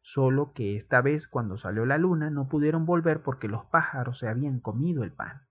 Solo 0.00 0.54
que 0.54 0.74
esta 0.74 1.02
vez 1.02 1.26
cuando 1.26 1.58
salió 1.58 1.84
la 1.84 1.98
luna 1.98 2.30
no 2.30 2.48
pudieron 2.48 2.86
volver 2.86 3.22
porque 3.22 3.46
los 3.46 3.66
pájaros 3.66 4.20
se 4.20 4.26
habían 4.26 4.58
comido 4.58 5.04
el 5.04 5.12
pan. 5.12 5.42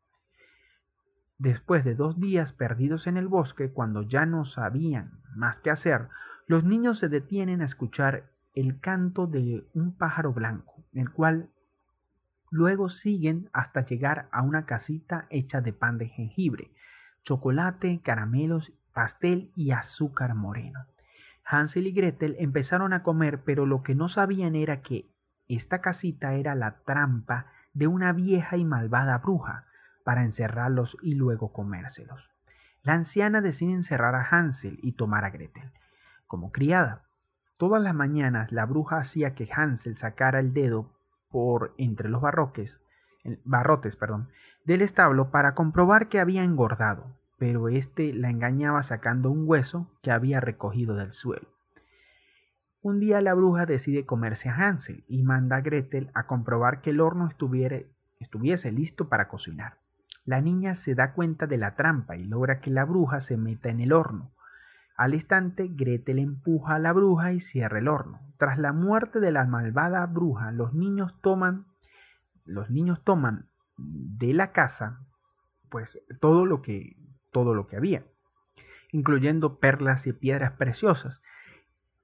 Después 1.37 1.85
de 1.85 1.93
dos 1.93 2.19
días 2.19 2.53
perdidos 2.53 3.05
en 3.05 3.17
el 3.17 3.27
bosque, 3.27 3.71
cuando 3.71 4.01
ya 4.01 4.25
no 4.25 4.43
sabían 4.43 5.21
más 5.35 5.59
qué 5.59 5.69
hacer, 5.69 6.09
los 6.47 6.63
niños 6.63 6.97
se 6.97 7.07
detienen 7.07 7.61
a 7.61 7.65
escuchar 7.65 8.31
el 8.55 8.79
canto 8.79 9.27
de 9.27 9.69
un 9.75 9.95
pájaro 9.95 10.33
blanco, 10.33 10.83
el 10.93 11.11
cual 11.11 11.51
luego 12.49 12.89
siguen 12.89 13.47
hasta 13.53 13.85
llegar 13.85 14.27
a 14.31 14.41
una 14.41 14.65
casita 14.65 15.27
hecha 15.29 15.61
de 15.61 15.71
pan 15.71 15.99
de 15.99 16.07
jengibre, 16.07 16.71
chocolate, 17.23 18.01
caramelos, 18.01 18.73
pastel 18.93 19.51
y 19.55 19.71
azúcar 19.71 20.35
moreno. 20.35 20.85
Hansel 21.45 21.87
y 21.87 21.91
Gretel 21.91 22.35
empezaron 22.39 22.93
a 22.93 23.03
comer, 23.03 23.43
pero 23.43 23.65
lo 23.65 23.81
que 23.81 23.95
no 23.95 24.07
sabían 24.07 24.55
era 24.55 24.81
que 24.81 25.09
esta 25.47 25.81
casita 25.81 26.33
era 26.33 26.53
la 26.55 26.79
trampa 26.83 27.47
de 27.73 27.87
una 27.87 28.13
vieja 28.13 28.57
y 28.57 28.65
malvada 28.65 29.17
bruja 29.17 29.65
para 30.03 30.23
encerrarlos 30.23 30.97
y 31.01 31.15
luego 31.15 31.51
comérselos. 31.51 32.29
La 32.83 32.93
anciana 32.93 33.41
decide 33.41 33.73
encerrar 33.73 34.15
a 34.15 34.27
Hansel 34.29 34.79
y 34.81 34.93
tomar 34.93 35.25
a 35.25 35.31
Gretel 35.31 35.71
como 36.29 36.51
criada. 36.51 37.09
Todas 37.57 37.81
las 37.81 37.95
mañanas 37.95 38.51
la 38.51 38.65
bruja 38.65 38.99
hacía 38.99 39.33
que 39.33 39.49
Hansel 39.51 39.97
sacara 39.97 40.39
el 40.39 40.53
dedo 40.53 40.93
por 41.29 41.73
entre 41.77 42.07
los 42.07 42.21
barroques, 42.21 42.81
barrotes 43.43 43.95
perdón, 43.95 44.29
del 44.69 44.83
establo 44.83 45.31
para 45.31 45.55
comprobar 45.55 46.09
que 46.09 46.19
había 46.19 46.43
engordado, 46.43 47.07
pero 47.39 47.69
éste 47.69 48.13
la 48.13 48.29
engañaba 48.29 48.83
sacando 48.83 49.31
un 49.31 49.45
hueso 49.47 49.89
que 50.03 50.11
había 50.11 50.41
recogido 50.41 50.95
del 50.95 51.11
suelo. 51.11 51.47
Un 52.83 52.99
día 52.99 53.19
la 53.19 53.33
bruja 53.33 53.65
decide 53.65 54.05
comerse 54.05 54.47
a 54.47 54.53
Hansel 54.53 55.03
y 55.07 55.23
manda 55.23 55.55
a 55.55 55.61
Gretel 55.61 56.11
a 56.13 56.27
comprobar 56.27 56.81
que 56.81 56.91
el 56.91 57.01
horno 57.01 57.27
estuviese 57.27 58.71
listo 58.71 59.09
para 59.09 59.27
cocinar. 59.27 59.79
La 60.23 60.39
niña 60.39 60.75
se 60.75 60.93
da 60.93 61.13
cuenta 61.13 61.47
de 61.47 61.57
la 61.57 61.73
trampa 61.73 62.15
y 62.15 62.23
logra 62.25 62.59
que 62.59 62.69
la 62.69 62.85
bruja 62.85 63.21
se 63.21 63.37
meta 63.37 63.69
en 63.69 63.79
el 63.79 63.91
horno. 63.91 64.35
Al 64.95 65.15
instante, 65.15 65.67
Gretel 65.67 66.19
empuja 66.19 66.75
a 66.75 66.79
la 66.79 66.93
bruja 66.93 67.33
y 67.33 67.39
cierra 67.39 67.79
el 67.79 67.87
horno. 67.87 68.19
Tras 68.37 68.59
la 68.59 68.71
muerte 68.71 69.19
de 69.19 69.31
la 69.31 69.45
malvada 69.45 70.05
bruja, 70.05 70.51
los 70.51 70.75
niños 70.75 71.19
toman, 71.21 71.65
los 72.45 72.69
niños 72.69 73.03
toman 73.03 73.48
de 73.79 74.33
la 74.33 74.51
casa, 74.51 75.05
pues 75.69 75.99
todo 76.19 76.45
lo 76.45 76.61
que, 76.61 76.97
todo 77.31 77.53
lo 77.53 77.65
que 77.65 77.77
había, 77.77 78.05
incluyendo 78.91 79.59
perlas 79.59 80.07
y 80.07 80.13
piedras 80.13 80.53
preciosas, 80.53 81.21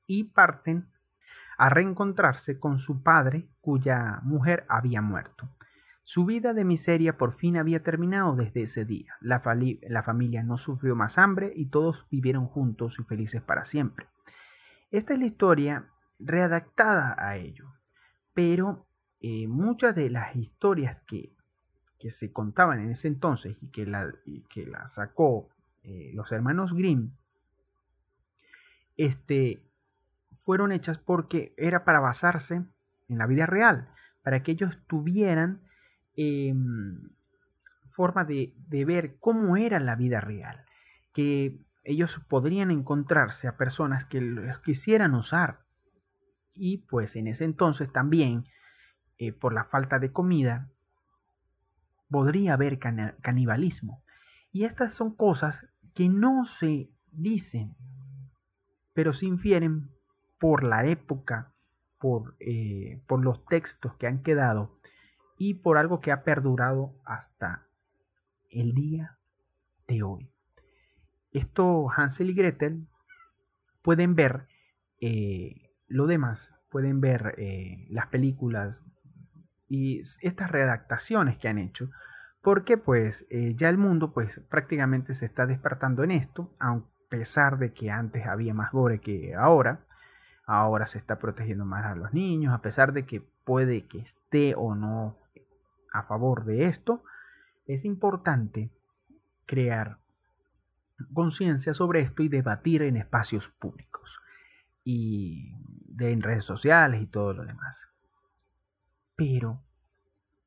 y 0.07 0.25
parten 0.25 0.89
a 1.57 1.69
reencontrarse 1.69 2.59
con 2.59 2.77
su 2.77 3.01
padre, 3.01 3.47
cuya 3.61 4.19
mujer 4.23 4.65
había 4.69 5.01
muerto. 5.01 5.49
Su 6.03 6.25
vida 6.25 6.53
de 6.53 6.65
miseria 6.65 7.17
por 7.17 7.33
fin 7.33 7.57
había 7.57 7.81
terminado 7.81 8.35
desde 8.35 8.61
ese 8.61 8.85
día. 8.85 9.15
La, 9.21 9.39
familia 9.39 10.43
no 10.43 10.57
sufrió 10.57 10.95
más 10.95 11.17
hambre 11.17 11.51
y 11.55 11.69
todos 11.69 12.05
vivieron 12.11 12.45
juntos 12.45 12.99
y 12.99 13.03
felices 13.03 13.41
para 13.41 13.65
siempre. 13.65 14.07
Esta 14.91 15.13
es 15.13 15.19
la 15.19 15.25
historia 15.25 15.89
redactada 16.19 17.15
a 17.17 17.37
ello, 17.37 17.73
pero 18.33 18.87
eh, 19.19 19.47
muchas 19.47 19.95
de 19.95 20.11
las 20.11 20.35
historias 20.35 21.01
que, 21.07 21.34
que, 22.05 22.11
se 22.11 22.31
contaban 22.31 22.79
en 22.79 22.91
ese 22.91 23.07
entonces 23.07 23.57
y 23.61 23.67
que 23.69 23.87
la, 23.87 24.13
que 24.49 24.67
la 24.67 24.85
sacó 24.85 25.49
eh, 25.83 26.11
los 26.13 26.31
hermanos 26.31 26.73
Grimm, 26.73 27.09
este, 28.95 29.63
fueron 30.31 30.71
hechas 30.71 30.99
porque 30.99 31.55
era 31.57 31.83
para 31.83 31.99
basarse 31.99 32.63
en 33.09 33.17
la 33.17 33.25
vida 33.25 33.47
real, 33.47 33.89
para 34.23 34.43
que 34.43 34.51
ellos 34.51 34.79
tuvieran 34.85 35.61
em, 36.15 37.09
forma 37.87 38.23
de, 38.23 38.53
de, 38.67 38.85
ver 38.85 39.17
cómo 39.19 39.57
era 39.57 39.79
la 39.79 39.95
vida 39.95 40.21
real, 40.21 40.63
que 41.11 41.59
ellos 41.83 42.19
podrían 42.27 42.69
encontrarse 42.69 43.47
a 43.47 43.57
personas 43.57 44.05
que 44.05 44.21
los 44.21 44.59
quisieran 44.59 45.15
usar. 45.15 45.65
Y 46.53 46.77
pues 46.77 47.15
en 47.15 47.27
ese 47.27 47.45
entonces 47.45 47.91
también, 47.91 48.45
eh, 49.17 49.31
por 49.31 49.53
la 49.53 49.65
falta 49.65 49.99
de 49.99 50.11
comida, 50.11 50.69
podría 52.09 52.53
haber 52.53 52.79
canibalismo. 52.79 54.03
Y 54.51 54.65
estas 54.65 54.93
son 54.93 55.15
cosas 55.15 55.65
que 55.93 56.09
no 56.09 56.45
se 56.45 56.89
dicen, 57.11 57.75
pero 58.93 59.13
se 59.13 59.25
infieren 59.25 59.89
por 60.39 60.63
la 60.63 60.85
época, 60.85 61.53
por, 61.99 62.35
eh, 62.39 63.01
por 63.07 63.23
los 63.23 63.45
textos 63.45 63.95
que 63.95 64.07
han 64.07 64.21
quedado 64.21 64.77
y 65.37 65.55
por 65.55 65.77
algo 65.77 66.01
que 66.01 66.11
ha 66.11 66.23
perdurado 66.23 66.93
hasta 67.05 67.67
el 68.49 68.73
día 68.73 69.17
de 69.87 70.03
hoy. 70.03 70.31
Esto 71.31 71.87
Hansel 71.89 72.29
y 72.29 72.33
Gretel 72.33 72.87
pueden 73.81 74.15
ver 74.15 74.47
eh, 75.01 75.73
lo 75.87 76.07
demás, 76.07 76.53
pueden 76.69 77.01
ver 77.01 77.35
eh, 77.37 77.85
las 77.89 78.07
películas 78.07 78.77
y 79.67 80.01
estas 80.21 80.51
redactaciones 80.51 81.37
que 81.37 81.47
han 81.47 81.57
hecho, 81.57 81.89
porque 82.41 82.77
pues 82.77 83.25
ya 83.55 83.69
el 83.69 83.77
mundo 83.77 84.13
pues 84.13 84.39
prácticamente 84.49 85.13
se 85.13 85.25
está 85.25 85.45
despertando 85.45 86.03
en 86.03 86.11
esto, 86.11 86.55
a 86.59 86.79
pesar 87.09 87.57
de 87.57 87.73
que 87.73 87.89
antes 87.89 88.25
había 88.27 88.53
más 88.53 88.71
gore 88.71 88.99
que 88.99 89.33
ahora, 89.35 89.85
ahora 90.45 90.85
se 90.85 90.99
está 90.99 91.17
protegiendo 91.17 91.65
más 91.65 91.85
a 91.85 91.95
los 91.95 92.13
niños, 92.13 92.53
a 92.53 92.61
pesar 92.61 92.93
de 92.93 93.05
que 93.05 93.21
puede 93.43 93.87
que 93.87 93.99
esté 93.99 94.53
o 94.55 94.75
no 94.75 95.17
a 95.91 96.03
favor 96.03 96.45
de 96.45 96.65
esto, 96.65 97.03
es 97.65 97.85
importante 97.85 98.69
crear 99.47 99.97
conciencia 101.13 101.73
sobre 101.73 102.01
esto 102.01 102.21
y 102.21 102.29
debatir 102.29 102.83
en 102.83 102.95
espacios 102.95 103.49
públicos 103.49 104.21
y 104.83 105.51
en 105.99 106.21
redes 106.21 106.45
sociales 106.45 107.01
y 107.01 107.07
todo 107.07 107.33
lo 107.33 107.43
demás. 107.43 107.87
Pero 109.15 109.63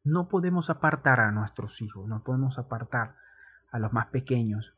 no 0.05 0.29
podemos 0.29 0.71
apartar 0.71 1.21
a 1.21 1.31
nuestros 1.31 1.83
hijos, 1.83 2.09
no 2.09 2.23
podemos 2.23 2.59
apartar 2.59 3.17
a 3.71 3.79
los 3.79 3.93
más 3.93 4.07
pequeños 4.07 4.77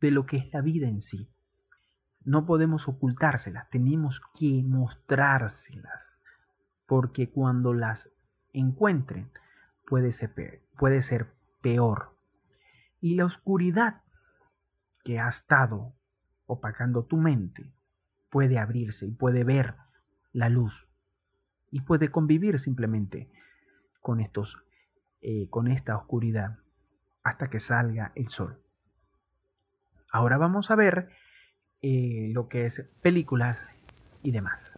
de 0.00 0.10
lo 0.10 0.26
que 0.26 0.36
es 0.36 0.52
la 0.52 0.60
vida 0.60 0.88
en 0.88 1.00
sí. 1.00 1.30
No 2.24 2.44
podemos 2.46 2.88
ocultárselas, 2.88 3.68
tenemos 3.70 4.20
que 4.38 4.62
mostrárselas, 4.64 6.20
porque 6.86 7.30
cuando 7.30 7.72
las 7.72 8.10
encuentren 8.52 9.32
puede 9.86 10.12
ser, 10.12 10.62
puede 10.78 11.02
ser 11.02 11.34
peor. 11.60 12.16
Y 13.00 13.14
la 13.14 13.24
oscuridad 13.24 14.02
que 15.04 15.18
ha 15.18 15.28
estado 15.28 15.94
opacando 16.46 17.04
tu 17.04 17.16
mente 17.16 17.74
puede 18.30 18.58
abrirse 18.58 19.06
y 19.06 19.12
puede 19.12 19.44
ver 19.44 19.76
la 20.32 20.48
luz 20.48 20.86
y 21.72 21.80
puede 21.80 22.10
convivir 22.10 22.60
simplemente 22.60 23.28
con 24.00 24.20
estos 24.20 24.62
eh, 25.22 25.48
con 25.50 25.68
esta 25.68 25.96
oscuridad 25.96 26.58
hasta 27.22 27.48
que 27.48 27.60
salga 27.60 28.12
el 28.14 28.28
sol. 28.28 28.60
Ahora 30.10 30.36
vamos 30.36 30.70
a 30.70 30.76
ver 30.76 31.08
eh, 31.80 32.28
lo 32.32 32.48
que 32.48 32.66
es 32.66 32.84
películas 33.00 33.66
y 34.22 34.32
demás. 34.32 34.74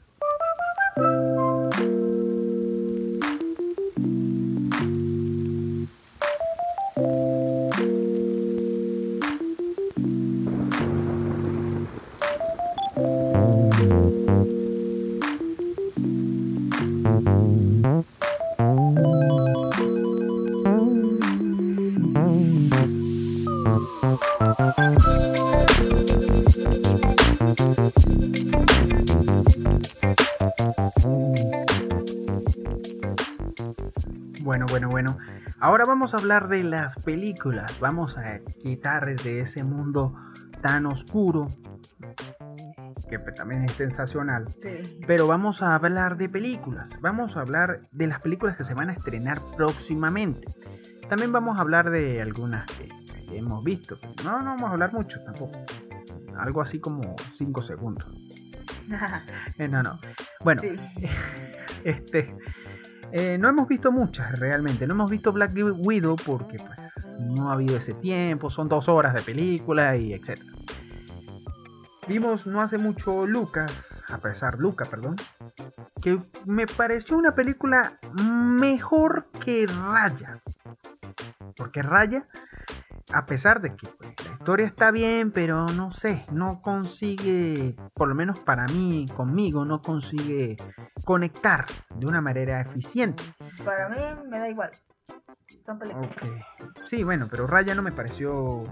Vamos 36.04 36.12
a 36.12 36.18
hablar 36.18 36.48
de 36.48 36.62
las 36.62 36.96
películas. 36.96 37.80
Vamos 37.80 38.18
a 38.18 38.38
quitar 38.62 39.18
de 39.22 39.40
ese 39.40 39.64
mundo 39.64 40.14
tan 40.60 40.84
oscuro, 40.84 41.48
que 43.08 43.18
también 43.34 43.64
es 43.64 43.72
sensacional. 43.72 44.54
Pero 45.06 45.26
vamos 45.26 45.62
a 45.62 45.74
hablar 45.74 46.18
de 46.18 46.28
películas. 46.28 46.98
Vamos 47.00 47.38
a 47.38 47.40
hablar 47.40 47.88
de 47.90 48.06
las 48.06 48.20
películas 48.20 48.54
que 48.58 48.64
se 48.64 48.74
van 48.74 48.90
a 48.90 48.92
estrenar 48.92 49.40
próximamente. 49.56 50.46
También 51.08 51.32
vamos 51.32 51.56
a 51.56 51.62
hablar 51.62 51.88
de 51.88 52.20
algunas 52.20 52.70
que, 52.72 52.90
hemos 53.34 53.64
visto. 53.64 53.98
No, 54.24 54.40
no 54.40 54.56
vamos 54.56 54.64
a 54.64 54.72
hablar 54.72 54.92
mucho 54.92 55.24
tampoco. 55.24 55.58
Algo 56.36 56.60
así 56.60 56.80
como 56.80 57.16
5 57.38 57.62
segundos. 57.62 58.06
Eh, 59.56 59.66
no, 59.66 59.82
no. 59.82 59.98
Bueno, 60.40 60.60
este 61.84 62.34
eh, 63.16 63.38
no 63.38 63.48
hemos 63.48 63.68
visto 63.68 63.92
muchas 63.92 64.36
realmente. 64.40 64.88
No 64.88 64.94
hemos 64.94 65.08
visto 65.08 65.32
Black 65.32 65.52
Widow 65.54 66.16
porque 66.16 66.56
pues, 66.58 67.06
no 67.20 67.48
ha 67.48 67.52
habido 67.52 67.76
ese 67.76 67.94
tiempo. 67.94 68.50
Son 68.50 68.68
dos 68.68 68.88
horas 68.88 69.14
de 69.14 69.22
película 69.22 69.96
y 69.96 70.12
etc. 70.12 70.40
Vimos 72.08 72.48
no 72.48 72.60
hace 72.60 72.76
mucho 72.76 73.24
Lucas, 73.24 74.02
a 74.08 74.18
pesar 74.18 74.58
Luca, 74.58 74.86
perdón, 74.86 75.14
que 76.02 76.18
me 76.44 76.66
pareció 76.66 77.16
una 77.16 77.36
película 77.36 78.00
mejor 78.20 79.26
que 79.44 79.66
Raya. 79.68 80.42
Porque 81.56 81.82
Raya 81.82 82.26
a 83.14 83.26
pesar 83.26 83.60
de 83.60 83.76
que 83.76 83.86
pues, 83.86 84.14
la 84.26 84.32
historia 84.32 84.66
está 84.66 84.90
bien, 84.90 85.30
pero 85.30 85.66
no 85.66 85.92
sé, 85.92 86.26
no 86.32 86.60
consigue, 86.60 87.76
por 87.94 88.08
lo 88.08 88.14
menos 88.14 88.40
para 88.40 88.66
mí, 88.66 89.06
conmigo, 89.14 89.64
no 89.64 89.80
consigue 89.80 90.56
conectar 91.04 91.66
de 91.94 92.06
una 92.06 92.20
manera 92.20 92.60
eficiente. 92.60 93.22
Para 93.64 93.88
mí 93.88 93.96
me 94.28 94.38
da 94.38 94.48
igual. 94.48 94.70
Okay. 95.66 96.42
Sí, 96.84 97.04
bueno, 97.04 97.26
pero 97.30 97.46
Raya 97.46 97.74
no 97.74 97.80
me 97.80 97.92
pareció 97.92 98.68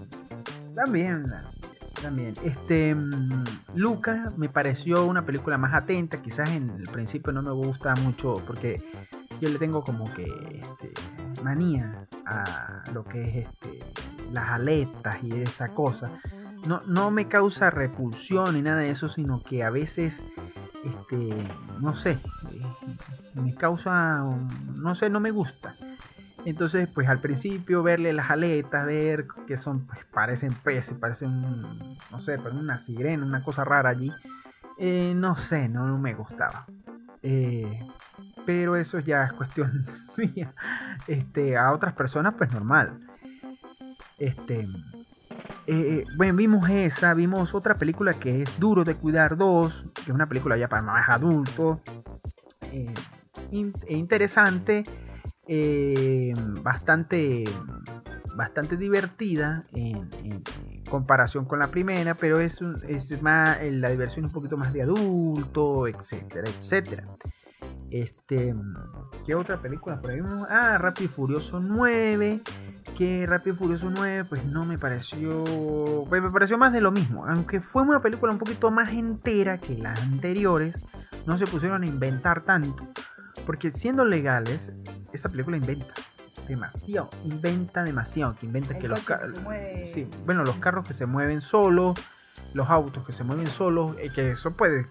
también 0.74 1.24
también. 2.03 2.34
Este 2.43 2.95
mm, 2.95 3.45
Luca 3.74 4.32
me 4.36 4.49
pareció 4.49 5.07
una 5.07 5.24
película 5.24 5.57
más 5.57 5.72
atenta, 5.74 6.20
quizás 6.20 6.51
en 6.51 6.70
el 6.70 6.88
principio 6.88 7.32
no 7.32 7.43
me 7.43 7.53
gusta 7.53 7.95
mucho 7.97 8.34
porque 8.47 8.82
yo 9.40 9.49
le 9.49 9.59
tengo 9.59 9.82
como 9.82 10.12
que 10.12 10.24
este, 10.62 11.43
manía 11.43 12.07
a 12.26 12.82
lo 12.93 13.05
que 13.05 13.20
es 13.20 13.49
este, 13.49 13.80
las 14.32 14.50
aletas 14.50 15.22
y 15.22 15.40
esa 15.40 15.68
cosa. 15.68 16.10
No, 16.66 16.80
no 16.86 17.10
me 17.10 17.28
causa 17.28 17.70
repulsión 17.70 18.54
ni 18.54 18.62
nada 18.62 18.80
de 18.80 18.90
eso, 18.90 19.08
sino 19.08 19.42
que 19.42 19.64
a 19.64 19.70
veces, 19.70 20.24
este, 20.84 21.30
no 21.80 21.92
sé, 21.94 22.20
me 23.34 23.54
causa, 23.54 24.24
no 24.74 24.94
sé, 24.94 25.10
no 25.10 25.20
me 25.20 25.32
gusta. 25.32 25.76
Entonces, 26.44 26.88
pues 26.88 27.08
al 27.08 27.20
principio 27.20 27.82
verle 27.82 28.12
las 28.12 28.30
aletas, 28.30 28.84
ver 28.84 29.26
que 29.46 29.56
son, 29.56 29.86
pues 29.86 30.04
parecen 30.12 30.52
peces, 30.52 30.96
parecen, 30.98 31.40
no 32.10 32.20
sé, 32.20 32.36
una 32.36 32.78
sirena, 32.78 33.24
una 33.24 33.42
cosa 33.44 33.64
rara 33.64 33.90
allí. 33.90 34.10
Eh, 34.78 35.14
no 35.14 35.36
sé, 35.36 35.68
no, 35.68 35.98
me 35.98 36.14
gustaba. 36.14 36.66
Eh, 37.22 37.86
pero 38.44 38.74
eso 38.74 38.98
ya 38.98 39.24
es 39.24 39.32
cuestión 39.32 39.84
mía. 40.16 40.52
Este, 41.06 41.56
a 41.56 41.72
otras 41.72 41.94
personas, 41.94 42.34
pues 42.36 42.52
normal. 42.52 42.98
Este, 44.22 44.68
eh, 45.66 46.04
bueno, 46.16 46.36
vimos 46.36 46.68
esa, 46.70 47.12
vimos 47.12 47.56
otra 47.56 47.76
película 47.76 48.14
que 48.14 48.42
es 48.42 48.60
Duro 48.60 48.84
de 48.84 48.94
Cuidar 48.94 49.36
2, 49.36 49.86
que 49.96 50.02
es 50.02 50.08
una 50.10 50.28
película 50.28 50.56
ya 50.56 50.68
para 50.68 50.80
más 50.80 51.08
adultos. 51.08 51.80
Eh, 52.70 52.94
interesante, 53.50 54.84
eh, 55.48 56.32
bastante, 56.62 57.42
bastante 58.36 58.76
divertida 58.76 59.64
en, 59.72 60.08
comparación 60.88 61.44
con 61.44 61.58
la 61.58 61.72
primera, 61.72 62.14
pero 62.14 62.38
es, 62.38 62.60
es 62.86 63.22
más, 63.22 63.58
la 63.60 63.90
diversión 63.90 64.26
un 64.26 64.32
poquito 64.32 64.56
más 64.56 64.72
de 64.72 64.82
adulto, 64.82 65.88
etcétera, 65.88 66.48
etcétera. 66.48 67.08
Este, 67.93 68.55
¿qué 69.26 69.34
otra 69.34 69.61
película 69.61 70.01
por 70.01 70.11
ahí? 70.11 70.20
Ah, 70.49 70.78
Rápido 70.78 71.05
y 71.05 71.09
Furioso 71.09 71.61
9. 71.61 72.40
Que 72.97 73.26
Rápido 73.26 73.55
y 73.55 73.59
Furioso 73.59 73.90
9, 73.90 74.24
pues 74.24 74.45
no 74.47 74.64
me 74.64 74.78
pareció. 74.78 75.45
Pues 76.09 76.22
me 76.22 76.30
pareció 76.30 76.57
más 76.57 76.72
de 76.72 76.80
lo 76.80 76.90
mismo. 76.90 77.26
Aunque 77.26 77.61
fue 77.61 77.82
una 77.82 78.01
película 78.01 78.32
un 78.32 78.38
poquito 78.38 78.70
más 78.70 78.88
entera 78.88 79.59
que 79.59 79.76
las 79.76 80.01
anteriores, 80.01 80.74
no 81.26 81.36
se 81.36 81.47
pusieron 81.47 81.82
a 81.82 81.86
inventar 81.86 82.47
tanto. 82.47 82.88
Porque 83.45 83.70
siendo 83.70 84.07
legales, 84.07 84.72
esa 85.12 85.28
película 85.28 85.59
inventa 85.59 85.95
demasiado, 86.49 87.11
inventa 87.24 87.84
demasiado, 87.84 88.36
que 88.36 88.47
inventa 88.47 88.78
que 88.78 88.88
los 88.88 89.01
carros, 89.01 89.34
sí, 89.84 90.09
bueno, 90.24 90.45
los 90.45 90.57
carros 90.57 90.86
que 90.86 90.95
se 90.95 91.05
mueven 91.05 91.43
solos, 91.43 91.99
los 92.55 92.70
autos 92.70 93.05
que 93.05 93.12
se 93.12 93.22
mueven 93.22 93.47
solos, 93.47 93.97
eh, 93.99 94.11
que 94.14 94.30
eso 94.30 94.57
puede, 94.57 94.86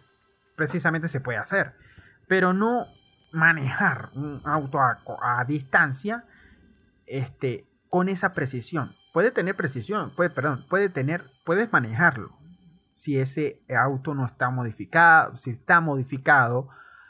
precisamente 0.55 1.07
se 1.07 1.19
puede 1.19 1.39
hacer, 1.39 1.73
pero 2.31 2.53
no 2.53 2.87
manejar 3.33 4.09
un 4.15 4.41
auto 4.45 4.79
a, 4.79 5.43
distancia, 5.45 6.23
este, 7.05 7.67
con 7.89 8.07
esa 8.07 8.33
precisión. 8.33 8.95
Puede 9.11 9.31
tener 9.31 9.57
precisión, 9.57 10.15
puede, 10.15 10.29
perdón, 10.29 10.65
puede 10.69 10.87
tener, 10.87 11.29
puedes 11.43 11.69
manejarlo 11.73 12.39
si 12.93 13.19
ese 13.19 13.61
auto 13.77 14.13
no 14.15 14.25
está 14.25 14.49
modificado, 14.49 15.35
si 15.35 15.49
está 15.49 15.81
modificado, 15.81 16.69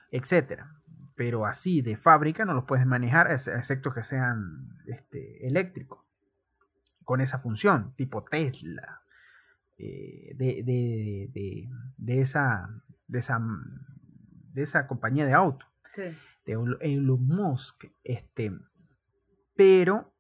etcétera 0.10 0.72
pero 1.16 1.46
así 1.46 1.84
de 1.84 1.98
fábrica 1.98 2.46
no 2.46 2.56
los 2.56 2.64
puedes 2.64 2.88
manejar, 2.88 3.32
excepto 3.32 3.92
que 3.92 4.02
sean 4.02 4.70
este, 4.88 5.46
eléctricos, 5.46 6.04
con 7.04 7.22
esa 7.22 7.38
función, 7.38 7.94
tipo 7.96 8.24
Tesla, 8.24 9.04
eh, 9.78 10.34
de, 10.36 12.22
esa, 12.22 12.70
de, 13.08 13.20
esa, 13.20 13.40
de 14.54 14.64
esa 14.64 14.88
compañía 14.88 15.26
de 15.26 15.34
auto, 15.34 15.66
de 16.46 16.54
Elon 16.82 17.28
Musk, 17.28 17.86
este, 18.04 18.52
pero 19.56 20.14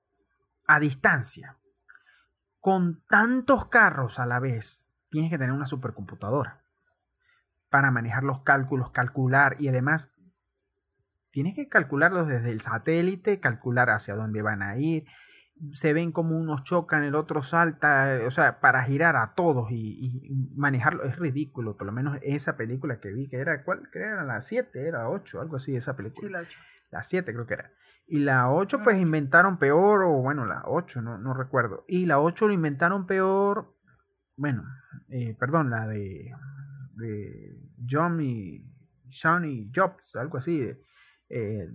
a 0.67 0.79
distancia, 0.79 1.57
con 2.59 3.03
tantos 3.07 3.67
carros 3.67 4.19
a 4.19 4.25
la 4.25 4.39
vez, 4.39 4.85
tienes 5.09 5.31
que 5.31 5.37
tener 5.37 5.51
una 5.51 5.65
supercomputadora 5.65 6.63
para 7.69 7.91
manejar 7.91 8.23
los 8.23 8.41
cálculos, 8.41 8.91
calcular 8.91 9.55
y 9.59 9.69
además 9.69 10.11
tienes 11.31 11.55
que 11.55 11.67
calcularlos 11.67 12.27
desde 12.27 12.51
el 12.51 12.61
satélite, 12.61 13.39
calcular 13.39 13.89
hacia 13.89 14.15
dónde 14.15 14.41
van 14.41 14.61
a 14.61 14.77
ir. 14.77 15.05
Se 15.73 15.93
ven 15.93 16.11
como 16.11 16.37
unos 16.37 16.63
chocan, 16.63 17.03
el 17.03 17.15
otro 17.15 17.41
salta, 17.41 18.19
o 18.25 18.31
sea, 18.31 18.59
para 18.59 18.83
girar 18.83 19.15
a 19.15 19.33
todos 19.35 19.71
y, 19.71 20.51
manejarlo 20.55 21.03
es 21.03 21.17
ridículo. 21.17 21.77
Por 21.77 21.85
lo 21.87 21.93
menos 21.93 22.17
esa 22.21 22.57
película 22.57 22.99
que 22.99 23.11
vi, 23.11 23.27
que 23.27 23.37
era, 23.37 23.63
¿cuál? 23.63 23.89
Que 23.91 23.99
era 23.99 24.23
la 24.23 24.41
7, 24.41 24.87
era 24.87 25.09
8, 25.09 25.41
algo 25.41 25.57
así, 25.57 25.75
esa 25.75 25.95
película. 25.95 26.43
la 26.89 27.03
7 27.03 27.33
creo 27.33 27.45
que 27.45 27.53
era. 27.53 27.71
Y 28.07 28.19
la 28.19 28.51
8 28.51 28.81
pues 28.83 28.99
inventaron 28.99 29.57
peor, 29.57 30.03
o 30.03 30.21
bueno, 30.21 30.45
la 30.45 30.63
8, 30.65 31.01
no, 31.01 31.17
no 31.17 31.33
recuerdo. 31.33 31.85
Y 31.87 32.05
la 32.05 32.19
8 32.19 32.47
lo 32.47 32.53
inventaron 32.53 33.05
peor, 33.05 33.75
bueno, 34.35 34.63
eh, 35.09 35.35
perdón, 35.39 35.69
la 35.69 35.87
de, 35.87 36.33
de 36.95 37.55
John 37.89 38.19
y 38.21 38.65
Johnny 39.11 39.71
Jobs, 39.73 40.15
algo 40.15 40.37
así. 40.37 40.67
Eh, 41.29 41.69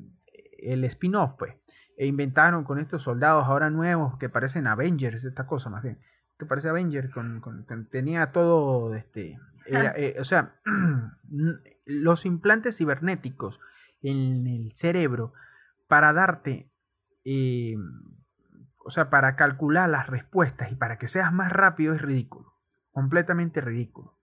el 0.58 0.84
spin-off, 0.84 1.34
pues. 1.38 1.54
E 1.96 2.06
inventaron 2.06 2.64
con 2.64 2.78
estos 2.78 3.02
soldados 3.02 3.46
ahora 3.46 3.70
nuevos 3.70 4.18
que 4.18 4.28
parecen 4.28 4.66
Avengers, 4.66 5.24
esta 5.24 5.46
cosa 5.46 5.70
más 5.70 5.82
bien. 5.82 5.98
Que 6.38 6.44
parece 6.44 6.68
Avengers, 6.68 7.10
con, 7.12 7.66
tenía 7.90 8.32
todo, 8.32 8.94
este, 8.94 9.38
eh, 9.66 10.16
o 10.20 10.24
sea, 10.24 10.56
los 11.86 12.26
implantes 12.26 12.76
cibernéticos 12.76 13.60
en 14.02 14.46
el 14.46 14.72
cerebro 14.74 15.32
para 15.88 16.12
darte, 16.12 16.70
eh, 17.24 17.76
o 18.84 18.90
sea, 18.90 19.10
para 19.10 19.36
calcular 19.36 19.88
las 19.88 20.06
respuestas 20.06 20.70
y 20.70 20.76
para 20.76 20.98
que 20.98 21.08
seas 21.08 21.32
más 21.32 21.52
rápido 21.52 21.94
es 21.94 22.02
ridículo, 22.02 22.52
completamente 22.92 23.60
ridículo. 23.60 24.18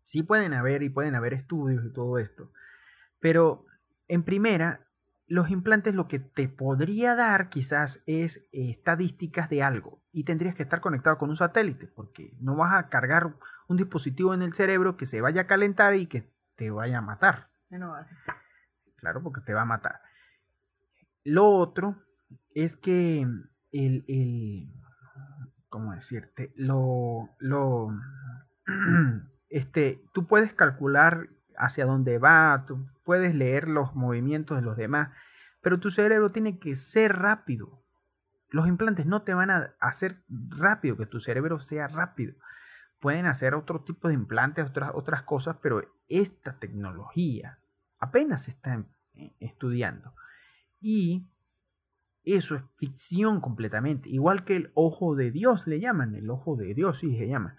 Sí 0.00 0.22
pueden 0.22 0.54
haber 0.54 0.82
y 0.82 0.88
pueden 0.88 1.14
haber 1.14 1.34
estudios 1.34 1.84
y 1.84 1.92
todo 1.92 2.18
esto, 2.18 2.52
pero 3.20 3.66
en 4.08 4.22
primera, 4.22 4.85
los 5.26 5.50
implantes 5.50 5.94
lo 5.94 6.06
que 6.06 6.18
te 6.18 6.48
podría 6.48 7.14
dar 7.16 7.48
quizás 7.48 8.02
es 8.06 8.48
eh, 8.52 8.70
estadísticas 8.70 9.50
de 9.50 9.62
algo 9.62 10.02
y 10.12 10.24
tendrías 10.24 10.54
que 10.54 10.62
estar 10.62 10.80
conectado 10.80 11.18
con 11.18 11.30
un 11.30 11.36
satélite 11.36 11.88
porque 11.88 12.36
no 12.40 12.56
vas 12.56 12.74
a 12.74 12.88
cargar 12.88 13.34
un 13.68 13.76
dispositivo 13.76 14.34
en 14.34 14.42
el 14.42 14.54
cerebro 14.54 14.96
que 14.96 15.06
se 15.06 15.20
vaya 15.20 15.42
a 15.42 15.46
calentar 15.46 15.94
y 15.94 16.06
que 16.06 16.32
te 16.54 16.70
vaya 16.70 16.98
a 16.98 17.02
matar. 17.02 17.50
No, 17.70 17.94
Claro, 18.96 19.22
porque 19.22 19.40
te 19.42 19.52
va 19.52 19.62
a 19.62 19.66
matar. 19.66 20.00
Lo 21.22 21.48
otro 21.48 21.94
es 22.54 22.76
que 22.76 23.26
el, 23.72 24.04
el 24.08 24.72
¿cómo 25.68 25.92
decirte? 25.92 26.52
Lo, 26.56 27.28
lo, 27.38 27.90
este, 29.50 30.02
tú 30.14 30.26
puedes 30.26 30.54
calcular 30.54 31.28
hacia 31.58 31.84
dónde 31.84 32.18
va, 32.18 32.64
tú 32.66 32.86
puedes 33.06 33.34
leer 33.34 33.68
los 33.68 33.94
movimientos 33.94 34.58
de 34.58 34.62
los 34.62 34.76
demás, 34.76 35.10
pero 35.62 35.80
tu 35.80 35.90
cerebro 35.90 36.28
tiene 36.28 36.58
que 36.58 36.76
ser 36.76 37.16
rápido. 37.16 37.82
Los 38.50 38.68
implantes 38.68 39.06
no 39.06 39.22
te 39.22 39.32
van 39.32 39.50
a 39.50 39.74
hacer 39.80 40.24
rápido, 40.28 40.96
que 40.96 41.06
tu 41.06 41.20
cerebro 41.20 41.60
sea 41.60 41.86
rápido. 41.86 42.34
Pueden 43.00 43.26
hacer 43.26 43.54
otro 43.54 43.84
tipo 43.84 44.08
de 44.08 44.14
implantes, 44.14 44.68
otras, 44.68 44.90
otras 44.94 45.22
cosas, 45.22 45.56
pero 45.62 45.82
esta 46.08 46.58
tecnología 46.58 47.60
apenas 47.98 48.44
se 48.44 48.50
está 48.50 48.84
eh, 49.14 49.36
estudiando. 49.40 50.12
Y 50.80 51.30
eso 52.24 52.56
es 52.56 52.64
ficción 52.76 53.40
completamente. 53.40 54.08
Igual 54.08 54.44
que 54.44 54.56
el 54.56 54.72
ojo 54.74 55.14
de 55.14 55.30
Dios 55.30 55.66
le 55.68 55.78
llaman, 55.80 56.16
el 56.16 56.28
ojo 56.28 56.56
de 56.56 56.74
Dios 56.74 56.98
sí 56.98 57.16
se 57.16 57.28
llama 57.28 57.56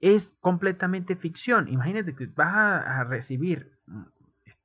es 0.00 0.36
completamente 0.40 1.16
ficción. 1.16 1.68
Imagínate 1.68 2.14
que 2.14 2.26
vas 2.26 2.84
a, 2.86 3.04
recibir, 3.04 3.78
mm, 3.86 4.02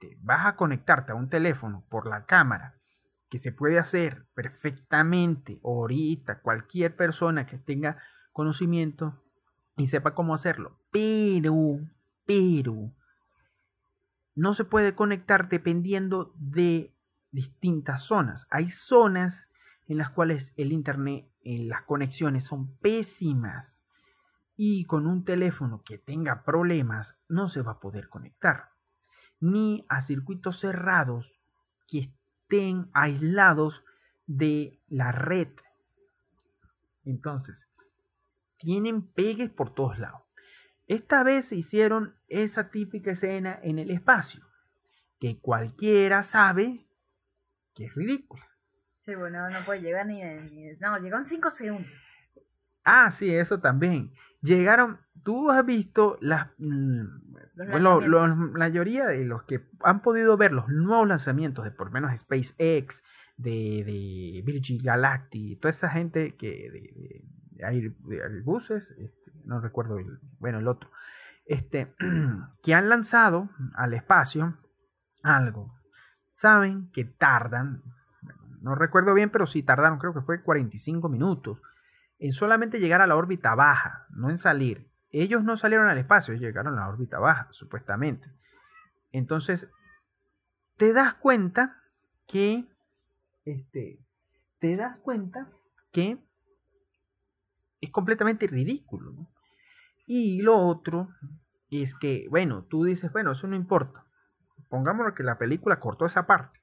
este, 0.02 0.18
vas 0.22 0.46
a 0.46 0.56
conectarte 0.56 1.12
a 1.12 1.16
un 1.16 1.30
teléfono 1.30 1.86
por 1.90 2.08
la 2.08 2.26
cámara, 2.26 2.76
que 3.30 3.40
se 3.40 3.52
puede 3.52 3.80
hacer 3.80 4.26
perfectamente 4.34 5.60
ahorita 5.64 6.42
cualquier 6.42 6.96
persona 6.96 7.46
que 7.46 7.58
tenga 7.58 7.98
conocimiento 8.34 9.24
y 9.78 9.88
sepa 9.88 10.14
cómo 10.14 10.34
hacerlo. 10.34 10.80
Pero, 10.92 11.80
pero, 12.26 12.92
no 14.36 14.54
se 14.54 14.66
puede 14.66 14.96
conectar 14.96 15.48
dependiendo 15.48 16.34
de 16.36 16.94
distintas 17.32 18.04
zonas. 18.04 18.48
Hay 18.50 18.70
zonas 18.70 19.50
en 19.88 19.98
las 19.98 20.10
cuales 20.10 20.54
el 20.58 20.74
internet, 20.74 21.26
en 21.44 21.70
las 21.70 21.84
conexiones 21.84 22.46
son 22.46 22.76
pésimas 22.78 23.86
y 24.58 24.86
con 24.86 25.08
un 25.08 25.24
teléfono 25.24 25.84
que 25.84 25.98
tenga 25.98 26.44
problemas 26.44 27.16
no 27.30 27.48
se 27.48 27.62
va 27.62 27.74
a 27.74 27.80
poder 27.80 28.10
conectar, 28.10 28.71
ni 29.42 29.84
a 29.90 30.00
circuitos 30.02 30.60
cerrados 30.60 31.38
que 31.88 32.00
estén 32.00 32.90
aislados 32.94 33.84
de 34.28 34.80
la 34.88 35.12
red. 35.12 35.50
Entonces, 37.04 37.68
tienen 38.56 39.02
pegues 39.02 39.50
por 39.50 39.74
todos 39.74 40.00
lados. 40.00 40.22
Esta 40.88 41.24
vez 41.24 41.52
hicieron 41.52 42.16
esa 42.28 42.70
típica 42.70 43.12
escena 43.12 43.60
en 43.64 43.80
el 43.80 43.92
espacio, 43.92 44.46
que 45.20 45.40
cualquiera 45.40 46.24
sabe 46.24 46.86
que 47.74 47.86
es 47.86 47.96
ridícula. 47.96 48.48
Sí, 49.06 49.16
bueno, 49.16 49.50
no 49.50 49.66
puede 49.66 49.82
llegar 49.82 50.06
ni, 50.06 50.22
no, 50.80 50.98
llegó 51.00 51.18
en 51.18 51.26
5 51.26 51.50
segundos. 51.50 51.92
Ah, 52.84 53.10
sí, 53.10 53.34
eso 53.34 53.60
también 53.60 54.14
llegaron, 54.42 55.00
tú 55.24 55.52
has 55.52 55.66
visto 55.66 56.18
las, 56.22 56.50
la 56.58 58.36
mayoría 58.36 59.08
de 59.08 59.26
los 59.26 59.44
que 59.44 59.68
han 59.84 60.02
podido 60.02 60.38
ver 60.38 60.54
los 60.54 60.68
nuevos 60.70 61.08
lanzamientos 61.08 61.66
de 61.66 61.72
por 61.72 61.88
lo 61.88 61.94
menos 61.94 62.18
SpaceX, 62.20 63.04
de, 63.38 63.84
de 63.84 64.44
Virgin 64.46 64.82
Galactic, 64.84 65.60
toda 65.60 65.72
esa 65.72 65.90
gente 65.90 66.36
que 66.36 66.70
de, 66.70 67.26
de, 67.52 68.24
Airbuses, 68.24 68.90
este, 68.98 69.32
no 69.46 69.60
recuerdo, 69.60 69.98
el, 69.98 70.20
bueno, 70.40 70.60
el 70.60 70.68
otro, 70.68 70.90
este, 71.46 71.94
que 72.64 72.74
han 72.74 72.90
lanzado 72.90 73.50
al 73.76 73.94
espacio 73.94 74.58
algo. 75.24 75.74
Saben 76.32 76.90
que 76.92 77.06
tardan, 77.06 77.84
no 78.62 78.76
recuerdo 78.76 79.14
bien, 79.14 79.30
pero 79.30 79.46
sí 79.46 79.64
tardaron, 79.64 80.00
creo 80.00 80.14
que 80.14 80.22
fue 80.22 80.42
45 80.42 81.10
minutos, 81.10 81.60
en 82.22 82.34
solamente 82.34 82.80
llegar 82.80 83.02
a 83.02 83.08
la 83.08 83.16
órbita 83.16 83.56
baja, 83.56 84.06
no 84.12 84.30
en 84.30 84.38
salir. 84.38 84.88
Ellos 85.10 85.44
no 85.44 85.58
salieron 85.58 85.90
al 85.90 85.98
espacio, 85.98 86.34
ellos 86.34 86.46
llegaron 86.46 86.78
a 86.78 86.82
la 86.82 86.88
órbita 86.88 87.18
baja, 87.18 87.48
supuestamente. 87.50 88.32
Entonces, 89.12 89.68
te 90.78 90.94
das 90.94 91.16
cuenta 91.16 91.78
que, 92.28 92.70
este, 93.44 94.06
te 94.60 94.76
das 94.76 95.00
cuenta 95.00 95.52
que 95.92 96.24
es 97.82 97.90
completamente 97.90 98.46
ridículo. 98.46 99.28
Y 100.06 100.44
lo 100.44 100.58
otro 100.58 101.10
es 101.72 101.96
que, 101.96 102.28
bueno, 102.30 102.66
tú 102.66 102.84
dices, 102.84 103.12
bueno, 103.12 103.32
eso 103.32 103.48
no 103.48 103.56
importa. 103.56 104.06
Pongámoslo 104.70 105.16
que 105.16 105.24
la 105.24 105.40
película 105.40 105.80
cortó 105.80 106.06
esa 106.06 106.28
parte. 106.28 106.61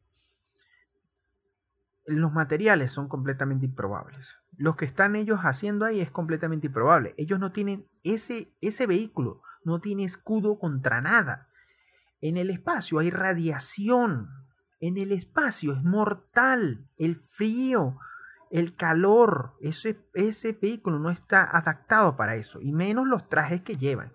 Los 2.09 2.33
materiales 2.33 2.91
son 2.91 3.07
completamente 3.07 3.67
improbables. 3.67 4.39
Lo 4.57 4.77
que 4.77 4.87
están 4.87 5.15
ellos 5.15 5.41
haciendo 5.41 5.85
ahí 5.85 6.01
es 6.01 6.11
completamente 6.11 6.67
improbable. 6.69 7.15
Ellos 7.19 7.39
no 7.39 7.53
tienen 7.53 7.87
ese, 8.03 8.49
ese 8.63 8.87
vehículo, 8.87 9.43
no 9.63 9.81
tiene 9.81 10.05
escudo 10.05 10.59
contra 10.59 11.03
nada. 11.03 11.49
En 12.23 12.39
el 12.39 12.49
espacio 12.49 12.99
hay 12.99 13.11
radiación. 13.11 14.31
En 14.81 14.97
el 14.97 15.13
espacio 15.13 15.75
es 15.75 15.83
mortal. 15.83 16.89
El 16.97 17.17
frío, 17.17 17.99
el 18.51 18.75
calor, 18.75 19.53
ese, 19.61 20.01
ese 20.15 20.53
vehículo 20.53 20.99
no 20.99 21.11
está 21.11 21.45
adaptado 21.45 22.17
para 22.17 22.37
eso. 22.37 22.61
Y 22.63 22.73
menos 22.73 23.07
los 23.07 23.29
trajes 23.29 23.61
que 23.61 23.77
llevan. 23.77 24.13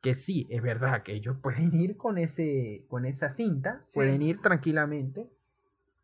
Que 0.00 0.14
sí, 0.14 0.46
es 0.50 0.62
verdad 0.62 1.02
que 1.02 1.14
ellos 1.14 1.38
pueden 1.42 1.74
ir 1.74 1.96
con, 1.96 2.18
ese, 2.18 2.86
con 2.88 3.04
esa 3.04 3.30
cinta. 3.30 3.84
Pueden 3.92 4.22
ir 4.22 4.40
tranquilamente 4.40 5.28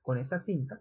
con 0.03 0.18
esa 0.18 0.41
cinta. 0.41 0.81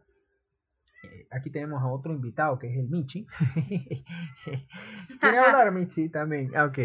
Eh, 1.03 1.27
aquí 1.31 1.49
tenemos 1.49 1.81
a 1.81 1.87
otro 1.87 2.13
invitado 2.13 2.59
que 2.59 2.71
es 2.71 2.77
el 2.77 2.89
Michi. 2.89 3.25
¿Quiere 5.19 5.37
hablar 5.37 5.71
Michi 5.71 6.09
también? 6.09 6.51
Ah, 6.55 6.65
ok. 6.65 6.79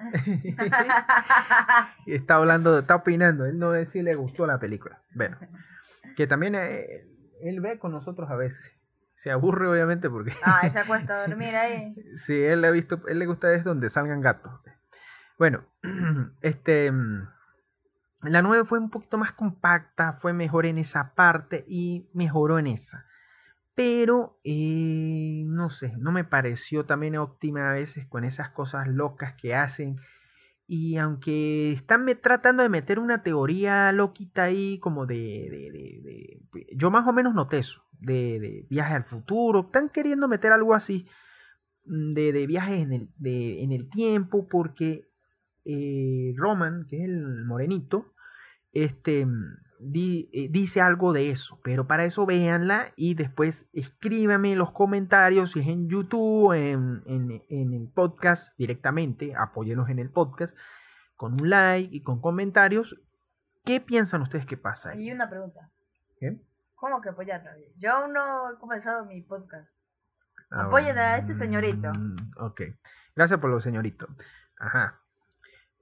está 2.06 2.36
hablando, 2.36 2.78
está 2.78 2.94
opinando. 2.96 3.44
Él 3.44 3.58
no 3.58 3.74
es 3.74 3.90
si 3.90 4.00
le 4.02 4.14
gustó 4.14 4.46
la 4.46 4.58
película. 4.58 5.02
Bueno, 5.14 5.36
que 6.16 6.26
también 6.26 6.54
eh, 6.54 7.06
él 7.42 7.60
ve 7.60 7.78
con 7.78 7.92
nosotros 7.92 8.30
a 8.30 8.36
veces. 8.36 8.72
Se 9.14 9.30
aburre 9.30 9.68
obviamente 9.68 10.08
porque... 10.08 10.32
Ah, 10.42 10.68
se 10.70 10.78
acuesta 10.78 11.18
a 11.18 11.26
dormir 11.26 11.54
ahí. 11.54 11.94
sí, 12.16 12.34
él 12.34 12.64
ha 12.64 12.70
visto, 12.70 13.02
él 13.08 13.18
le 13.18 13.26
gusta 13.26 13.52
es 13.52 13.64
donde 13.64 13.90
salgan 13.90 14.22
gatos. 14.22 14.52
Bueno, 15.38 15.66
este... 16.40 16.90
La 18.22 18.42
9 18.42 18.66
fue 18.66 18.78
un 18.78 18.90
poquito 18.90 19.16
más 19.16 19.32
compacta, 19.32 20.12
fue 20.12 20.34
mejor 20.34 20.66
en 20.66 20.76
esa 20.76 21.14
parte 21.14 21.64
y 21.66 22.10
mejoró 22.12 22.58
en 22.58 22.66
esa. 22.66 23.06
Pero, 23.74 24.38
eh, 24.44 25.44
no 25.46 25.70
sé, 25.70 25.94
no 25.98 26.12
me 26.12 26.24
pareció 26.24 26.84
también 26.84 27.16
óptima 27.16 27.70
a 27.70 27.74
veces 27.74 28.06
con 28.06 28.24
esas 28.24 28.50
cosas 28.50 28.88
locas 28.88 29.34
que 29.40 29.54
hacen. 29.54 29.96
Y 30.66 30.96
aunque 30.98 31.72
están 31.72 32.04
me, 32.04 32.14
tratando 32.14 32.62
de 32.62 32.68
meter 32.68 32.98
una 32.98 33.22
teoría 33.22 33.90
loquita 33.92 34.44
ahí, 34.44 34.78
como 34.78 35.06
de, 35.06 35.16
de, 35.16 36.40
de, 36.52 36.76
Yo 36.76 36.90
más 36.90 37.06
o 37.08 37.12
menos 37.12 37.34
noté 37.34 37.58
eso, 37.58 37.82
de, 37.98 38.66
viaje 38.68 38.94
al 38.94 39.04
futuro. 39.04 39.62
Están 39.66 39.88
queriendo 39.88 40.28
meter 40.28 40.52
algo 40.52 40.74
así, 40.74 41.06
mm, 41.86 42.12
de, 42.12 42.46
viajes 42.46 42.80
en 42.80 42.92
el, 42.92 43.08
en 43.24 43.72
el 43.72 43.88
tiempo, 43.90 44.48
porque 44.48 45.10
eh, 45.64 46.34
Roman, 46.36 46.86
que 46.88 46.98
es 46.98 47.04
el 47.04 47.44
morenito, 47.44 48.14
este 48.72 49.26
eh, 49.82 50.48
dice 50.50 50.80
algo 50.80 51.12
de 51.12 51.30
eso, 51.30 51.58
pero 51.62 51.86
para 51.86 52.04
eso 52.04 52.26
véanla 52.26 52.92
y 52.96 53.14
después 53.14 53.66
escríbanme 53.72 54.52
en 54.52 54.58
los 54.58 54.72
comentarios, 54.72 55.52
si 55.52 55.60
es 55.60 55.68
en 55.68 55.88
YouTube, 55.88 56.52
en, 56.52 57.02
en, 57.06 57.72
el 57.72 57.88
podcast 57.88 58.56
directamente, 58.58 59.34
apóyenos 59.34 59.88
en 59.88 59.98
el 59.98 60.10
podcast, 60.10 60.54
con 61.16 61.40
un 61.40 61.48
like 61.48 61.94
y 61.94 62.02
con 62.02 62.20
comentarios. 62.20 63.00
¿Qué 63.64 63.80
piensan 63.80 64.22
ustedes 64.22 64.46
que 64.46 64.56
pasa? 64.56 64.94
Y 64.94 65.12
una 65.12 65.28
pregunta. 65.30 65.70
¿Cómo 66.74 67.00
que 67.00 67.10
apoyar? 67.10 67.42
Yo 67.76 67.92
aún 67.92 68.12
no 68.12 68.52
he 68.52 68.58
comenzado 68.58 69.06
mi 69.06 69.22
podcast. 69.22 69.80
Ah, 70.50 70.64
Apoyen 70.64 70.96
a 70.98 71.16
este 71.16 71.32
señorito. 71.32 71.90
Mm, 71.90 72.16
ok. 72.38 72.62
Gracias 73.14 73.40
por 73.40 73.50
lo 73.50 73.60
señorito. 73.60 74.08
Ajá. 74.58 75.00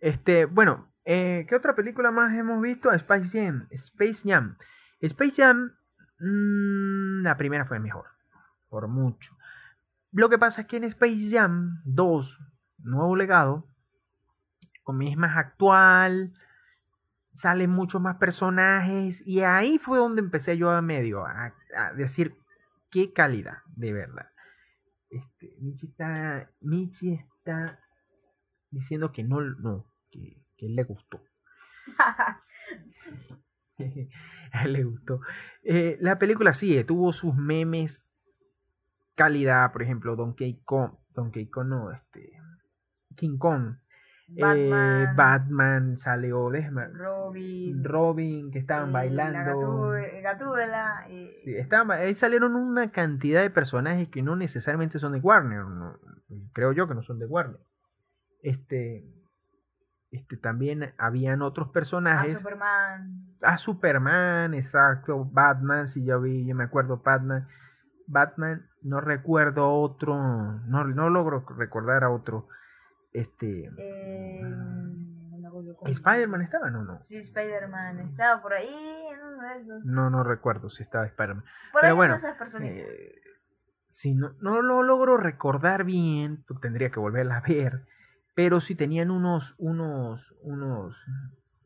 Este, 0.01 0.45
bueno, 0.45 0.93
eh, 1.11 1.47
¿Qué 1.49 1.57
otra 1.57 1.75
película 1.75 2.11
más 2.11 2.37
hemos 2.37 2.61
visto? 2.61 2.93
Space 2.93 3.31
Jam. 3.31 3.67
Space 3.71 4.29
Jam. 4.29 4.59
Space 5.01 5.43
Jam. 5.43 5.73
Mm, 6.21 7.23
la 7.23 7.35
primera 7.39 7.65
fue 7.65 7.81
mejor. 7.81 8.05
Por 8.69 8.89
mucho. 8.89 9.35
Lo 10.13 10.29
que 10.29 10.37
pasa 10.37 10.61
es 10.61 10.67
que 10.67 10.77
en 10.77 10.85
Space 10.85 11.31
Jam 11.31 11.81
2, 11.87 12.39
nuevo 12.81 13.17
legado, 13.17 13.67
con 14.83 15.01
es 15.01 15.17
más 15.17 15.39
actual, 15.39 16.35
salen 17.31 17.71
muchos 17.71 18.03
más 18.03 18.17
personajes. 18.17 19.27
Y 19.27 19.41
ahí 19.41 19.79
fue 19.79 19.97
donde 19.97 20.21
empecé 20.21 20.59
yo 20.59 20.71
a 20.71 20.83
medio 20.83 21.25
a, 21.25 21.55
decir 21.97 22.37
qué 22.91 23.15
calidad, 23.15 23.63
de 23.77 23.95
verdad. 23.95 24.31
Este, 25.09 25.57
Michi 25.59 25.87
está, 25.87 26.51
Michi 26.61 27.15
está 27.15 27.81
diciendo 28.71 29.11
que 29.11 29.25
no, 29.25 29.41
no, 29.41 29.87
que 30.11 30.43
que 30.59 30.67
él 30.67 30.75
le 30.75 30.83
gustó. 30.85 31.23
a 34.53 34.65
él 34.65 34.73
le 34.73 34.85
gustó. 34.85 35.21
Eh, 35.63 35.97
la 36.01 36.19
película 36.19 36.53
sí, 36.53 36.77
eh, 36.77 36.85
tuvo 36.85 37.13
sus 37.13 37.35
memes, 37.37 38.07
calidad, 39.15 39.73
por 39.73 39.83
ejemplo, 39.83 40.17
Donkey 40.17 40.61
Kong, 40.65 40.93
Donkey 41.15 41.47
Kong 41.49 41.69
no, 41.69 41.93
este, 41.93 42.33
King 43.17 43.39
Kong. 43.39 43.77
Eh, 44.37 44.43
Batman, 44.43 45.17
Batman 45.17 45.97
salió 45.97 46.51
Robin, 46.51 47.83
Robin 47.83 48.51
que 48.51 48.59
estaban 48.59 48.93
bailando 48.93 49.39
Gatúbela 50.23 51.07
sí, 51.43 51.57
estaban, 51.57 51.99
ahí 51.99 52.13
salieron 52.13 52.55
una 52.55 52.93
cantidad 52.93 53.41
de 53.41 53.49
personajes 53.49 54.11
que 54.11 54.21
no 54.21 54.37
necesariamente 54.37 54.99
son 54.99 55.15
de 55.15 55.21
Warner 55.21 55.65
creo 56.53 56.73
yo 56.73 56.87
que 56.87 56.95
no 56.95 57.01
son 57.01 57.19
de 57.19 57.25
Warner 57.25 57.59
este 58.43 59.07
este, 60.11 60.37
también 60.37 60.95
habían 60.97 61.43
otros 61.43 61.69
personajes. 61.69 62.35
A 62.35 62.39
Superman. 62.39 63.27
A 63.43 63.59
Superman, 63.59 64.55
exacto. 64.55 65.25
Batman, 65.25 65.87
si 65.87 66.05
yo 66.05 66.21
vi, 66.21 66.47
yo 66.47 66.55
me 66.55 66.65
acuerdo 66.65 67.03
Batman. 67.05 67.47
Batman, 68.07 68.67
no 68.83 69.03
recuerdo 69.03 69.71
otro, 69.71 70.17
no, 70.17 70.85
no 70.85 71.11
logro 71.11 71.45
recordar 71.59 72.05
a 72.05 72.11
otro. 72.11 72.49
Este. 73.13 73.71
Eh, 73.77 74.43
¿Spider-Man 75.85 76.41
estaba? 76.41 76.71
No, 76.71 76.85
no. 76.85 77.03
Sí, 77.03 77.19
Spider-Man 77.19 78.01
estaba 78.01 78.41
por 78.41 78.55
ahí. 78.55 78.75
No, 79.85 80.09
no 80.09 80.25
recuerdo 80.25 80.71
si 80.71 80.85
estaba 80.85 81.05
Spider-Man. 81.07 81.45
Pero 81.81 81.97
bueno, 81.97 82.17
eh, 82.63 83.15
si 83.89 84.15
no, 84.15 84.33
no 84.41 84.63
lo 84.63 84.83
logro 84.83 85.19
recordar 85.19 85.85
bien, 85.85 86.45
pues 86.49 86.61
tendría 86.61 86.91
que 86.91 87.01
volverla 87.01 87.39
a 87.39 87.41
ver 87.43 87.85
pero 88.39 88.61
sí 88.61 88.77
tenían 88.77 89.11
unos, 89.11 89.57
unos, 89.59 90.33
unos, 90.43 90.95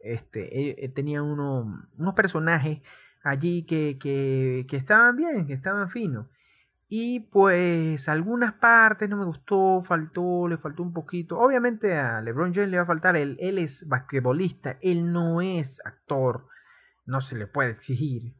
este, 0.00 0.82
eh, 0.82 0.88
tenían 0.88 1.24
uno, 1.24 1.86
unos 1.98 2.14
personajes 2.14 2.80
allí 3.22 3.66
que, 3.66 3.98
que, 4.00 4.64
que, 4.70 4.78
estaban 4.78 5.14
bien, 5.16 5.46
que 5.46 5.52
estaban 5.52 5.90
finos. 5.90 6.28
Y 6.88 7.28
pues 7.30 8.08
algunas 8.08 8.54
partes 8.54 9.06
no 9.10 9.18
me 9.18 9.26
gustó, 9.26 9.82
faltó, 9.82 10.48
le 10.48 10.56
faltó 10.56 10.82
un 10.82 10.94
poquito. 10.94 11.38
Obviamente 11.38 11.98
a 11.98 12.22
LeBron 12.22 12.54
James 12.54 12.70
le 12.70 12.78
va 12.78 12.84
a 12.84 12.86
faltar, 12.86 13.16
él, 13.16 13.36
él 13.38 13.58
es 13.58 13.86
basquetbolista, 13.86 14.78
él 14.80 15.12
no 15.12 15.42
es 15.42 15.78
actor, 15.84 16.46
no 17.04 17.20
se 17.20 17.36
le 17.36 17.46
puede 17.46 17.72
exigir. 17.72 18.34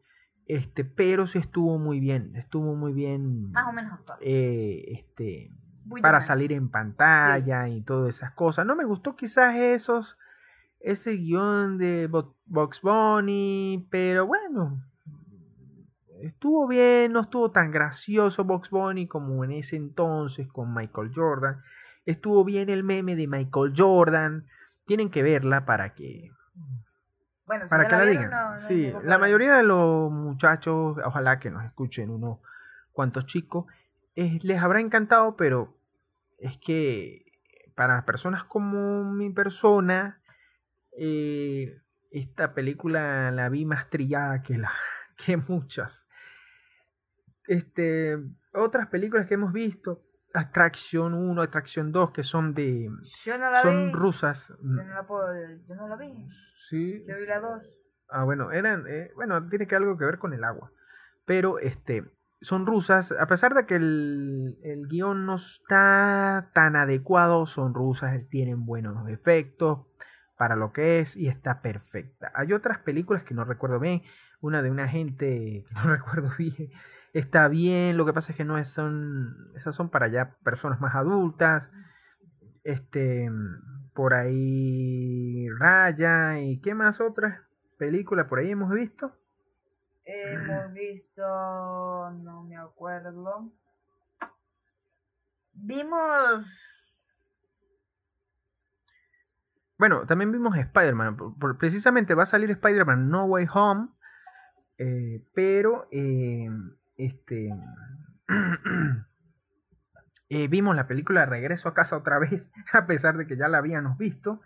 Este, 0.47 0.87
pero 0.87 1.26
sí 1.26 1.39
estuvo 1.39 1.78
muy 1.78 2.01
bien, 2.01 2.35
estuvo 2.35 2.76
muy 2.76 2.95
bien. 2.95 3.51
Más 3.51 3.68
o 3.68 3.72
menos 3.72 4.01
eh, 4.22 4.85
este, 4.89 5.51
para 6.01 6.20
salir 6.20 6.53
en 6.53 6.68
pantalla 6.68 7.68
y 7.68 7.83
todas 7.83 8.16
esas 8.16 8.33
cosas. 8.33 8.66
No 8.66 8.76
me 8.76 8.85
gustó 8.85 9.16
quizás 9.16 9.57
esos, 9.57 10.16
ese 10.80 11.12
guion 11.12 11.78
de 11.78 12.09
Box 12.47 12.80
Bunny, 12.83 13.87
pero 13.91 14.26
bueno, 14.26 14.83
estuvo 16.22 16.66
bien, 16.66 17.12
no 17.12 17.20
estuvo 17.20 17.51
tan 17.51 17.70
gracioso 17.70 18.45
Box 18.45 18.70
Bunny 18.70 19.07
como 19.07 19.45
en 19.45 19.53
ese 19.53 19.76
entonces 19.76 20.49
con 20.49 20.74
Michael 20.74 21.12
Jordan. 21.14 21.61
Estuvo 22.05 22.45
bien 22.45 22.68
el 22.68 22.85
meme 22.85 23.16
de 23.16 23.26
Michael 23.26 23.74
Jordan. 23.76 24.47
Tienen 24.87 25.11
que 25.11 25.22
verla 25.22 25.64
para 25.64 25.95
que 25.95 26.33
bueno, 27.45 27.66
para 27.68 27.89
que 27.89 27.97
la, 27.97 28.05
digan. 28.05 28.59
sí, 28.59 28.93
la 29.03 29.18
mayoría 29.18 29.57
de 29.57 29.62
los 29.64 30.11
muchachos, 30.11 30.97
ojalá 31.05 31.39
que 31.39 31.51
nos 31.51 31.64
escuchen 31.64 32.11
unos 32.11 32.39
cuantos 32.93 33.26
chicos, 33.26 33.66
les 34.15 34.59
habrá 34.61 34.81
encantado, 34.81 35.37
pero 35.37 35.77
es 36.39 36.59
que 36.59 37.25
para 37.75 38.05
personas 38.05 38.45
como 38.45 39.05
mi 39.05 39.31
persona, 39.31 40.21
eh, 40.99 41.81
esta 42.11 42.55
película 42.55 43.31
la 43.31 43.49
vi 43.49 43.65
más 43.65 43.89
trillada 43.89 44.43
que, 44.43 44.59
la, 44.59 44.73
que 45.27 45.37
muchas. 45.37 46.07
Este, 47.47 48.19
otras 48.53 48.89
películas 48.89 49.27
que 49.27 49.35
hemos 49.35 49.53
visto, 49.53 50.05
Atracción 50.35 51.15
1, 51.15 51.43
Atracción 51.43 51.93
2, 51.93 52.11
que 52.13 52.23
son 52.23 52.55
de... 52.55 52.89
Yo 53.25 53.39
no 53.39 53.51
la 53.51 53.61
son 53.61 53.87
vi. 53.87 53.93
rusas. 53.93 54.49
Yo 54.49 54.57
no 54.85 54.95
la 54.95 55.07
puedo. 55.07 55.27
Yo 55.69 55.75
no 55.75 55.89
la 55.89 55.97
vi. 55.97 56.27
Sí. 56.69 57.05
Yo 57.07 57.17
vi 57.17 57.27
la 57.27 57.41
2. 57.41 57.63
Ah, 58.09 58.25
bueno, 58.25 58.53
eran, 58.53 58.87
eh, 58.89 59.11
bueno, 59.15 59.47
tiene 59.49 59.67
que 59.67 59.77
algo 59.77 59.97
que 59.99 60.05
ver 60.05 60.19
con 60.19 60.33
el 60.33 60.45
agua. 60.45 60.73
Pero, 61.25 61.59
este, 61.59 62.05
son 62.43 62.66
rusas, 62.66 63.12
a 63.12 63.26
pesar 63.26 63.55
de 63.55 63.66
que 63.66 63.76
el, 63.76 64.59
el 64.62 64.88
guion 64.88 65.26
no 65.26 65.36
está 65.36 66.51
tan 66.53 66.76
adecuado, 66.76 67.47
son 67.47 67.72
rusas, 67.72 68.28
tienen 68.28 68.66
buenos 68.66 69.09
efectos 69.09 69.86
para 70.36 70.57
lo 70.57 70.72
que 70.72 70.99
es 70.99 71.16
y 71.16 71.28
está 71.28 71.62
perfecta. 71.62 72.32
Hay 72.34 72.53
otras 72.53 72.78
películas 72.78 73.22
que 73.22 73.34
no 73.34 73.45
recuerdo 73.45 73.78
bien, 73.78 74.03
una 74.40 74.61
de 74.61 74.70
una 74.70 74.88
gente 74.88 75.64
que 75.68 75.74
no 75.74 75.82
recuerdo 75.82 76.30
bien, 76.36 76.70
está 77.12 77.49
bien, 77.49 77.97
lo 77.97 78.05
que 78.05 78.12
pasa 78.12 78.32
es 78.32 78.36
que 78.36 78.45
no 78.45 78.59
es, 78.59 78.68
son, 78.68 79.53
esas 79.55 79.74
son 79.74 79.88
para 79.88 80.09
ya 80.09 80.36
personas 80.43 80.80
más 80.80 80.97
adultas, 80.97 81.68
este, 82.64 83.30
por 83.95 84.14
ahí 84.14 85.49
Raya 85.59 86.40
y 86.40 86.61
qué 86.61 86.74
más 86.74 87.01
otras 87.01 87.40
películas 87.78 88.26
por 88.26 88.40
ahí 88.40 88.51
hemos 88.51 88.72
visto. 88.72 89.12
Hemos 90.05 90.73
visto. 90.75 91.23
No 91.23 92.45
me 92.45 92.57
acuerdo. 92.57 93.53
Vimos. 95.53 96.45
Bueno, 99.79 100.07
también 100.07 100.31
vimos 100.31 100.57
Spider-Man. 100.57 101.17
precisamente 101.59 102.15
va 102.15 102.23
a 102.23 102.27
salir 102.27 102.51
Spider-Man 102.51 103.09
No 103.09 103.25
Way 103.27 103.47
Home. 103.53 103.89
eh, 104.79 105.25
pero 105.35 105.89
eh, 105.91 106.49
este 106.97 107.51
eh, 110.29 110.49
vimos 110.49 110.77
la 110.77 110.87
película 110.87 111.27
Regreso 111.27 111.69
a 111.69 111.75
casa 111.75 111.97
otra 111.97 112.19
vez, 112.19 112.51
a 112.73 112.87
pesar 112.87 113.17
de 113.17 113.27
que 113.27 113.37
ya 113.37 113.49
la 113.49 113.59
habíamos 113.59 113.99
visto. 113.99 114.41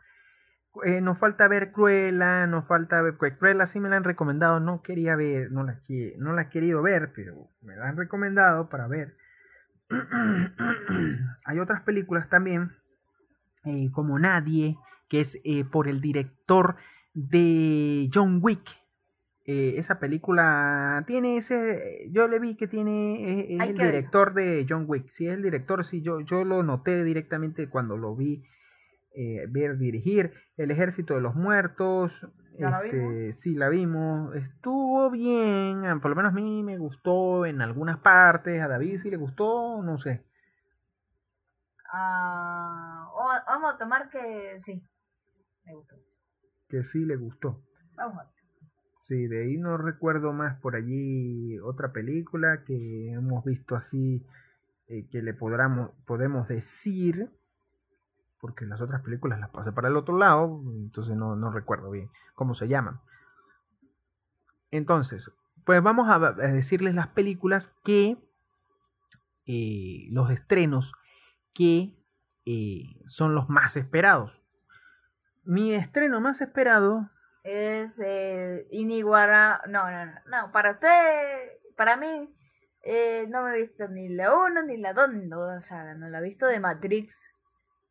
Eh, 0.85 1.01
nos 1.01 1.19
falta 1.19 1.49
ver 1.49 1.73
Cruella, 1.73 2.47
nos 2.47 2.67
falta 2.67 3.01
ver 3.03 3.17
Cru- 3.17 3.39
Cruella, 3.39 3.67
sí 3.67 3.81
me 3.81 3.89
la 3.89 3.97
han 3.97 4.05
recomendado, 4.05 4.61
no 4.61 4.83
quería 4.83 5.17
ver, 5.17 5.51
no 5.51 5.65
la, 5.65 5.81
no 6.19 6.33
la 6.33 6.43
he 6.43 6.49
querido 6.49 6.83
ver, 6.83 7.13
pero 7.15 7.49
me 7.63 7.77
la 7.77 7.89
han 7.89 7.97
recomendado 7.97 8.69
para 8.69 8.87
ver. 8.87 9.17
Hay 11.45 11.59
otras 11.59 11.83
películas 11.83 12.29
también, 12.29 12.73
eh, 13.65 13.91
como 13.93 14.19
Nadie, 14.19 14.77
que 15.09 15.21
es 15.21 15.39
eh, 15.45 15.65
por 15.65 15.89
el 15.89 16.01
director 16.01 16.77
de 17.15 18.11
John 18.13 18.41
Wick. 18.43 18.69
Eh, 19.45 19.75
esa 19.79 20.01
película 20.01 21.05
tiene 21.07 21.37
ese, 21.37 22.09
yo 22.11 22.27
le 22.27 22.41
vi 22.41 22.57
que 22.57 22.67
tiene, 22.67 23.45
es, 23.45 23.51
es 23.51 23.61
Hay 23.61 23.71
el 23.71 23.79
director 23.79 24.35
de 24.35 24.67
John 24.69 24.87
Wick, 24.89 25.09
sí 25.11 25.29
es 25.29 25.35
el 25.35 25.43
director, 25.43 25.85
sí, 25.85 26.03
yo, 26.03 26.21
yo 26.21 26.45
lo 26.45 26.65
noté 26.65 27.05
directamente 27.05 27.69
cuando 27.69 27.97
lo 27.97 28.17
vi 28.17 28.43
eh, 29.17 29.47
ver 29.49 29.79
dirigir 29.79 30.33
El 30.57 30.71
Ejército 30.71 31.15
de 31.15 31.21
los 31.23 31.35
Muertos. 31.35 32.29
¿Ya 32.59 32.71
la 32.71 32.85
este, 32.85 33.33
sí, 33.33 33.55
la 33.55 33.69
vimos. 33.69 34.35
Estuvo 34.37 35.11
bien. 35.11 35.85
ah, 35.85 35.99
Por 36.01 36.11
lo 36.11 36.17
menos 36.17 36.33
a 36.33 36.35
mí 36.37 36.63
me 36.63 36.79
gustó 36.79 37.45
en 37.47 37.61
algunas 37.61 37.99
partes. 37.99 38.63
A 38.63 38.69
David 38.69 39.01
sí 39.03 39.11
le 39.11 39.17
gustó, 39.17 39.83
no 39.83 39.99
sé. 39.99 40.25
o- 41.93 43.43
vamos 43.47 43.75
a 43.75 43.79
tomar 43.79 44.09
que 44.11 44.57
sí. 44.61 44.83
Me 45.65 45.75
gustó. 45.75 45.97
Que 46.69 46.83
sí 46.83 47.05
le 47.05 47.17
gustó. 47.17 47.63
Vamos 47.97 48.19
a 48.19 48.25
ver. 48.25 48.33
Sí, 48.95 49.27
de 49.27 49.43
ahí 49.45 49.59
no 49.59 49.77
recuerdo 49.77 50.33
más 50.33 50.59
por 50.61 50.75
allí 50.75 51.59
otra 51.61 51.93
película 51.93 52.65
que 52.67 53.13
hemos 53.13 53.45
visto 53.45 53.77
así 53.77 54.25
eh, 54.89 55.07
que 55.11 55.21
le 55.23 55.35
podamos, 55.35 55.91
podemos 56.07 56.49
decir, 56.49 57.29
porque 58.47 58.65
las 58.65 58.81
otras 58.81 59.03
películas 59.03 59.41
las 59.41 59.51
pasé 59.51 59.73
para 59.73 59.89
el 59.89 59.97
otro 59.97 60.17
lado, 60.17 60.63
entonces 60.65 61.17
no, 61.17 61.35
no 61.35 61.51
recuerdo 61.51 61.91
bien 61.91 62.09
cómo 62.37 62.55
se 62.55 62.69
llaman. 62.69 63.01
Entonces, 64.71 65.33
pues 65.65 65.83
vamos 65.83 66.09
a, 66.09 66.31
decirles 66.31 66.95
las 66.95 67.09
películas 67.09 67.75
que, 67.83 68.19
eh, 69.47 70.07
los 70.13 70.31
estrenos 70.31 70.93
que 71.55 71.99
eh, 72.45 73.03
son 73.09 73.35
los 73.35 73.49
más 73.49 73.77
esperados. 73.77 74.41
Mi 75.43 75.75
estreno 75.75 76.21
más 76.21 76.41
esperado 76.41 77.11
Es 77.43 78.01
eh. 78.01 78.69
No, 78.73 79.91
no, 79.91 80.07
no, 80.07 80.13
no. 80.27 80.53
Para 80.53 80.71
usted, 80.71 81.51
para 81.77 81.97
mí, 81.97 82.33
eh, 82.83 83.27
no 83.29 83.43
me 83.43 83.57
he 83.57 83.63
visto 83.63 83.89
ni 83.89 84.09
la 84.09 84.33
1 84.33 84.63
ni 84.63 84.77
la 84.77 84.93
2. 84.93 85.15
No, 85.25 85.41
o 85.41 85.61
sea, 85.61 85.95
no 85.95 86.09
la 86.09 86.21
he 86.21 86.23
visto 86.23 86.47
de 86.47 86.61
Matrix 86.61 87.36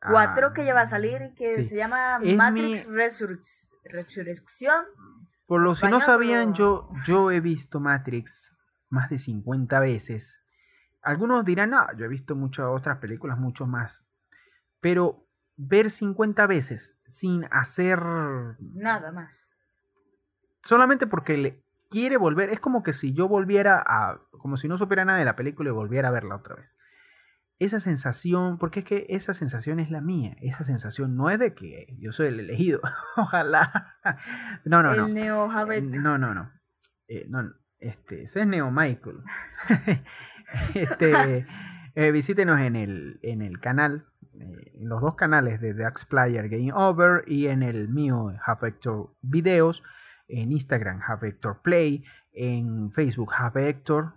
4 0.09 0.47
Ah, 0.47 0.53
que 0.53 0.65
ya 0.65 0.73
va 0.73 0.81
a 0.81 0.85
salir, 0.87 1.33
que 1.35 1.55
sí. 1.57 1.63
se 1.63 1.75
llama 1.77 2.19
Es 2.21 2.37
Matrix 2.37 2.87
mi- 2.87 2.95
Resurrec- 2.95 3.69
Resurrección. 3.83 4.85
Por 5.47 5.61
los 5.61 5.79
que 5.81 5.89
no 5.89 5.99
sabían, 6.01 6.53
pero- 6.53 6.89
yo, 6.91 7.03
yo 7.05 7.31
he 7.31 7.39
visto 7.39 7.79
Matrix 7.79 8.51
más 8.89 9.09
de 9.09 9.17
50 9.19 9.79
veces. 9.79 10.39
Algunos 11.01 11.45
dirán, 11.45 11.69
no, 11.71 11.85
yo 11.97 12.05
he 12.05 12.07
visto 12.07 12.35
muchas 12.35 12.65
otras 12.67 12.97
películas, 12.97 13.37
mucho 13.37 13.67
más. 13.67 14.03
Pero 14.79 15.27
ver 15.55 15.89
50 15.91 16.47
veces 16.47 16.95
sin 17.07 17.45
hacer... 17.51 17.99
Nada 18.59 19.11
más. 19.11 19.49
Solamente 20.63 21.05
porque 21.07 21.37
le 21.37 21.63
quiere 21.91 22.17
volver, 22.17 22.49
es 22.49 22.59
como 22.59 22.81
que 22.81 22.93
si 22.93 23.13
yo 23.13 23.27
volviera 23.27 23.83
a... 23.85 24.19
Como 24.31 24.57
si 24.57 24.67
no 24.67 24.77
supiera 24.77 25.05
nada 25.05 25.19
de 25.19 25.25
la 25.25 25.35
película 25.35 25.69
y 25.69 25.73
volviera 25.73 26.07
a 26.09 26.11
verla 26.11 26.35
otra 26.35 26.55
vez. 26.55 26.69
Esa 27.57 27.79
sensación, 27.79 28.57
porque 28.57 28.81
es 28.81 28.85
que 28.85 29.05
esa 29.09 29.33
sensación 29.33 29.79
es 29.79 29.89
la 29.89 30.01
mía. 30.01 30.35
Esa 30.41 30.65
sensación 30.65 31.15
no 31.15 31.29
es 31.29 31.39
de 31.39 31.53
que 31.53 31.95
yo 31.99 32.11
soy 32.11 32.27
el 32.27 32.39
elegido. 32.39 32.81
Ojalá. 33.15 33.95
No, 34.65 34.83
no, 34.83 34.93
no. 34.93 35.05
El 35.05 35.13
Neo 35.13 35.49
Habet. 35.49 35.83
No, 35.83 36.17
no, 36.17 36.33
no. 36.33 36.51
Eh, 37.07 37.25
no, 37.29 37.43
no. 37.43 37.53
Este, 37.79 38.23
ese 38.23 38.41
es 38.41 38.47
Neo 38.47 38.71
Michael. 38.71 39.19
este, 40.73 41.45
eh, 41.95 42.11
visítenos 42.11 42.59
en 42.59 42.75
el, 42.75 43.19
en 43.21 43.41
el 43.41 43.59
canal, 43.59 44.05
eh, 44.33 44.71
en 44.73 44.89
los 44.89 45.01
dos 45.01 45.15
canales 45.15 45.61
de 45.61 45.73
Dax 45.73 46.05
Player 46.05 46.49
Game 46.49 46.73
Over 46.73 47.23
y 47.25 47.47
en 47.47 47.63
el 47.63 47.87
mío, 47.87 48.33
Half 48.45 48.63
Hector 48.63 49.15
Videos, 49.21 49.81
en 50.27 50.51
Instagram, 50.51 51.01
Half 51.07 51.23
Hector 51.23 51.61
Play, 51.61 52.03
en 52.33 52.91
Facebook, 52.91 53.31
Half 53.37 53.55
Hector, 53.55 54.13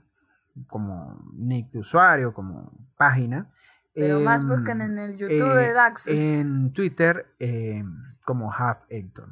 como 0.66 1.20
nick 1.34 1.70
de 1.70 1.78
usuario, 1.78 2.32
como 2.34 2.72
página. 2.96 3.50
Pero 3.94 4.20
más 4.20 4.42
Em, 4.42 4.48
buscan 4.48 4.80
en 4.80 4.98
el 4.98 5.16
YouTube 5.16 5.54
de 5.54 5.70
eh, 5.70 5.72
Dax. 5.72 6.08
En 6.08 6.72
Twitter 6.72 7.34
eh, 7.38 7.82
como 8.24 8.52
Half 8.52 8.84
Hector. 8.88 9.28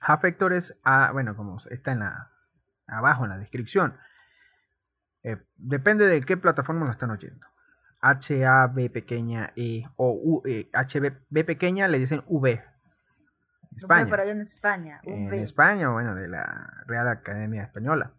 Half 0.00 0.24
Hector 0.24 0.52
es, 0.52 0.78
ah, 0.84 1.10
bueno, 1.12 1.36
como 1.36 1.58
está 1.70 1.92
en 1.92 2.00
la, 2.00 2.30
abajo 2.86 3.24
en 3.24 3.30
la 3.30 3.38
descripción. 3.38 3.96
Eh, 5.22 5.38
depende 5.56 6.06
de 6.06 6.20
qué 6.22 6.36
plataforma 6.36 6.86
lo 6.86 6.92
están 6.92 7.10
oyendo. 7.10 7.46
H-A-B 8.00 8.90
pequeña 8.90 9.52
E 9.56 9.84
o 9.96 10.12
U, 10.12 10.42
eh, 10.46 10.70
H-B 10.72 11.44
pequeña 11.44 11.88
le 11.88 11.98
dicen 11.98 12.22
V. 12.26 12.62
España. 13.76 14.14
Allá 14.14 14.30
en 14.30 14.40
España. 14.40 15.00
En. 15.02 15.34
España, 15.34 15.90
bueno, 15.90 16.14
de 16.14 16.28
la 16.28 16.84
Real 16.86 17.08
Academia 17.08 17.64
Española. 17.64 18.12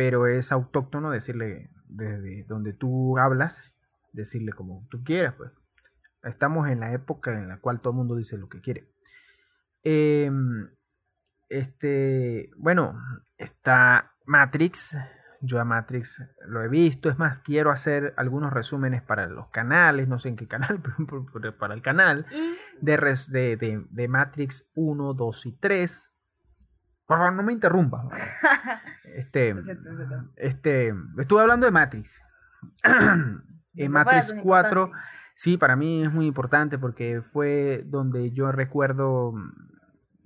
Pero 0.00 0.26
es 0.26 0.50
autóctono 0.50 1.10
decirle 1.10 1.68
desde 1.86 2.44
donde 2.44 2.72
tú 2.72 3.18
hablas, 3.18 3.60
decirle 4.14 4.50
como 4.54 4.86
tú 4.90 5.04
quieras, 5.04 5.34
pues. 5.36 5.50
Estamos 6.22 6.68
en 6.70 6.80
la 6.80 6.94
época 6.94 7.32
en 7.38 7.48
la 7.48 7.58
cual 7.60 7.82
todo 7.82 7.90
el 7.92 7.98
mundo 7.98 8.16
dice 8.16 8.38
lo 8.38 8.48
que 8.48 8.62
quiere. 8.62 8.88
Em, 9.82 10.70
este, 11.50 12.50
bueno, 12.56 12.98
está 13.36 14.12
Matrix. 14.24 14.96
Yo 15.42 15.60
a 15.60 15.64
Matrix 15.66 16.22
lo 16.46 16.62
he 16.62 16.68
visto. 16.68 17.10
Es 17.10 17.18
más, 17.18 17.40
quiero 17.40 17.70
hacer 17.70 18.14
algunos 18.16 18.54
resúmenes 18.54 19.02
para 19.02 19.26
los 19.26 19.48
canales. 19.48 20.08
No 20.08 20.18
sé 20.18 20.30
en 20.30 20.36
qué 20.36 20.48
canal, 20.48 20.80
pero 21.34 21.58
para 21.58 21.74
el 21.74 21.82
canal 21.82 22.24
de, 22.80 22.96
res- 22.96 23.30
de, 23.30 23.58
de- 23.58 23.84
de 23.90 24.08
Matrix 24.08 24.66
1, 24.74 25.12
2 25.12 25.46
y 25.46 25.52
3. 25.58 26.09
Por 27.10 27.18
favor, 27.18 27.32
no 27.32 27.42
me 27.42 27.52
interrumpa. 27.52 28.08
Este, 29.16 29.52
este, 30.36 30.94
estuve 31.18 31.40
hablando 31.40 31.66
de 31.66 31.72
Matrix. 31.72 32.22
No 32.84 33.90
Matrix 33.90 34.26
fuera 34.26 34.34
tan 34.34 34.40
4, 34.42 34.80
importante. 34.82 35.08
sí, 35.34 35.56
para 35.56 35.74
mí 35.74 36.04
es 36.04 36.12
muy 36.12 36.26
importante 36.26 36.78
porque 36.78 37.20
fue 37.20 37.82
donde 37.86 38.30
yo 38.30 38.52
recuerdo, 38.52 39.32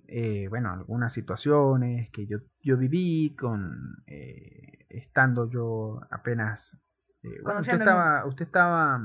eh, 0.09 0.47
bueno, 0.51 0.73
algunas 0.73 1.15
situaciones 1.15 2.11
que 2.11 2.27
yo, 2.27 2.39
yo 2.63 2.77
viví 2.77 3.35
con, 3.35 4.03
eh, 4.07 4.85
estando 4.91 5.49
yo 5.49 6.01
apenas... 6.11 6.79
eh, 7.23 7.41
usted 7.59 7.79
estaba, 7.79 8.27
usted 8.27 8.45
estaba, 8.45 9.01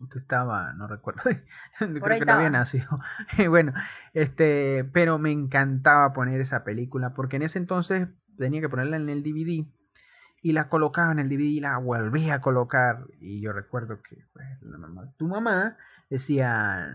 Usted 0.00 0.20
estaba, 0.20 0.72
no 0.72 0.86
recuerdo, 0.86 1.22
creo 1.78 2.18
que 2.18 2.24
no 2.24 2.32
había 2.32 2.50
nacido. 2.50 3.00
bueno, 3.48 3.74
este, 4.14 4.84
pero 4.92 5.18
me 5.18 5.30
encantaba 5.30 6.12
poner 6.12 6.40
esa 6.40 6.64
película 6.64 7.12
porque 7.14 7.36
en 7.36 7.42
ese 7.42 7.58
entonces 7.58 8.08
tenía 8.38 8.60
que 8.60 8.68
ponerla 8.68 8.96
en 8.96 9.10
el 9.10 9.22
DVD 9.22 9.66
y 10.42 10.52
la 10.52 10.68
colocaba 10.68 11.12
en 11.12 11.18
el 11.18 11.28
DVD 11.28 11.40
y 11.40 11.60
la 11.60 11.76
volvía 11.78 12.36
a 12.36 12.40
colocar. 12.40 13.04
Y 13.20 13.42
yo 13.42 13.52
recuerdo 13.52 14.00
que 14.02 14.24
pues, 14.32 14.46
la 14.62 14.78
mamá, 14.78 15.12
tu 15.18 15.28
mamá 15.28 15.76
decía, 16.08 16.94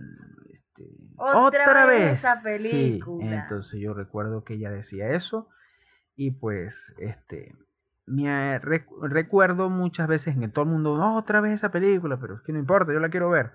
este, 0.51 0.89
otra, 1.15 1.85
vez 1.85 2.13
esa 2.13 2.41
película. 2.43 3.43
entonces 3.43 3.79
yo 3.79 3.93
recuerdo 3.93 4.43
que 4.43 4.55
ella 4.55 4.71
decía 4.71 5.09
eso 5.09 5.47
y 6.15 6.31
pues 6.31 6.93
este 6.97 7.55
me 8.05 8.59
recuerdo 8.59 9.69
muchas 9.69 10.07
veces 10.07 10.35
en 10.35 10.51
todo 10.51 10.65
el 10.65 10.71
mundo, 10.71 10.93
otra 11.15 11.41
vez 11.41 11.53
esa 11.53 11.71
película, 11.71 12.17
pero 12.19 12.35
es 12.35 12.41
que 12.41 12.53
no 12.53 12.59
importa, 12.59 12.93
yo 12.93 12.99
la 12.99 13.09
quiero 13.09 13.29
ver. 13.29 13.51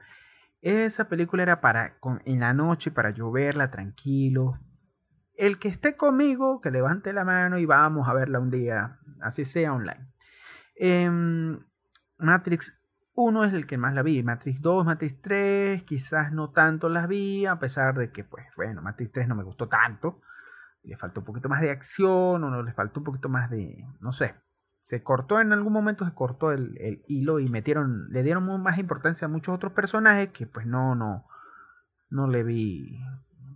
Esa 0.61 1.09
película 1.09 1.43
era 1.43 1.61
para 1.61 1.97
en 2.25 2.41
la 2.41 2.53
noche 2.53 2.91
para 2.91 3.11
yo 3.11 3.31
verla 3.31 3.71
tranquilo. 3.71 4.53
El 5.35 5.59
que 5.59 5.69
esté 5.69 5.97
conmigo, 5.97 6.61
que 6.61 6.71
levante 6.71 7.13
la 7.13 7.25
mano 7.25 7.59
y 7.59 7.65
vamos 7.65 8.09
a 8.09 8.13
verla 8.13 8.41
un 8.41 8.51
día, 8.51 8.99
así 9.23 9.45
sea 9.45 9.73
online. 9.73 10.13
Em, 10.77 11.59
Matrix 12.19 12.75
1 13.15 13.45
es 13.45 13.55
el 13.55 13.67
que 13.67 13.79
más 13.79 13.95
la 13.95 14.03
vi. 14.03 14.23
Matrix 14.23 14.61
2, 14.61 14.85
Matrix 14.85 15.21
3, 15.23 15.83
quizás 15.85 16.33
no 16.33 16.51
tanto 16.51 16.89
las 16.89 17.09
vi, 17.09 17.47
a 17.47 17.59
pesar 17.59 17.97
de 17.97 18.11
que, 18.11 18.25
pues, 18.25 18.47
bueno, 18.57 18.83
Matrix 18.83 19.13
3 19.13 19.29
no 19.29 19.35
me 19.35 19.45
gustó 19.45 19.69
tanto. 19.69 20.21
Le 20.83 20.97
faltó 20.97 21.21
un 21.21 21.27
poquito 21.27 21.49
más 21.49 21.61
de 21.61 21.71
acción, 21.71 22.43
o 22.43 22.51
no, 22.51 22.63
le 22.63 22.73
faltó 22.73 23.01
un 23.01 23.05
poquito 23.05 23.29
más 23.29 23.51
de, 23.51 23.85
no 24.01 24.13
sé. 24.13 24.35
Se 24.81 25.03
cortó 25.03 25.41
en 25.41 25.53
algún 25.53 25.73
momento, 25.73 26.07
se 26.07 26.15
cortó 26.15 26.53
el, 26.53 27.05
hilo 27.07 27.39
y 27.39 27.49
metieron, 27.49 28.09
le 28.11 28.23
dieron 28.23 28.63
más 28.63 28.79
importancia 28.79 29.27
a 29.27 29.29
muchos 29.29 29.55
otros 29.55 29.73
personajes 29.73 30.31
que, 30.31 30.47
pues, 30.47 30.67
no, 30.67 30.95
no, 30.95 31.27
no 32.09 32.27
le 32.29 32.43
vi 32.43 32.99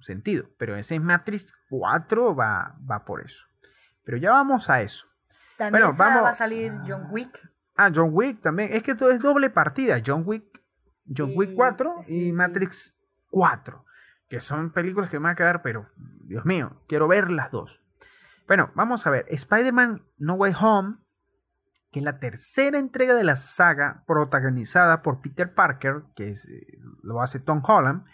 sentido. 0.02 0.46
Pero 0.58 0.76
ese 0.76 1.00
Matrix 1.00 1.54
4 1.70 2.36
va, 2.36 2.76
va 2.90 3.04
por 3.04 3.22
eso. 3.22 3.46
Pero 4.04 4.18
ya 4.18 4.30
vamos 4.30 4.68
a 4.70 4.82
eso. 4.82 5.06
También 5.56 5.84
bueno, 5.84 5.96
vamos, 5.98 6.24
va 6.24 6.30
a 6.30 6.34
salir 6.34 6.72
John 6.86 7.08
Wick. 7.10 7.50
Ah, 7.76 7.90
John 7.94 8.10
Wick 8.12 8.40
también. 8.42 8.72
Es 8.72 8.82
que 8.82 8.94
todo 8.94 9.10
es 9.10 9.20
doble 9.20 9.50
partida. 9.50 10.00
John 10.04 10.22
Wick, 10.26 10.44
John 11.16 11.32
Wick 11.34 11.54
4 11.54 11.96
y 12.08 12.32
Matrix 12.32 12.94
4. 13.30 13.84
Que 14.28 14.40
son 14.40 14.72
películas 14.72 15.10
que 15.10 15.18
me 15.18 15.24
van 15.24 15.32
a 15.32 15.36
quedar, 15.36 15.62
pero 15.62 15.86
Dios 16.24 16.44
mío, 16.44 16.82
quiero 16.88 17.08
ver 17.08 17.30
las 17.30 17.50
dos. 17.50 17.80
Bueno, 18.46 18.70
vamos 18.74 19.06
a 19.06 19.10
ver. 19.10 19.26
Spider-Man 19.28 20.02
No 20.18 20.34
Way 20.34 20.52
Home, 20.60 20.96
que 21.90 22.00
es 22.00 22.04
la 22.04 22.18
tercera 22.18 22.78
entrega 22.78 23.14
de 23.14 23.24
la 23.24 23.36
saga 23.36 24.02
protagonizada 24.06 25.02
por 25.02 25.20
Peter 25.20 25.54
Parker, 25.54 26.02
que 26.14 26.30
es, 26.30 26.46
eh, 26.46 26.78
lo 27.02 27.22
hace 27.22 27.40
Tom 27.40 27.62
Holland. 27.66 28.04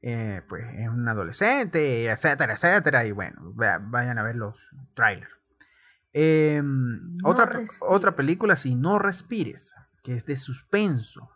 Eh, 0.00 0.42
pues 0.48 0.64
es 0.74 0.88
un 0.88 1.08
adolescente, 1.08 2.10
etcétera, 2.10 2.54
etcétera. 2.54 3.06
Y 3.06 3.12
bueno, 3.12 3.52
vayan 3.54 4.18
a 4.18 4.22
ver 4.22 4.36
los 4.36 4.54
trailers. 4.94 5.30
Em, 6.12 7.16
otra, 7.24 7.60
otra 7.80 8.14
película, 8.14 8.54
Si 8.54 8.74
no 8.74 8.98
respires, 8.98 9.74
que 10.02 10.14
es 10.14 10.26
de 10.26 10.36
suspenso. 10.36 11.30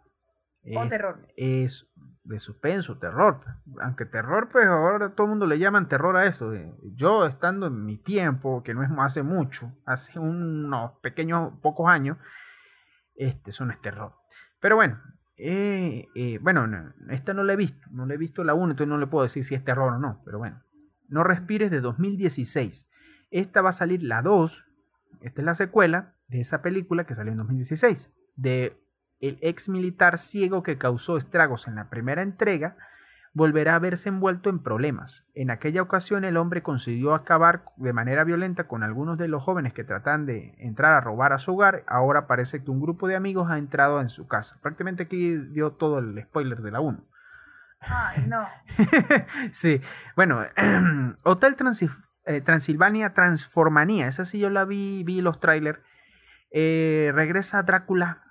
O 0.76 0.86
terror. 0.86 1.26
Es 1.36 1.88
de 2.28 2.38
suspenso, 2.38 2.98
terror. 2.98 3.40
Aunque 3.80 4.04
terror, 4.04 4.48
pues 4.50 4.66
ahora 4.66 5.14
todo 5.14 5.26
el 5.26 5.30
mundo 5.30 5.46
le 5.46 5.58
llaman 5.58 5.88
terror 5.88 6.16
a 6.16 6.26
eso. 6.26 6.52
Yo 6.94 7.26
estando 7.26 7.68
en 7.68 7.84
mi 7.84 7.96
tiempo, 7.96 8.62
que 8.62 8.74
no 8.74 8.82
es 8.82 8.90
hace 8.98 9.22
mucho, 9.22 9.72
hace 9.86 10.18
unos 10.18 10.92
pequeños, 11.00 11.54
pocos 11.62 11.88
años, 11.88 12.18
este, 13.16 13.50
eso 13.50 13.64
no 13.64 13.72
es 13.72 13.80
terror. 13.80 14.12
Pero 14.60 14.76
bueno, 14.76 15.00
eh, 15.38 16.08
eh, 16.14 16.38
bueno, 16.42 16.68
esta 17.10 17.32
no 17.32 17.44
la 17.44 17.54
he 17.54 17.56
visto, 17.56 17.86
no 17.90 18.04
la 18.04 18.14
he 18.14 18.18
visto 18.18 18.44
la 18.44 18.54
1, 18.54 18.72
entonces 18.72 18.88
no 18.88 18.98
le 18.98 19.06
puedo 19.06 19.22
decir 19.22 19.44
si 19.44 19.54
es 19.54 19.64
terror 19.64 19.94
o 19.94 19.98
no, 19.98 20.20
pero 20.24 20.38
bueno. 20.38 20.62
No 21.08 21.24
respires 21.24 21.70
de 21.70 21.80
2016. 21.80 22.90
Esta 23.30 23.62
va 23.62 23.70
a 23.70 23.72
salir 23.72 24.02
la 24.02 24.20
2, 24.20 24.66
esta 25.22 25.40
es 25.40 25.44
la 25.44 25.54
secuela 25.54 26.14
de 26.28 26.40
esa 26.40 26.60
película 26.60 27.04
que 27.04 27.14
salió 27.14 27.32
en 27.32 27.38
2016, 27.38 28.12
de 28.36 28.76
el 29.20 29.38
ex 29.40 29.68
militar 29.68 30.18
ciego 30.18 30.62
que 30.62 30.78
causó 30.78 31.16
estragos 31.16 31.68
en 31.68 31.76
la 31.76 31.88
primera 31.90 32.22
entrega, 32.22 32.76
volverá 33.34 33.76
a 33.76 33.78
verse 33.78 34.08
envuelto 34.08 34.50
en 34.50 34.58
problemas. 34.58 35.24
En 35.34 35.50
aquella 35.50 35.82
ocasión 35.82 36.24
el 36.24 36.36
hombre 36.36 36.62
consiguió 36.62 37.14
acabar 37.14 37.64
de 37.76 37.92
manera 37.92 38.24
violenta 38.24 38.66
con 38.66 38.82
algunos 38.82 39.18
de 39.18 39.28
los 39.28 39.42
jóvenes 39.42 39.72
que 39.72 39.84
tratan 39.84 40.26
de 40.26 40.54
entrar 40.58 40.94
a 40.94 41.00
robar 41.00 41.32
a 41.32 41.38
su 41.38 41.54
hogar. 41.54 41.84
Ahora 41.86 42.26
parece 42.26 42.62
que 42.62 42.70
un 42.70 42.80
grupo 42.80 43.06
de 43.06 43.16
amigos 43.16 43.50
ha 43.50 43.58
entrado 43.58 44.00
en 44.00 44.08
su 44.08 44.26
casa. 44.26 44.58
Prácticamente 44.60 45.04
aquí 45.04 45.36
dio 45.36 45.72
todo 45.72 45.98
el 45.98 46.20
spoiler 46.22 46.62
de 46.62 46.70
la 46.70 46.80
1. 46.80 47.04
Ay, 47.80 48.26
no. 48.26 48.46
sí, 49.52 49.80
bueno, 50.16 50.42
Hotel 51.22 51.54
eh, 52.24 52.40
Transilvania 52.40 53.14
Transformanía, 53.14 54.08
esa 54.08 54.24
sí 54.24 54.40
yo 54.40 54.50
la 54.50 54.64
vi, 54.64 55.04
vi 55.04 55.20
los 55.20 55.38
trailers. 55.38 55.78
Eh, 56.50 57.12
regresa 57.14 57.62
Drácula, 57.62 58.24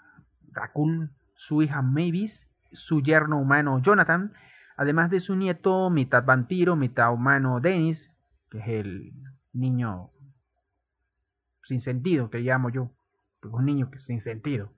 Drácula, 0.58 1.12
su 1.36 1.62
hija 1.62 1.82
Mavis, 1.82 2.49
su 2.72 3.01
yerno 3.01 3.39
humano 3.39 3.80
Jonathan, 3.82 4.34
además 4.76 5.10
de 5.10 5.20
su 5.20 5.36
nieto 5.36 5.89
mitad 5.89 6.26
vampiro, 6.26 6.76
mitad 6.76 7.14
humano 7.14 7.60
Dennis, 7.60 8.12
que 8.49 8.58
es 8.58 8.68
el 8.68 9.14
niño 9.53 10.12
sin 11.62 11.82
sentido 11.82 12.30
que 12.30 12.39
llamo 12.39 12.70
yo, 12.70 12.91
un 13.43 13.66
niño 13.66 13.91
que 13.91 13.99
sin 13.99 14.22
sentido. 14.22 14.74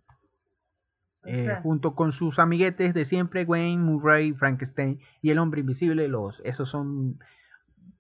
Eh, 1.25 1.59
junto 1.63 1.95
con 1.95 2.11
sus 2.11 2.39
amiguetes 2.39 2.93
de 2.93 3.03
siempre, 3.03 3.43
Wayne, 3.43 3.83
Murray, 3.83 4.33
Frankenstein 4.33 4.99
y 5.21 5.31
el 5.31 5.37
hombre 5.37 5.61
invisible, 5.61 6.07
los, 6.07 6.41
esos 6.45 6.69
son 6.69 7.19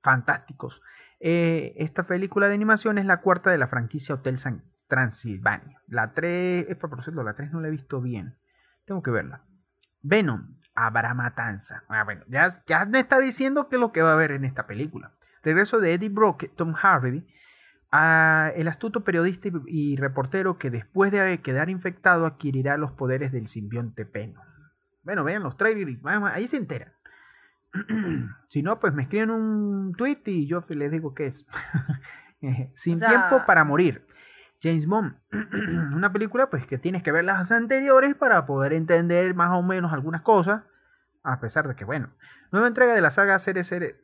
fantásticos. 0.01 0.81
Eh, 1.19 1.73
esta 1.77 2.03
película 2.03 2.47
de 2.47 2.55
animación 2.55 2.97
es 2.97 3.05
la 3.05 3.21
cuarta 3.21 3.51
de 3.51 3.57
la 3.57 3.67
franquicia 3.67 4.15
Hotel 4.15 4.37
San 4.37 4.63
Transilvania. 4.89 5.81
La 5.87 6.13
3, 6.13 6.65
es 6.67 6.75
por 6.75 7.01
cierto, 7.01 7.23
la 7.23 7.35
3 7.35 7.53
no 7.53 7.61
la 7.61 7.69
he 7.69 7.71
visto 7.71 8.01
bien. 8.01 8.35
Tengo 8.85 9.01
que 9.01 9.11
verla. 9.11 9.45
Venom, 10.01 10.57
habrá 10.75 11.13
matanza. 11.13 11.83
Ah, 11.87 12.03
bueno, 12.03 12.23
ya, 12.27 12.47
ya 12.65 12.85
me 12.85 12.99
está 12.99 13.19
diciendo 13.19 13.69
que 13.69 13.77
es 13.77 13.79
lo 13.79 13.91
que 13.93 14.01
va 14.01 14.11
a 14.11 14.13
haber 14.13 14.31
en 14.31 14.43
esta 14.43 14.67
película. 14.67 15.13
Regreso 15.43 15.79
de 15.79 15.93
Eddie 15.93 16.09
Brock, 16.09 16.45
Tom 16.55 16.73
Hardy, 16.73 17.25
a 17.91 18.51
el 18.55 18.67
astuto 18.67 19.03
periodista 19.03 19.49
y, 19.67 19.95
reportero 19.95 20.57
que 20.57 20.69
después 20.69 21.11
de 21.11 21.41
quedar 21.41 21.69
infectado 21.69 22.25
adquirirá 22.25 22.77
los 22.77 22.91
poderes 22.91 23.31
del 23.31 23.47
simbionte 23.47 24.03
Venom. 24.03 24.43
Bueno, 25.03 25.23
vean 25.23 25.43
los 25.43 25.57
trailers, 25.57 25.99
ahí 26.05 26.47
se 26.47 26.57
enteran. 26.57 26.93
si 28.49 28.63
no, 28.63 28.79
pues 28.79 28.93
me 28.93 29.03
escriben 29.03 29.31
un 29.31 29.93
tweet 29.95 30.21
y 30.25 30.47
yo 30.47 30.61
les 30.69 30.91
digo 30.91 31.13
qué 31.13 31.27
es. 31.27 31.45
Sin 32.73 32.99
tiempo 32.99 33.43
para 33.45 33.63
morir. 33.63 34.07
James 34.61 34.85
Bond, 34.87 35.15
una 35.95 36.11
película 36.11 36.49
pues 36.49 36.67
que 36.67 36.77
tienes 36.77 37.01
que 37.03 37.11
ver 37.11 37.23
las 37.23 37.51
anteriores 37.51 38.15
para 38.15 38.45
poder 38.45 38.73
entender 38.73 39.33
más 39.33 39.57
o 39.57 39.63
menos 39.63 39.93
algunas 39.93 40.21
cosas, 40.21 40.63
a 41.23 41.39
pesar 41.39 41.67
de 41.67 41.75
que 41.75 41.85
bueno, 41.85 42.13
nueva 42.51 42.67
entrega 42.67 42.93
de 42.93 43.01
la 43.01 43.11
saga 43.11 43.39
007, 43.39 44.01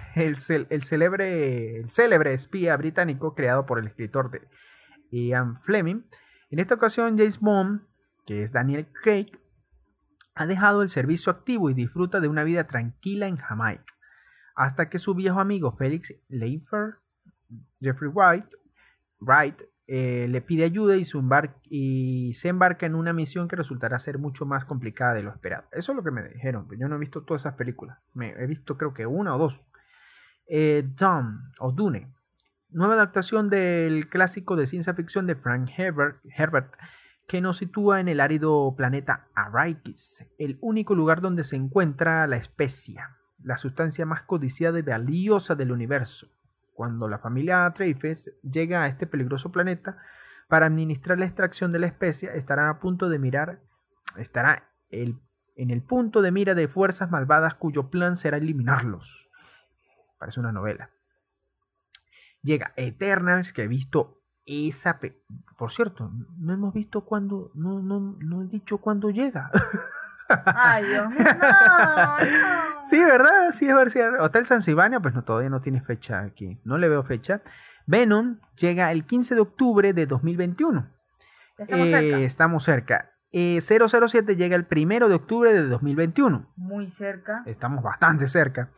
el, 0.14 0.36
el, 0.48 0.66
el 0.70 0.82
célebre 1.90 2.34
espía 2.34 2.76
británico 2.76 3.34
creado 3.34 3.66
por 3.66 3.78
el 3.78 3.86
escritor 3.86 4.30
de 4.30 4.48
Ian 5.10 5.60
Fleming. 5.62 6.02
En 6.50 6.58
esta 6.58 6.74
ocasión 6.74 7.16
James 7.16 7.40
Bond, 7.40 7.82
que 8.26 8.42
es 8.42 8.52
Daniel 8.52 8.88
Craig, 8.92 9.30
ha 10.34 10.46
dejado 10.46 10.82
el 10.82 10.90
servicio 10.90 11.32
activo 11.32 11.70
y 11.70 11.74
disfruta 11.74 12.20
de 12.20 12.28
una 12.28 12.44
vida 12.44 12.64
tranquila 12.64 13.26
en 13.26 13.36
Jamaica, 13.36 13.94
hasta 14.54 14.88
que 14.88 14.98
su 14.98 15.14
viejo 15.14 15.40
amigo 15.40 15.70
Felix 15.70 16.14
Leifer, 16.28 16.96
Jeffrey 17.80 18.10
Wright, 18.10 19.62
eh, 19.88 20.26
le 20.28 20.40
pide 20.40 20.64
ayuda 20.64 20.96
y, 20.96 22.34
se 22.34 22.48
embarca 22.48 22.86
en 22.86 22.94
una 22.94 23.12
misión 23.12 23.46
que 23.46 23.56
resultará 23.56 23.98
ser 23.98 24.18
mucho 24.18 24.44
más 24.44 24.64
complicada 24.64 25.14
de 25.14 25.22
lo 25.22 25.30
esperado. 25.30 25.64
Eso 25.72 25.92
es 25.92 25.96
lo 25.96 26.02
que 26.02 26.10
me 26.10 26.28
dijeron, 26.28 26.68
yo 26.78 26.88
no 26.88 26.96
he 26.96 26.98
visto 26.98 27.22
todas 27.22 27.42
esas 27.42 27.54
películas, 27.54 27.98
me, 28.12 28.30
he 28.30 28.46
visto 28.46 28.76
creo 28.76 28.94
que 28.94 29.06
una 29.06 29.34
o 29.34 29.38
dos. 29.38 29.68
Eh, 30.48 30.88
o 31.58 31.72
Dune, 31.72 32.12
nueva 32.68 32.94
adaptación 32.94 33.48
del 33.48 34.08
clásico 34.08 34.56
de 34.56 34.66
ciencia 34.66 34.94
ficción 34.94 35.26
de 35.26 35.34
Frank 35.34 35.70
Herbert, 35.76 36.18
Herbert 36.36 36.74
que 37.28 37.40
nos 37.40 37.58
sitúa 37.58 38.00
en 38.00 38.08
el 38.08 38.20
árido 38.20 38.74
planeta 38.76 39.28
Arrakis, 39.34 40.24
el 40.38 40.58
único 40.60 40.94
lugar 40.94 41.20
donde 41.20 41.44
se 41.44 41.56
encuentra 41.56 42.26
la 42.26 42.36
especia, 42.36 43.16
la 43.42 43.56
sustancia 43.56 44.06
más 44.06 44.22
codiciada 44.22 44.78
y 44.78 44.82
valiosa 44.82 45.54
del 45.54 45.72
universo. 45.72 46.28
Cuando 46.76 47.08
la 47.08 47.16
familia 47.16 47.72
Treifes 47.74 48.30
llega 48.42 48.82
a 48.82 48.86
este 48.86 49.06
peligroso 49.06 49.50
planeta 49.50 49.96
para 50.46 50.66
administrar 50.66 51.18
la 51.18 51.24
extracción 51.24 51.72
de 51.72 51.78
la 51.78 51.86
especia, 51.86 52.34
estará 52.34 52.68
a 52.68 52.78
punto 52.80 53.08
de 53.08 53.18
mirar, 53.18 53.62
estará 54.18 54.70
el, 54.90 55.18
en 55.56 55.70
el 55.70 55.82
punto 55.82 56.20
de 56.20 56.32
mira 56.32 56.54
de 56.54 56.68
fuerzas 56.68 57.10
malvadas 57.10 57.54
cuyo 57.54 57.88
plan 57.88 58.18
será 58.18 58.36
eliminarlos. 58.36 59.26
Parece 60.18 60.38
una 60.38 60.52
novela. 60.52 60.90
Llega 62.42 62.74
Eternals, 62.76 63.54
que 63.54 63.62
he 63.62 63.68
visto 63.68 64.22
esa... 64.44 65.00
Por 65.56 65.72
cierto, 65.72 66.12
no 66.36 66.52
hemos 66.52 66.74
visto 66.74 67.06
cuándo... 67.06 67.52
No, 67.54 67.80
no, 67.80 68.18
no 68.20 68.42
he 68.42 68.46
dicho 68.48 68.78
cuándo 68.78 69.08
llega. 69.08 69.50
Ay, 70.28 70.84
Dios 70.84 71.08
mío, 71.10 71.18
no, 71.40 72.18
no. 72.18 72.82
Sí, 72.82 73.02
¿verdad? 73.02 73.50
Sí, 73.50 73.68
es 73.68 73.74
verdad. 73.74 74.20
Hotel 74.20 74.46
San 74.46 74.62
Silvania, 74.62 75.00
pues 75.00 75.14
no, 75.14 75.24
todavía 75.24 75.50
no 75.50 75.60
tiene 75.60 75.80
fecha 75.80 76.20
aquí. 76.20 76.60
No 76.64 76.78
le 76.78 76.88
veo 76.88 77.02
fecha. 77.02 77.42
Venom 77.86 78.40
llega 78.56 78.90
el 78.92 79.04
15 79.06 79.34
de 79.34 79.40
octubre 79.40 79.92
de 79.92 80.06
2021. 80.06 80.88
Ya 81.58 81.64
estamos 81.64 81.90
cerca. 81.90 82.18
Eh, 82.18 82.24
estamos 82.24 82.64
cerca. 82.64 83.10
Eh, 83.32 83.60
007 83.60 84.36
llega 84.36 84.56
el 84.56 84.66
1 84.70 85.08
de 85.08 85.14
octubre 85.14 85.52
de 85.52 85.66
2021. 85.66 86.52
Muy 86.56 86.88
cerca. 86.88 87.42
Estamos 87.46 87.82
bastante 87.82 88.28
cerca. 88.28 88.70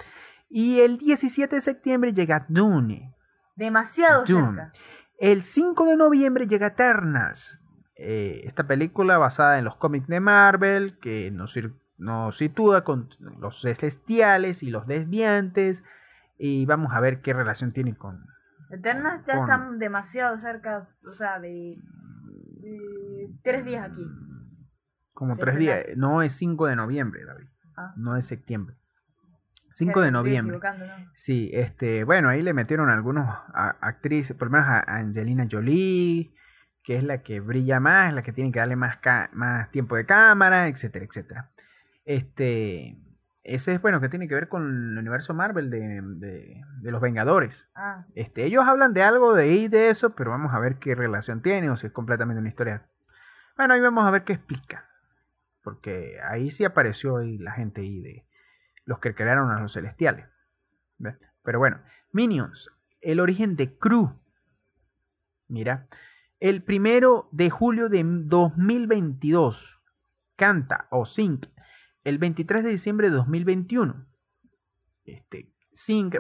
Y 0.49 0.81
el 0.81 0.99
17 0.99 1.57
de 1.57 1.61
septiembre 1.61 2.13
llega 2.13 2.47
Dune. 2.49 3.15
Demasiado 3.57 4.25
Dune. 4.25 4.47
cerca. 4.47 4.73
El 5.19 5.43
5 5.43 5.85
de 5.87 5.97
noviembre 5.97 6.47
llega 6.47 6.69
Eternals. 6.69 7.61
Eh, 7.99 8.43
esta 8.45 8.67
película 8.67 9.19
basada 9.19 9.59
en 9.59 9.65
los 9.65 9.77
cómics 9.77 10.07
de 10.07 10.21
Marvel 10.21 10.99
que 11.01 11.31
nos, 11.33 11.59
nos 11.99 12.37
sitúa 12.39 12.85
con 12.85 13.09
los 13.41 13.63
celestiales 13.63 14.63
y 14.63 14.71
los 14.71 14.87
desviantes. 14.87 15.83
Y 16.39 16.65
vamos 16.67 16.93
a 16.95 17.01
ver 17.01 17.21
qué 17.21 17.33
relación 17.33 17.73
tiene 17.73 17.97
con... 17.97 18.25
Eternas 18.71 19.25
ya 19.25 19.35
Con- 19.35 19.43
están 19.45 19.79
demasiado 19.79 20.37
cerca, 20.39 20.83
o 21.07 21.13
sea, 21.13 21.41
de, 21.41 21.77
de 22.61 23.31
tres 23.43 23.65
días 23.65 23.83
aquí. 23.91 24.07
Como 25.13 25.37
tres 25.37 25.57
días. 25.57 25.87
No 25.97 26.23
es 26.23 26.33
5 26.35 26.67
de 26.67 26.77
noviembre, 26.77 27.25
David. 27.25 27.47
Ah. 27.77 27.93
No 27.97 28.17
es 28.17 28.27
septiembre. 28.27 28.77
5 29.73 30.01
de 30.01 30.11
noviembre. 30.13 30.61
Sí, 31.15 31.51
este, 31.53 32.05
bueno, 32.05 32.29
ahí 32.29 32.43
le 32.43 32.53
metieron 32.55 32.89
algunos 32.91 33.27
a- 33.27 33.77
actrices, 33.81 34.37
por 34.37 34.49
lo 34.49 34.53
menos 34.53 34.69
a 34.69 34.81
Angelina 34.81 35.47
Jolie, 35.51 36.33
que 36.89 36.97
es 36.97 37.05
la 37.05 37.23
que 37.23 37.41
brilla 37.41 37.81
más, 37.81 38.15
la 38.15 38.23
que 38.23 38.33
tiene 38.33 38.51
que 38.51 38.61
darle 38.61 38.75
más, 38.75 38.99
más 39.33 39.71
tiempo 39.71 39.95
de 39.95 40.07
cámara, 40.07 40.69
etcétera, 40.69 41.05
etcétera. 41.05 41.51
Este, 42.07 42.97
ese 43.43 43.75
es 43.75 43.83
bueno 43.83 44.01
que 44.01 44.09
tiene 44.09 44.27
que 44.27 44.35
ver 44.35 44.49
con 44.49 44.63
el 44.93 44.97
universo 44.97 45.35
Marvel 45.35 45.69
de, 45.69 46.01
de- 46.03 46.63
de 46.81 46.91
los 46.91 47.03
Vengadores. 47.03 47.67
Ah, 47.75 48.07
Este, 48.15 48.47
ellos 48.47 48.67
hablan 48.67 48.95
de 48.95 49.03
algo 49.03 49.35
de 49.35 49.43
ahí 49.43 49.69
de 49.69 49.91
eso, 49.91 50.15
pero 50.17 50.31
vamos 50.31 50.55
a 50.55 50.59
ver 50.61 50.79
qué 50.79 50.95
relación 50.95 51.43
tiene 51.43 51.69
o 51.69 51.77
si 51.77 51.89
es 51.89 51.93
completamente 51.93 52.41
una 52.41 52.49
historia. 52.49 52.87
Bueno, 53.59 53.75
ahí 53.75 53.83
vamos 53.83 54.07
a 54.07 54.11
ver 54.11 54.25
qué 54.25 54.33
explica. 54.33 54.89
Porque 55.63 56.19
ahí 56.27 56.51
sí 56.51 56.65
apareció 56.65 57.19
ahí 57.19 57.37
la 57.37 57.53
gente 57.53 57.83
ahí 57.83 58.01
de 58.01 58.27
los 58.87 58.99
que 58.99 59.15
crearon 59.15 59.51
a 59.51 59.61
los 59.61 59.75
celestiales. 59.75 60.25
¿Ves? 60.97 61.19
Pero 61.43 61.59
bueno, 61.59 61.83
Minions, 62.13 62.71
el 63.03 63.21
origen 63.21 63.57
de 63.57 63.77
Crew. 63.77 64.11
Mira, 65.49 65.87
el 66.41 66.63
primero 66.63 67.29
de 67.33 67.51
julio 67.51 67.89
de 67.89 68.03
2022 68.05 69.81
canta 70.37 70.87
o 70.91 71.05
Sync 71.05 71.47
el 72.05 72.19
23 72.19 72.65
de 72.65 72.71
diciembre 72.71 73.11
de 73.11 73.17
2021. 73.17 74.07
Este, 75.05 75.53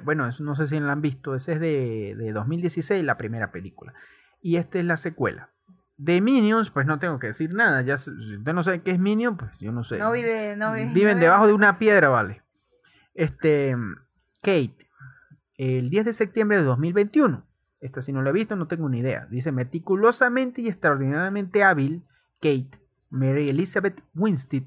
bueno, 0.02 0.28
no 0.40 0.54
sé 0.54 0.66
si 0.66 0.78
la 0.80 0.92
han 0.92 1.02
visto, 1.02 1.34
ese 1.34 1.54
es 1.54 1.60
de, 1.60 2.14
de 2.16 2.32
2016, 2.32 3.04
la 3.04 3.16
primera 3.16 3.50
película. 3.50 3.92
Y 4.40 4.56
esta 4.56 4.78
es 4.78 4.84
la 4.84 4.96
secuela. 4.96 5.50
De 5.96 6.20
Minions, 6.20 6.70
pues 6.70 6.86
no 6.86 6.98
tengo 7.00 7.18
que 7.18 7.28
decir 7.28 7.52
nada. 7.52 7.82
Ya, 7.82 7.98
si 7.98 8.10
usted 8.10 8.52
no 8.52 8.62
sabe 8.62 8.82
qué 8.82 8.92
es 8.92 8.98
Minion, 9.00 9.36
pues 9.36 9.50
yo 9.58 9.72
no 9.72 9.82
sé. 9.82 9.98
no 9.98 10.12
vive, 10.12 10.54
no 10.56 10.72
vive. 10.72 10.92
Viven 10.92 11.16
no 11.16 11.22
debajo 11.24 11.42
vive- 11.44 11.48
de 11.48 11.54
una 11.54 11.78
piedra, 11.78 12.08
vale. 12.08 12.42
Este, 13.14 13.74
Kate, 14.42 14.76
el 15.56 15.90
10 15.90 16.04
de 16.04 16.12
septiembre 16.12 16.58
de 16.58 16.62
2021. 16.62 17.44
Esta 17.80 18.02
si 18.02 18.12
no 18.12 18.22
la 18.22 18.30
he 18.30 18.32
visto, 18.32 18.56
no 18.56 18.66
tengo 18.66 18.88
ni 18.88 18.98
idea. 18.98 19.26
Dice 19.30 19.52
meticulosamente 19.52 20.62
y 20.62 20.68
extraordinariamente 20.68 21.62
hábil, 21.62 22.04
Kate, 22.40 22.70
Mary 23.10 23.48
Elizabeth 23.48 24.02
Winstead, 24.14 24.64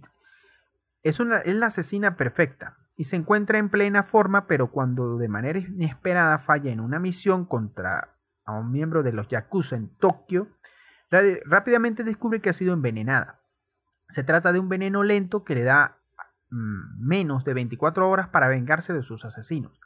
es, 1.03 1.19
una, 1.19 1.39
es 1.39 1.55
la 1.55 1.67
asesina 1.67 2.15
perfecta 2.15 2.77
y 2.95 3.05
se 3.05 3.15
encuentra 3.15 3.57
en 3.57 3.69
plena 3.69 4.03
forma, 4.03 4.47
pero 4.47 4.71
cuando 4.71 5.17
de 5.17 5.27
manera 5.27 5.59
inesperada 5.59 6.37
falla 6.39 6.71
en 6.71 6.79
una 6.79 6.99
misión 6.99 7.45
contra 7.45 8.15
a 8.45 8.53
un 8.53 8.71
miembro 8.71 9.03
de 9.03 9.13
los 9.13 9.27
Yakuza 9.27 9.75
en 9.75 9.89
Tokio, 9.97 10.49
rápidamente 11.45 12.03
descubre 12.03 12.41
que 12.41 12.49
ha 12.49 12.53
sido 12.53 12.73
envenenada. 12.73 13.41
Se 14.07 14.23
trata 14.23 14.51
de 14.51 14.59
un 14.59 14.69
veneno 14.69 15.03
lento 15.03 15.43
que 15.43 15.55
le 15.55 15.63
da 15.63 15.97
mm, 16.49 17.05
menos 17.05 17.43
de 17.43 17.53
24 17.53 18.09
horas 18.09 18.29
para 18.29 18.47
vengarse 18.47 18.93
de 18.93 19.01
sus 19.01 19.25
asesinos, 19.25 19.79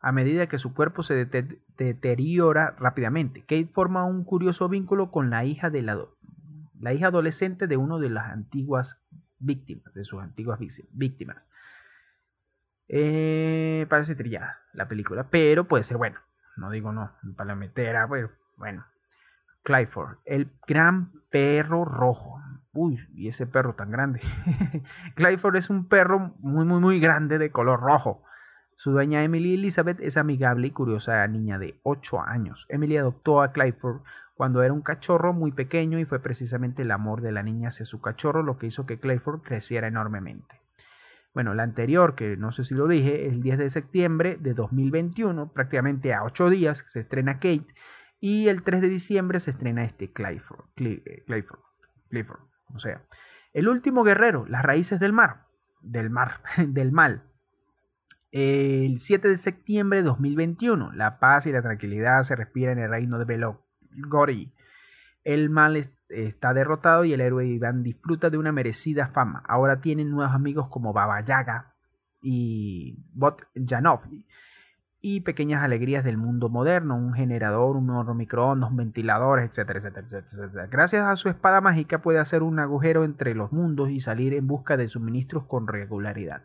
a 0.00 0.12
medida 0.12 0.46
que 0.48 0.58
su 0.58 0.74
cuerpo 0.74 1.02
se 1.02 1.14
dete- 1.14 1.60
deteriora 1.76 2.74
rápidamente. 2.78 3.40
Kate 3.42 3.66
forma 3.66 4.04
un 4.04 4.24
curioso 4.24 4.68
vínculo 4.68 5.10
con 5.10 5.30
la 5.30 5.44
hija, 5.44 5.70
de 5.70 5.82
la, 5.82 5.98
la 6.78 6.92
hija 6.94 7.08
adolescente 7.08 7.66
de 7.66 7.76
una 7.76 7.98
de 7.98 8.08
las 8.10 8.30
antiguas 8.32 8.98
víctimas, 9.38 9.92
de 9.94 10.04
sus 10.04 10.22
antiguas 10.22 10.58
víc- 10.58 10.88
víctimas. 10.92 11.46
Eh, 12.88 13.86
parece 13.88 14.14
trillada 14.14 14.58
la 14.72 14.88
película, 14.88 15.28
pero 15.30 15.68
puede 15.68 15.84
ser 15.84 15.96
buena. 15.96 16.22
No 16.56 16.70
digo 16.70 16.92
no, 16.92 17.12
para 17.36 17.54
meter 17.54 17.96
a, 17.96 18.06
bueno, 18.06 18.30
bueno. 18.56 18.84
Clifford, 19.62 20.16
el 20.24 20.50
gran 20.66 21.12
perro 21.30 21.84
rojo. 21.84 22.40
Uy, 22.72 22.98
y 23.14 23.28
ese 23.28 23.46
perro 23.46 23.74
tan 23.74 23.90
grande. 23.90 24.20
Clifford 25.14 25.56
es 25.56 25.68
un 25.70 25.86
perro 25.88 26.34
muy, 26.38 26.64
muy, 26.64 26.80
muy 26.80 27.00
grande 27.00 27.38
de 27.38 27.50
color 27.50 27.80
rojo. 27.80 28.24
Su 28.80 28.92
dueña 28.92 29.22
Emily 29.24 29.52
Elizabeth 29.56 30.00
es 30.00 30.16
amigable 30.16 30.68
y 30.68 30.70
curiosa 30.70 31.26
niña 31.26 31.58
de 31.58 31.78
8 31.82 32.22
años. 32.22 32.64
Emily 32.70 32.96
adoptó 32.96 33.42
a 33.42 33.52
Clifford 33.52 34.00
cuando 34.32 34.62
era 34.62 34.72
un 34.72 34.80
cachorro 34.80 35.34
muy 35.34 35.52
pequeño 35.52 35.98
y 35.98 36.06
fue 36.06 36.20
precisamente 36.20 36.80
el 36.80 36.90
amor 36.90 37.20
de 37.20 37.30
la 37.30 37.42
niña 37.42 37.68
hacia 37.68 37.84
su 37.84 38.00
cachorro 38.00 38.42
lo 38.42 38.56
que 38.56 38.68
hizo 38.68 38.86
que 38.86 38.98
Clifford 38.98 39.42
creciera 39.42 39.86
enormemente. 39.86 40.62
Bueno, 41.34 41.52
la 41.52 41.62
anterior, 41.62 42.14
que 42.14 42.38
no 42.38 42.52
sé 42.52 42.64
si 42.64 42.74
lo 42.74 42.88
dije, 42.88 43.28
el 43.28 43.42
10 43.42 43.58
de 43.58 43.68
septiembre 43.68 44.38
de 44.40 44.54
2021, 44.54 45.52
prácticamente 45.52 46.14
a 46.14 46.24
8 46.24 46.48
días, 46.48 46.82
se 46.88 47.00
estrena 47.00 47.34
Kate 47.34 47.66
y 48.18 48.48
el 48.48 48.62
3 48.62 48.80
de 48.80 48.88
diciembre 48.88 49.40
se 49.40 49.50
estrena 49.50 49.84
este 49.84 50.10
Clifford. 50.10 50.64
Cli- 50.74 51.02
eh, 51.04 51.22
Clifford, 52.08 52.40
o 52.74 52.78
sea, 52.78 53.04
el 53.52 53.68
último 53.68 54.04
guerrero, 54.04 54.46
las 54.46 54.62
raíces 54.64 55.00
del 55.00 55.12
mar, 55.12 55.48
del 55.82 56.08
mar, 56.08 56.40
del 56.66 56.92
mal. 56.92 57.24
El 58.32 58.98
7 58.98 59.28
de 59.28 59.36
septiembre 59.36 59.98
de 59.98 60.04
2021, 60.04 60.92
la 60.92 61.18
paz 61.18 61.46
y 61.46 61.52
la 61.52 61.62
tranquilidad 61.62 62.22
se 62.22 62.36
respira 62.36 62.70
en 62.72 62.78
el 62.78 62.90
reino 62.90 63.18
de 63.18 63.24
Belogori. 63.24 64.52
El 65.24 65.50
mal 65.50 65.76
es- 65.76 65.92
está 66.08 66.54
derrotado 66.54 67.04
y 67.04 67.12
el 67.12 67.20
héroe 67.20 67.46
Iván 67.46 67.82
disfruta 67.82 68.30
de 68.30 68.38
una 68.38 68.52
merecida 68.52 69.08
fama. 69.08 69.42
Ahora 69.48 69.80
tienen 69.80 70.10
nuevos 70.10 70.34
amigos 70.34 70.68
como 70.68 70.92
Baba 70.92 71.20
Yaga 71.24 71.74
y 72.22 73.02
Bot 73.12 73.42
Janov 73.66 74.02
y 75.02 75.20
pequeñas 75.22 75.62
alegrías 75.64 76.04
del 76.04 76.16
mundo 76.16 76.48
moderno, 76.48 76.96
un 76.96 77.12
generador, 77.14 77.76
un 77.76 77.90
horno 77.90 78.14
microondas, 78.14 78.70
un 78.70 78.76
ventilador, 78.76 79.40
etcétera, 79.40 79.78
etcétera, 79.78 80.06
etcétera, 80.06 80.44
etcétera. 80.44 80.66
Gracias 80.66 81.04
a 81.04 81.16
su 81.16 81.28
espada 81.30 81.60
mágica 81.60 82.00
puede 82.02 82.18
hacer 82.18 82.42
un 82.42 82.58
agujero 82.60 83.04
entre 83.04 83.34
los 83.34 83.50
mundos 83.50 83.90
y 83.90 84.00
salir 84.00 84.34
en 84.34 84.46
busca 84.46 84.76
de 84.76 84.88
suministros 84.88 85.44
con 85.46 85.66
regularidad. 85.66 86.44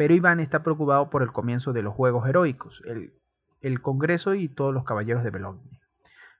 Pero 0.00 0.14
Iván 0.14 0.40
está 0.40 0.62
preocupado 0.62 1.10
por 1.10 1.22
el 1.22 1.30
comienzo 1.30 1.74
de 1.74 1.82
los 1.82 1.92
Juegos 1.94 2.26
Heroicos, 2.26 2.82
el, 2.86 3.12
el 3.60 3.82
Congreso 3.82 4.32
y 4.32 4.48
todos 4.48 4.72
los 4.72 4.84
caballeros 4.84 5.22
de 5.22 5.28
Belogni. 5.28 5.68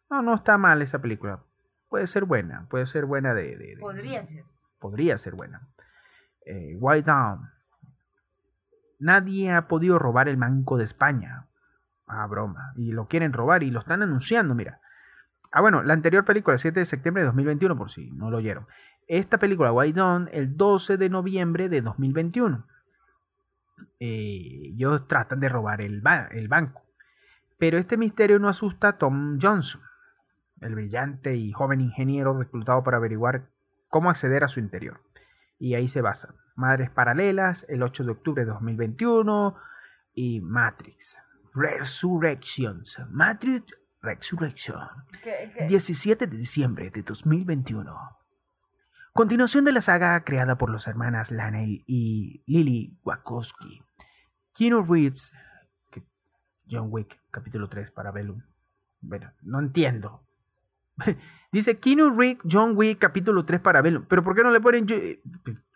No, 0.09 0.23
no 0.23 0.33
está 0.33 0.57
mal 0.57 0.81
esa 0.81 1.01
película. 1.03 1.43
Puede 1.91 2.07
ser 2.07 2.25
buena, 2.25 2.67
puede 2.71 2.87
ser 2.87 3.05
buena 3.05 3.35
de... 3.35 3.59
de- 3.59 3.75
de- 3.75 3.77
Podría 3.79 4.25
ser. 4.25 4.45
podría 4.79 5.19
ser 5.19 5.35
buena. 5.35 5.69
Eh, 6.47 6.75
White 6.81 7.11
Down. 7.11 7.51
Nadie 8.99 9.53
ha 9.53 9.69
podido 9.69 9.99
robar 9.99 10.27
el 10.31 10.39
Banco 10.39 10.79
de 10.79 10.85
España. 10.85 11.47
Ah, 12.07 12.27
broma. 12.27 12.73
Y 12.77 12.93
lo 12.93 13.09
quieren 13.09 13.35
robar 13.35 13.63
y 13.63 13.71
lo 13.71 13.81
están 13.81 14.03
anunciando, 14.03 14.55
mira. 14.55 14.81
Ah, 15.53 15.61
bueno, 15.61 15.83
la 15.83 15.93
anterior 15.93 16.25
película, 16.25 16.55
el 16.55 16.61
7 16.61 16.81
de 16.81 16.87
septiembre 16.87 17.23
de 17.25 17.27
2021, 17.27 17.77
por 17.77 17.91
si 17.91 18.11
no 18.13 18.31
lo 18.31 18.39
oyeron. 18.39 18.67
Esta 19.07 19.37
película, 19.37 19.71
White 19.71 20.01
Dawn, 20.01 20.31
el 20.33 20.57
12 20.57 20.97
de 20.97 21.11
noviembre 21.11 21.69
de 21.69 21.83
2021. 21.83 22.67
Eh, 23.99 24.71
ellos 24.75 25.07
tratan 25.09 25.41
de 25.41 25.49
robar 25.49 25.81
el, 25.81 26.01
ba- 26.01 26.29
el 26.31 26.49
banco. 26.49 26.83
Pero 27.59 27.79
este 27.79 27.97
misterio 27.97 28.39
no 28.39 28.49
asusta 28.49 28.89
a 28.89 28.99
Tom 28.99 29.39
Johnson, 29.41 29.83
el 30.61 30.75
brillante 30.75 31.35
y 31.37 31.53
joven 31.53 31.81
ingeniero 31.81 32.39
reclutado 32.39 32.83
para 32.83 32.97
averiguar 32.97 33.51
cómo 33.89 34.09
acceder 34.11 34.45
a 34.45 34.49
su 34.49 34.61
interior. 34.61 35.01
Y 35.59 35.75
ahí 35.75 35.89
se 35.89 36.01
basa. 36.01 36.35
Madres 36.57 36.91
Paralelas, 36.91 37.67
el 37.69 37.83
8 37.83 38.05
de 38.05 38.11
octubre 38.13 38.45
de 38.45 38.51
2021 38.51 39.57
y 40.15 40.41
Matrix. 40.41 41.17
Resurrections. 41.55 42.99
Matrix 43.11 43.75
Resurrection. 44.03 44.79
¿Qué- 45.23 45.53
qué? 45.57 45.67
17 45.67 46.27
de 46.27 46.37
diciembre 46.37 46.91
de 46.91 47.03
2021. 47.03 47.93
Continuación 49.13 49.65
de 49.65 49.73
la 49.73 49.81
saga 49.81 50.23
creada 50.25 50.57
por 50.57 50.71
los 50.71 50.87
hermanas 50.87 51.33
Lana 51.33 51.63
y 51.65 52.45
Lily 52.47 52.97
Wachowski. 53.03 53.83
Keanu 54.55 54.83
Reeves. 54.83 55.33
John 56.71 56.87
Wick, 56.91 57.21
capítulo 57.33 57.69
3 57.69 57.91
para 57.91 58.13
Bellum. 58.13 58.43
Bueno, 59.01 59.33
no 59.43 59.59
entiendo. 59.59 60.25
Dice 61.53 61.81
Keanu 61.81 62.17
Reeves, 62.17 62.39
John 62.49 62.75
Wick, 62.77 62.99
capítulo 62.99 63.45
3 63.45 63.61
para 63.61 63.83
verlo. 63.83 64.07
Pero 64.09 64.23
¿por 64.23 64.37
qué 64.37 64.45
no 64.45 64.51
le 64.53 64.61
ponen 64.61 64.87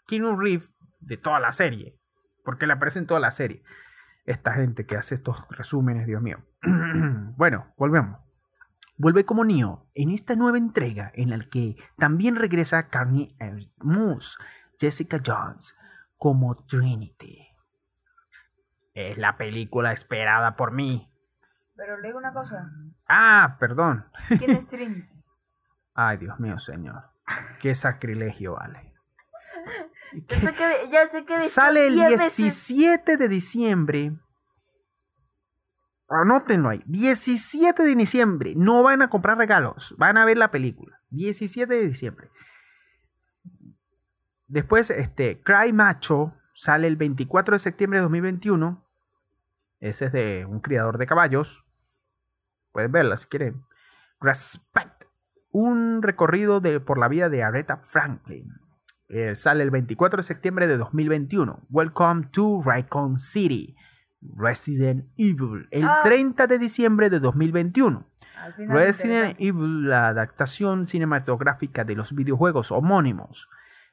Keanu 0.06 0.36
Reeves 0.36 0.70
de 1.00 1.16
toda 1.16 1.40
la 1.40 1.50
serie? 1.50 1.98
Porque 2.44 2.68
le 2.68 2.74
aparece 2.74 3.00
en 3.00 3.06
toda 3.06 3.18
la 3.18 3.32
serie. 3.32 3.64
Esta 4.26 4.52
gente 4.52 4.86
que 4.86 4.96
hace 4.96 5.16
estos 5.16 5.44
resúmenes, 5.50 6.06
Dios 6.06 6.22
mío. 6.22 6.38
bueno, 7.36 7.74
volvemos. 7.76 8.23
Vuelve 8.96 9.24
como 9.24 9.44
Neo 9.44 9.88
en 9.94 10.10
esta 10.10 10.36
nueva 10.36 10.58
entrega 10.58 11.10
en 11.14 11.30
la 11.30 11.38
que 11.40 11.76
también 11.98 12.36
regresa 12.36 12.88
Carney 12.88 13.34
Moose, 13.80 14.36
Jessica 14.78 15.20
Jones, 15.24 15.74
como 16.16 16.54
Trinity. 16.54 17.48
Es 18.94 19.18
la 19.18 19.36
película 19.36 19.92
esperada 19.92 20.54
por 20.54 20.72
mí. 20.72 21.10
Pero 21.76 21.98
le 22.00 22.08
digo 22.08 22.18
una 22.18 22.32
cosa. 22.32 22.70
Ah, 23.08 23.56
perdón. 23.58 24.06
¿Quién 24.38 24.52
es 24.52 24.66
Trinity? 24.68 25.08
Ay, 25.94 26.18
Dios 26.18 26.38
mío, 26.38 26.58
señor. 26.58 27.10
Qué 27.60 27.74
sacrilegio, 27.74 28.54
vale. 28.54 28.94
Ya 30.28 30.38
sé 30.38 30.52
que, 30.52 31.06
sé 31.10 31.24
que 31.24 31.40
Sale 31.40 31.86
el 31.88 31.94
17 31.94 33.16
de 33.16 33.28
diciembre. 33.28 34.12
Anótenlo 36.08 36.68
ahí. 36.68 36.82
17 36.86 37.82
de 37.82 37.94
diciembre. 37.94 38.54
No 38.56 38.82
van 38.82 39.02
a 39.02 39.08
comprar 39.08 39.38
regalos. 39.38 39.94
Van 39.98 40.16
a 40.16 40.24
ver 40.24 40.38
la 40.38 40.50
película. 40.50 41.00
17 41.10 41.72
de 41.72 41.88
diciembre. 41.88 42.30
Después, 44.46 44.90
este, 44.90 45.42
Cry 45.42 45.72
Macho 45.72 46.34
sale 46.54 46.86
el 46.86 46.96
24 46.96 47.54
de 47.54 47.58
septiembre 47.58 47.98
de 47.98 48.02
2021. 48.02 48.84
Ese 49.80 50.06
es 50.06 50.12
de 50.12 50.46
un 50.46 50.60
criador 50.60 50.98
de 50.98 51.06
caballos. 51.06 51.64
Pueden 52.72 52.92
verla 52.92 53.16
si 53.16 53.26
quieren. 53.26 53.64
Respect. 54.20 55.04
Un 55.50 56.02
recorrido 56.02 56.60
de, 56.60 56.80
por 56.80 56.98
la 56.98 57.08
vida 57.08 57.28
de 57.28 57.42
Aretha 57.42 57.78
Franklin. 57.78 58.52
Eh, 59.08 59.36
sale 59.36 59.62
el 59.62 59.70
24 59.70 60.18
de 60.18 60.22
septiembre 60.24 60.66
de 60.66 60.76
2021. 60.76 61.66
Welcome 61.70 62.28
to 62.32 62.60
Raycon 62.64 63.16
City. 63.16 63.76
Resident 64.36 65.06
Evil. 65.16 65.68
El 65.70 65.86
30 66.02 66.42
ah. 66.42 66.46
de 66.46 66.58
diciembre 66.58 67.10
de 67.10 67.20
2021. 67.20 68.06
Resident 68.68 69.36
Evil, 69.38 69.88
la 69.88 70.08
adaptación 70.08 70.86
cinematográfica 70.86 71.84
de 71.84 71.94
los 71.94 72.14
videojuegos 72.14 72.72
homónimos, 72.72 73.48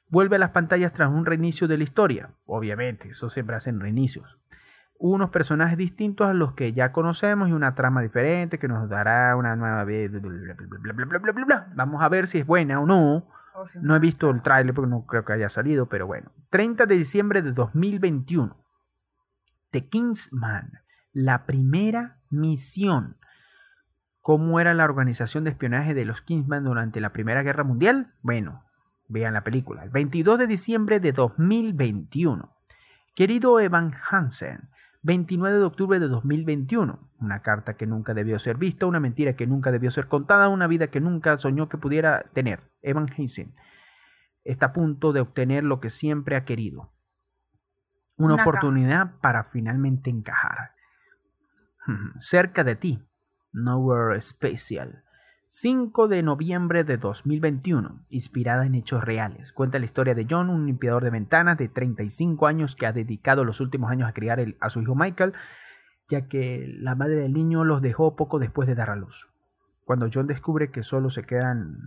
vuelve 0.10 0.36
a 0.36 0.40
las 0.40 0.50
pantallas 0.50 0.94
tras 0.94 1.10
un 1.10 1.26
reinicio 1.26 1.68
de 1.68 1.78
la 1.78 1.84
historia. 1.84 2.32
Obviamente, 2.46 3.10
eso 3.10 3.30
siempre 3.30 3.56
hacen 3.56 3.80
reinicios. 3.80 4.40
Unos 4.98 5.32
personajes 5.32 5.78
distintos 5.78 6.28
a 6.28 6.34
los 6.34 6.54
que 6.54 6.74
ya 6.74 6.92
conocemos 6.92 7.50
y 7.50 7.54
una 7.54 7.74
trama 7.74 8.02
diferente 8.02 8.60
que 8.60 8.68
nos 8.68 8.88
dará 8.88 9.36
una 9.36 9.56
nueva... 9.56 9.86
Vamos 11.74 12.04
a 12.04 12.10
ver 12.10 12.28
si 12.28 12.40
es 12.40 12.46
buena 12.46 12.80
o 12.80 12.86
no. 12.86 13.28
No 13.82 13.96
he 13.96 14.00
visto 14.00 14.30
el 14.30 14.42
tráiler 14.42 14.76
porque 14.76 14.90
no 14.90 15.06
creo 15.06 15.26
que 15.26 15.34
haya 15.34 15.50
salido, 15.50 15.88
pero 15.88 16.06
bueno. 16.08 16.32
30 16.52 16.86
de 16.86 16.96
diciembre 16.96 17.42
de 17.42 17.52
2021. 17.52 18.56
The 19.72 19.88
Kingsman. 19.88 20.80
La 21.14 21.46
primera 21.46 22.20
misión. 22.30 23.18
¿Cómo 24.20 24.60
era 24.60 24.74
la 24.74 24.84
organización 24.84 25.46
de 25.46 25.52
espionaje 25.52 25.94
de 25.94 26.06
los 26.06 26.22
Kingsman 26.22 26.64
durante 26.64 27.02
la 27.02 27.12
Primera 27.12 27.42
Guerra 27.42 27.64
Mundial? 27.64 28.14
Bueno, 28.22 28.66
vean 29.08 29.34
la 29.34 29.44
película. 29.44 29.84
El 29.84 29.90
22 29.90 30.40
de 30.40 30.48
diciembre 30.48 31.00
de 31.00 31.12
2021. 31.14 32.56
Querido 33.16 33.60
Evan 33.60 33.92
Hansen, 34.10 34.70
29 35.04 35.58
de 35.58 35.64
octubre 35.64 36.00
de 36.00 36.08
2021. 36.08 37.10
Una 37.20 37.42
carta 37.42 37.76
que 37.76 37.88
nunca 37.88 38.14
debió 38.14 38.40
ser 38.40 38.58
vista, 38.58 38.86
una 38.86 39.00
mentira 39.00 39.36
que 39.36 39.48
nunca 39.48 39.72
debió 39.72 39.90
ser 39.90 40.08
contada, 40.08 40.50
una 40.50 40.68
vida 40.68 40.88
que 40.88 41.00
nunca 41.00 41.38
soñó 41.38 41.70
que 41.70 41.78
pudiera 41.78 42.26
tener. 42.34 42.60
Evan 42.82 43.08
Hansen 43.18 43.56
está 44.44 44.68
a 44.68 44.74
punto 44.74 45.14
de 45.14 45.22
obtener 45.22 45.64
lo 45.64 45.80
que 45.80 45.90
siempre 45.90 46.36
ha 46.36 46.46
querido. 46.46 46.92
Una, 48.18 48.36
oportunidad 48.36 49.20
para 49.20 49.46
finalmente 49.46 50.10
encajar. 50.10 50.72
Cerca 52.20 52.64
de 52.64 52.76
ti. 52.76 53.04
Nowhere 53.54 54.20
Special. 54.22 55.04
5 55.54 56.08
de 56.08 56.24
noviembre 56.24 56.86
de 56.86 56.96
2021, 56.96 58.06
inspirada 58.10 58.66
en 58.66 58.76
hechos 58.76 59.04
reales. 59.04 59.52
Cuenta 59.52 59.80
la 59.80 59.86
historia 59.86 60.16
de 60.16 60.26
John, 60.30 60.50
un 60.50 60.66
limpiador 60.66 61.04
de 61.04 61.10
ventanas 61.10 61.58
de 61.58 61.68
35 61.68 62.48
años 62.48 62.74
que 62.74 62.86
ha 62.86 62.94
dedicado 62.94 63.44
los 63.44 63.60
últimos 63.60 63.92
años 63.92 64.08
a 64.08 64.14
criar 64.14 64.40
a 64.62 64.70
su 64.70 64.82
hijo 64.82 64.96
Michael, 64.96 65.34
ya 66.08 66.30
que 66.30 66.74
la 66.80 66.96
madre 66.96 67.16
del 67.16 67.34
niño 67.34 67.66
los 67.66 67.82
dejó 67.82 68.16
poco 68.16 68.40
después 68.40 68.66
de 68.66 68.76
dar 68.76 68.92
a 68.92 68.96
luz. 68.96 69.28
Cuando 69.84 70.08
John 70.14 70.28
descubre 70.28 70.72
que 70.72 70.84
solo 70.84 71.10
se 71.10 71.24
quedan 71.24 71.80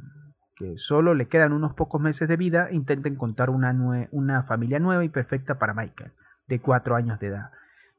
que 0.56 0.78
solo 0.78 1.14
le 1.14 1.28
quedan 1.28 1.52
unos 1.52 1.74
pocos 1.74 2.00
meses 2.00 2.28
de 2.28 2.36
vida, 2.36 2.68
intenta 2.70 3.08
encontrar 3.08 3.50
una, 3.50 3.74
una 4.10 4.42
familia 4.42 4.78
nueva 4.78 5.04
y 5.04 5.08
perfecta 5.08 5.58
para 5.58 5.74
Michael, 5.74 6.12
de 6.46 6.60
4 6.60 6.96
años 6.96 7.18
de 7.18 7.28
edad. 7.28 7.50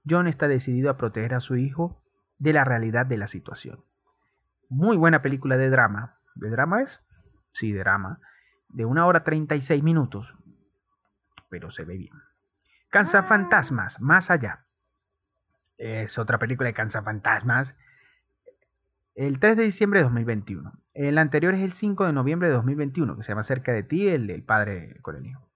John 0.08 0.28
está 0.28 0.48
decidido 0.48 0.90
a 0.90 0.98
proteger 0.98 1.34
a 1.34 1.40
su 1.40 1.56
hijo 1.56 2.02
de 2.38 2.54
la 2.54 2.64
realidad 2.64 3.06
de 3.06 3.18
la 3.18 3.28
situación. 3.28 3.84
Muy 4.70 4.98
buena 4.98 5.22
película 5.22 5.58
de 5.58 5.70
drama. 5.70 6.20
¿De 6.36 6.50
drama 6.50 6.82
es? 6.82 7.02
Sí, 7.54 7.72
de 7.72 7.80
drama. 7.80 8.20
De 8.70 8.86
una 8.86 9.06
hora 9.06 9.24
36 9.24 9.84
minutos. 9.84 10.36
Pero 11.50 11.70
se 11.70 11.86
ve 11.86 11.98
bien. 11.98 12.14
Cansa 12.90 13.20
ah. 13.20 13.24
Fantasmas, 13.24 14.00
más 14.00 14.30
allá. 14.30 14.66
Es 15.78 16.18
otra 16.18 16.40
película 16.40 16.72
de 16.72 16.90
Fantasmas. 16.90 17.76
El 19.16 19.40
3 19.40 19.56
de 19.56 19.64
diciembre 19.64 20.00
de 20.00 20.04
2021. 20.04 20.74
El 20.94 21.18
anterior 21.18 21.54
es 21.56 21.62
el 21.62 21.72
5 21.72 22.06
de 22.06 22.14
noviembre 22.14 22.50
de 22.50 22.54
2021, 22.56 23.16
que 23.16 23.24
se 23.24 23.30
llama 23.30 23.44
Cerca 23.44 23.72
de 23.72 23.82
ti, 23.82 24.10
el, 24.10 24.30
el 24.30 24.44
padre 24.44 24.98
con 25.02 25.16
el 25.16 25.26
hijo. 25.26 25.50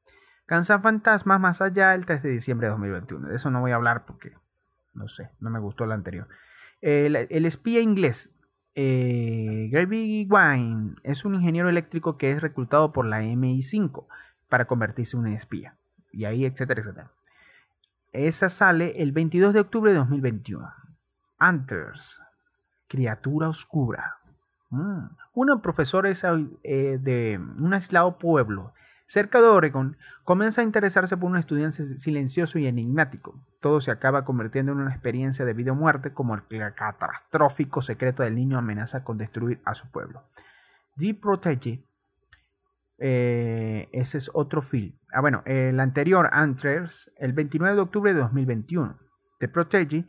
Cansa 0.45 0.80
Fantasmas, 0.80 1.40
más 1.41 1.61
allá, 1.61 1.94
el 1.94 2.06
3 2.06 2.23
de 2.23 2.30
diciembre 2.30 2.68
de 2.68 2.72
2021. 2.72 3.27
De 3.27 3.36
eso 3.36 3.52
no 3.52 3.60
voy 3.60 3.72
a 3.72 3.76
hablar 3.76 4.06
porque, 4.06 4.31
no 4.94 5.07
sé, 5.07 5.31
no 5.41 5.49
me 5.49 5.60
gustó 5.60 5.84
el 5.84 5.91
anterior. 5.91 6.27
El, 6.81 7.45
espía 7.45 7.81
inglés, 7.81 8.31
eh, 8.76 9.69
Gary 9.72 10.26
Wine 10.30 10.95
es 11.03 11.26
un 11.26 11.36
ingeniero 11.36 11.68
eléctrico 11.68 12.18
que 12.18 12.31
es 12.31 12.41
reclutado 12.41 12.94
por 12.94 13.06
la 13.06 13.22
MI5 13.22 14.07
para 14.48 14.65
convertirse 14.65 15.18
en 15.18 15.23
un 15.23 15.34
espía. 15.34 15.76
Y 16.14 16.23
ahí, 16.23 16.45
etcétera, 16.45 16.80
etcétera. 16.80 17.11
Esa 18.14 18.48
sale 18.48 19.03
el 19.03 19.11
22 19.11 19.53
de 19.53 19.60
octubre 19.60 19.91
de 19.91 19.98
2021. 19.98 20.68
Hunters, 21.41 22.22
criatura 22.90 23.48
oscura. 23.48 24.18
Mm. 24.72 25.06
Una 25.34 25.61
profesora 25.61 26.11
eh, 26.11 26.98
de 26.99 27.40
un 27.60 27.74
aislado 27.74 28.18
pueblo 28.18 28.74
Cerca 29.10 29.41
de 29.41 29.48
Oregon, 29.48 29.98
comienza 30.24 30.61
a 30.61 30.64
interesarse 30.64 31.18
por 31.18 31.32
un 31.32 31.38
estudiante 31.38 31.98
silencioso 31.98 32.60
y 32.60 32.68
enigmático. 32.68 33.44
Todo 33.60 33.80
se 33.80 33.90
acaba 33.90 34.24
convirtiendo 34.24 34.72
en 34.72 34.78
una 34.78 34.91
experiencia 34.91 35.45
de 35.45 35.53
vida 35.53 35.72
o 35.72 35.76
muerte, 35.76 36.14
como 36.14 36.36
el 36.36 36.44
catastrófico 36.76 37.82
secreto 37.82 38.22
del 38.22 38.36
niño 38.36 38.60
amenaza 38.60 39.03
con 39.03 39.18
destruir 39.18 39.61
a 39.66 39.74
su 39.74 39.90
pueblo. 39.90 40.22
The 40.95 41.16
Protege, 41.16 41.84
eh, 42.99 43.90
ese 43.94 44.20
es 44.20 44.30
otro 44.32 44.61
film. 44.61 44.94
Ah, 45.11 45.22
bueno, 45.22 45.41
el 45.48 45.80
anterior, 45.80 46.30
Antlers, 46.32 47.11
el 47.18 47.34
29 47.34 47.78
de 47.78 47.82
octubre 47.82 48.14
de 48.14 48.20
2021. 48.20 48.95
The 49.40 49.48
Protege, 49.48 50.06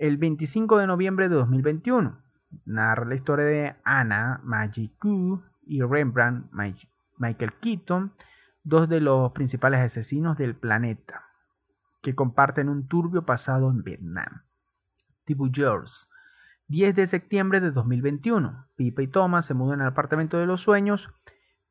el 0.00 0.16
25 0.16 0.78
de 0.78 0.86
noviembre 0.86 1.28
de 1.28 1.34
2021. 1.36 2.18
Narra 2.64 3.04
la 3.04 3.14
historia 3.14 3.44
de 3.44 3.76
Anna 3.84 4.40
Magicu 4.42 5.44
y 5.66 5.82
Rembrandt 5.82 6.50
Michael 7.18 7.52
Keaton 7.60 8.12
dos 8.64 8.88
de 8.88 9.00
los 9.00 9.32
principales 9.32 9.80
asesinos 9.80 10.38
del 10.38 10.56
planeta, 10.56 11.26
que 12.02 12.14
comparten 12.14 12.70
un 12.70 12.88
turbio 12.88 13.26
pasado 13.26 13.70
en 13.70 13.82
Vietnam. 13.82 14.42
Tibu 15.24 15.50
George. 15.52 15.92
10 16.68 16.94
de 16.94 17.06
septiembre 17.06 17.60
de 17.60 17.70
2021. 17.70 18.68
Pipa 18.76 19.02
y 19.02 19.06
Thomas 19.06 19.44
se 19.44 19.54
mudan 19.54 19.82
al 19.82 19.88
apartamento 19.88 20.38
de 20.38 20.46
los 20.46 20.62
sueños. 20.62 21.10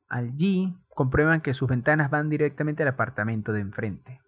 Allí 0.08 0.78
comprueban 0.90 1.42
que 1.42 1.56
sus 1.56 1.68
ventanas 1.68 2.12
van 2.12 2.30
directamente 2.30 2.84
al 2.84 2.90
apartamento 2.90 3.54
de 3.54 3.62
enfrente. 3.62 4.22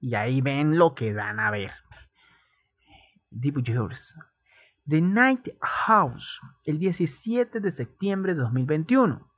Y 0.00 0.16
ahí 0.16 0.40
ven 0.40 0.78
lo 0.78 0.94
que 0.94 1.12
dan 1.12 1.38
a 1.38 1.50
ver. 1.52 1.72
Tibu 3.40 3.60
George. 3.64 4.14
The 4.86 5.00
Night 5.00 5.48
House, 5.60 6.40
el 6.64 6.78
17 6.78 7.60
de 7.60 7.70
septiembre 7.70 8.34
de 8.34 8.40
2021. 8.40 9.30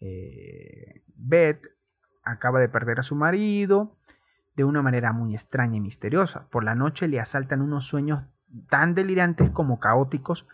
Eh, 0.00 1.02
Beth 1.16 1.62
acaba 2.22 2.60
de 2.60 2.68
perder 2.68 3.00
a 3.00 3.02
su 3.02 3.14
marido 3.14 3.96
de 4.54 4.64
una 4.64 4.82
manera 4.82 5.12
muy 5.12 5.34
extraña 5.34 5.76
y 5.76 5.80
misteriosa. 5.80 6.48
Por 6.50 6.64
la 6.64 6.74
noche 6.74 7.08
le 7.08 7.20
asaltan 7.20 7.62
unos 7.62 7.86
sueños 7.86 8.24
tan 8.68 8.94
delirantes 8.94 9.50
como 9.50 9.80
caóticos 9.80 10.46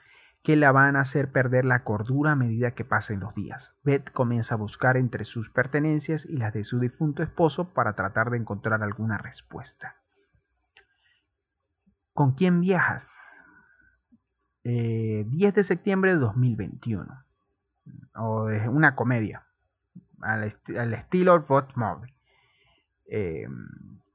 que 0.42 0.56
la 0.56 0.72
van 0.72 0.96
a 0.96 1.00
hacer 1.00 1.32
perder 1.32 1.64
la 1.64 1.84
cordura 1.84 2.32
a 2.32 2.36
medida 2.36 2.74
que 2.74 2.84
pasen 2.84 3.20
los 3.20 3.34
días. 3.34 3.74
Beth 3.84 4.10
comienza 4.12 4.54
a 4.54 4.58
buscar 4.58 4.96
entre 4.96 5.24
sus 5.24 5.50
pertenencias 5.50 6.24
y 6.24 6.38
las 6.38 6.54
de 6.54 6.64
su 6.64 6.80
difunto 6.80 7.22
esposo 7.22 7.74
para 7.74 7.94
tratar 7.94 8.30
de 8.30 8.38
encontrar 8.38 8.82
alguna 8.82 9.18
respuesta. 9.18 9.99
¿Con 12.20 12.32
quién 12.32 12.60
viajas? 12.60 13.42
10 14.62 14.74
eh, 14.74 15.52
de 15.54 15.64
septiembre 15.64 16.12
de 16.12 16.18
2021. 16.18 17.24
o 18.16 18.44
de 18.44 18.68
una 18.68 18.94
comedia 18.94 19.46
al, 20.20 20.44
estilo 20.92 21.40
Fort 21.40 21.70
eh, 23.06 23.46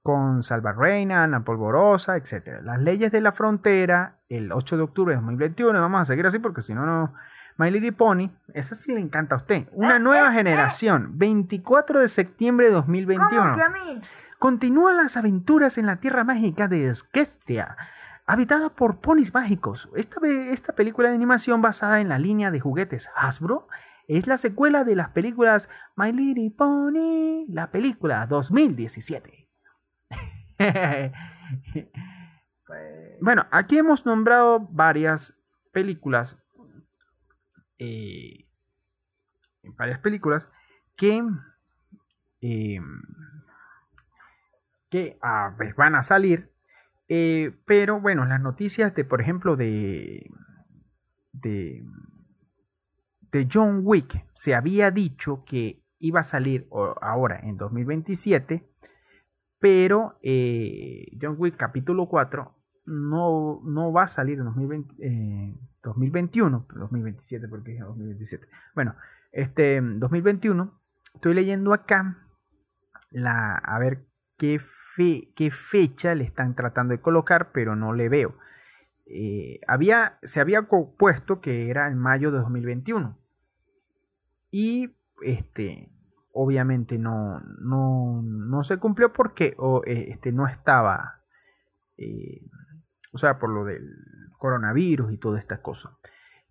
con 0.04 0.44
Salva 0.44 0.74
Reina, 0.74 1.24
Ana 1.24 1.44
Polvorosa, 1.44 2.16
etc. 2.16 2.62
Las 2.62 2.80
leyes 2.80 3.12
de 3.12 3.22
la 3.22 3.32
frontera, 3.32 4.20
el 4.30 4.52
8 4.52 4.78
de 4.78 4.84
octubre 4.84 5.16
de 5.16 5.22
2021, 5.22 5.82
vamos 5.82 6.02
a 6.02 6.06
seguir 6.06 6.28
así 6.28 6.38
porque 6.38 6.62
si 6.62 6.76
no, 6.76 6.86
no... 6.86 7.12
My 7.58 7.72
Little 7.72 7.94
Pony, 7.94 8.30
esa 8.54 8.76
sí 8.76 8.94
le 8.94 9.00
encanta 9.00 9.34
a 9.34 9.38
usted. 9.38 9.68
Una 9.72 9.98
nueva 10.10 10.32
generación, 10.32 11.18
24 11.18 12.02
de 12.02 12.08
septiembre 12.08 12.68
de 12.68 12.74
2021. 12.74 13.58
Continúan 14.46 14.98
las 14.98 15.18
aventuras 15.18 15.80
en 15.80 15.88
la 15.88 16.00
tierra 16.00 16.24
mágica 16.24 16.68
de 16.68 16.88
Esquestria, 16.88 17.76
habitada 18.28 18.70
por 18.70 19.02
ponis 19.02 19.34
mágicos. 19.34 19.90
Esta, 19.96 20.20
esta 20.52 20.76
película 20.76 21.10
de 21.10 21.16
animación 21.16 21.64
basada 21.64 22.00
en 22.00 22.10
la 22.10 22.20
línea 22.20 22.52
de 22.52 22.60
juguetes 22.60 23.10
Hasbro 23.16 23.68
es 24.08 24.28
la 24.28 24.38
secuela 24.38 24.84
de 24.84 24.96
las 24.96 25.10
películas 25.10 25.68
My 25.96 26.12
Little 26.12 26.52
Pony, 26.56 27.48
la 27.48 27.72
película 27.72 28.28
2017. 28.28 29.50
Pues 30.58 31.12
bueno, 33.22 33.46
aquí 33.50 33.80
hemos 33.80 34.06
nombrado 34.06 34.60
varias 34.60 35.34
películas, 35.72 36.38
eh, 37.80 38.48
varias 39.76 39.98
películas 39.98 40.52
que, 40.96 41.24
eh, 42.42 42.80
que 44.96 45.74
van 45.76 45.96
a 45.96 46.04
salir 46.04 46.56
eh, 47.08 47.56
pero 47.66 48.02
bueno, 48.02 48.26
las 48.26 48.42
noticias 48.42 48.96
de, 48.96 49.06
por 49.06 49.22
ejemplo, 49.22 49.56
de, 49.56 50.30
de, 51.34 51.86
de 53.32 53.48
John 53.52 53.82
Wick, 53.84 54.26
se 54.34 54.56
había 54.56 54.92
dicho 54.92 55.44
que 55.46 55.84
iba 56.00 56.22
a 56.22 56.24
salir 56.24 56.68
ahora 57.02 57.40
en 57.44 57.58
2027, 57.58 58.68
pero 59.60 60.18
eh, 60.22 61.06
John 61.22 61.36
Wick 61.38 61.58
capítulo 61.58 62.08
4 62.08 62.54
no, 62.86 63.62
no 63.64 63.94
va 63.94 64.04
a 64.04 64.08
salir 64.08 64.40
en 64.40 64.46
2020, 64.46 65.60
2021, 65.84 66.68
2027, 66.76 67.48
porque 67.48 67.72
dije 67.72 67.84
2027. 67.84 68.48
Bueno, 68.74 68.96
este 69.32 69.80
2021, 69.82 70.80
estoy 71.14 71.34
leyendo 71.34 71.74
acá 71.74 72.18
la, 73.12 73.56
a 73.56 73.80
ver 73.80 74.08
qué 74.38 74.60
qué 74.98 75.50
fecha 75.52 76.16
le 76.16 76.24
están 76.24 76.56
tratando 76.56 76.94
de 76.94 77.02
colocar, 77.02 77.52
pero 77.52 77.76
no 77.76 77.94
le 77.94 78.10
veo. 78.10 78.36
Eh, 79.06 79.60
había, 79.68 80.18
se 80.24 80.40
había 80.40 80.64
puesto 80.64 81.42
que 81.42 81.70
era 81.70 81.88
en 81.88 81.98
mayo 81.98 82.32
de 82.32 82.40
2021. 82.40 83.18
Y 84.52 84.96
este, 85.22 85.92
obviamente 86.32 86.98
no, 86.98 87.40
no, 87.60 88.22
no 88.24 88.64
se 88.64 88.78
cumplió 88.78 89.14
porque 89.14 89.56
este, 89.86 90.32
no 90.32 90.48
estaba, 90.48 91.22
eh, 91.98 92.42
o 93.12 93.18
sea, 93.18 93.38
por 93.38 93.50
lo 93.50 93.66
del 93.66 93.88
coronavirus 94.38 95.12
y 95.12 95.18
todas 95.18 95.42
estas 95.42 95.60
cosas. 95.60 95.92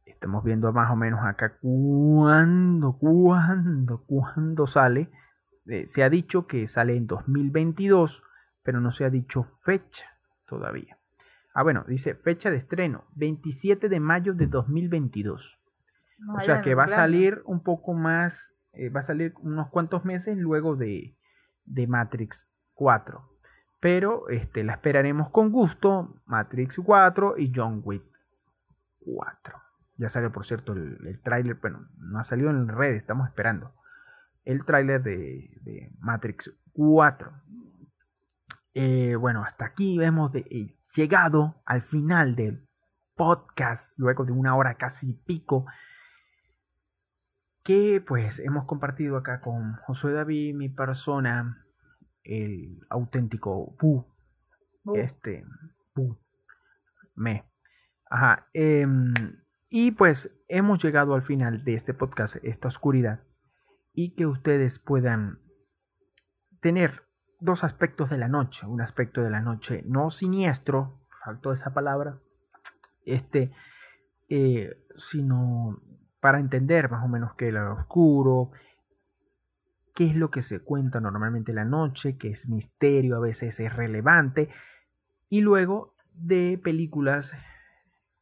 Estamos 0.04 0.44
viendo 0.44 0.72
más 0.72 0.90
o 0.90 0.96
menos 0.96 1.20
acá 1.24 1.56
cuándo, 1.60 2.98
cuándo, 2.98 4.04
cuándo 4.06 4.66
sale. 4.66 5.10
Se 5.86 6.02
ha 6.02 6.10
dicho 6.10 6.46
que 6.46 6.66
sale 6.66 6.96
en 6.96 7.06
2022 7.06 8.22
pero 8.64 8.80
no 8.80 8.90
se 8.90 9.04
ha 9.04 9.10
dicho 9.10 9.44
fecha 9.44 10.06
todavía. 10.46 10.98
Ah, 11.54 11.62
bueno, 11.62 11.84
dice 11.86 12.16
fecha 12.16 12.50
de 12.50 12.56
estreno, 12.56 13.04
27 13.14 13.88
de 13.88 14.00
mayo 14.00 14.34
de 14.34 14.48
2022. 14.48 15.60
o 16.34 16.40
sea 16.40 16.62
que 16.62 16.74
va 16.74 16.84
a 16.84 16.88
salir 16.88 17.42
un 17.44 17.62
poco 17.62 17.94
más, 17.94 18.52
eh, 18.72 18.88
va 18.88 19.00
a 19.00 19.04
salir 19.04 19.34
unos 19.40 19.68
cuantos 19.68 20.04
meses 20.04 20.36
luego 20.36 20.74
de, 20.74 21.16
de 21.64 21.86
Matrix 21.86 22.50
4. 22.72 23.30
Pero 23.80 24.28
este, 24.30 24.64
la 24.64 24.72
esperaremos 24.72 25.28
con 25.30 25.52
gusto, 25.52 26.22
Matrix 26.26 26.80
4 26.84 27.34
y 27.36 27.52
John 27.54 27.82
Wick 27.84 28.04
4. 29.00 29.54
Ya 29.96 30.08
salió, 30.08 30.32
por 30.32 30.44
cierto, 30.44 30.72
el, 30.72 31.06
el 31.06 31.20
tráiler, 31.20 31.56
bueno, 31.60 31.86
no 31.98 32.18
ha 32.18 32.24
salido 32.24 32.50
en 32.50 32.66
red, 32.66 32.94
estamos 32.94 33.28
esperando. 33.28 33.74
El 34.44 34.64
tráiler 34.64 35.02
de, 35.02 35.50
de 35.62 35.92
Matrix 36.00 36.50
4. 36.72 37.32
Eh, 38.74 39.14
bueno, 39.14 39.44
hasta 39.44 39.66
aquí 39.66 40.02
hemos 40.02 40.34
eh, 40.34 40.76
llegado 40.96 41.62
al 41.64 41.80
final 41.80 42.34
del 42.34 42.68
podcast, 43.14 43.96
luego 43.98 44.24
de 44.24 44.32
una 44.32 44.56
hora 44.56 44.74
casi 44.74 45.12
pico, 45.12 45.66
que 47.62 48.02
pues 48.04 48.40
hemos 48.40 48.66
compartido 48.66 49.16
acá 49.16 49.40
con 49.40 49.74
Josué 49.76 50.12
David, 50.12 50.56
mi 50.56 50.68
persona, 50.68 51.64
el 52.24 52.80
auténtico 52.90 53.76
Bu, 53.80 54.12
este, 54.94 55.44
Bu, 55.94 56.18
me. 57.14 57.48
Ajá, 58.10 58.48
em, 58.52 59.14
y 59.68 59.92
pues 59.92 60.36
hemos 60.48 60.82
llegado 60.82 61.14
al 61.14 61.22
final 61.22 61.64
de 61.64 61.74
este 61.74 61.94
podcast, 61.94 62.36
esta 62.42 62.68
oscuridad, 62.68 63.22
y 63.92 64.16
que 64.16 64.26
ustedes 64.26 64.80
puedan 64.80 65.38
tener 66.60 67.03
dos 67.44 67.62
aspectos 67.62 68.10
de 68.10 68.18
la 68.18 68.28
noche. 68.28 68.66
Un 68.66 68.80
aspecto 68.80 69.22
de 69.22 69.30
la 69.30 69.40
noche 69.40 69.82
no 69.86 70.10
siniestro, 70.10 71.00
faltó 71.22 71.52
esa 71.52 71.72
palabra, 71.74 72.18
este, 73.04 73.52
eh, 74.28 74.84
sino 74.96 75.80
para 76.20 76.40
entender 76.40 76.90
más 76.90 77.04
o 77.04 77.08
menos 77.08 77.34
qué 77.34 77.48
es 77.48 77.54
lo 77.54 77.74
oscuro, 77.74 78.50
qué 79.94 80.06
es 80.06 80.16
lo 80.16 80.30
que 80.30 80.42
se 80.42 80.60
cuenta 80.60 81.00
normalmente 81.00 81.52
la 81.52 81.64
noche, 81.64 82.16
que 82.16 82.30
es 82.30 82.48
misterio, 82.48 83.16
a 83.16 83.20
veces 83.20 83.60
es 83.60 83.72
relevante, 83.72 84.48
y 85.28 85.42
luego 85.42 85.94
de 86.14 86.58
películas 86.62 87.32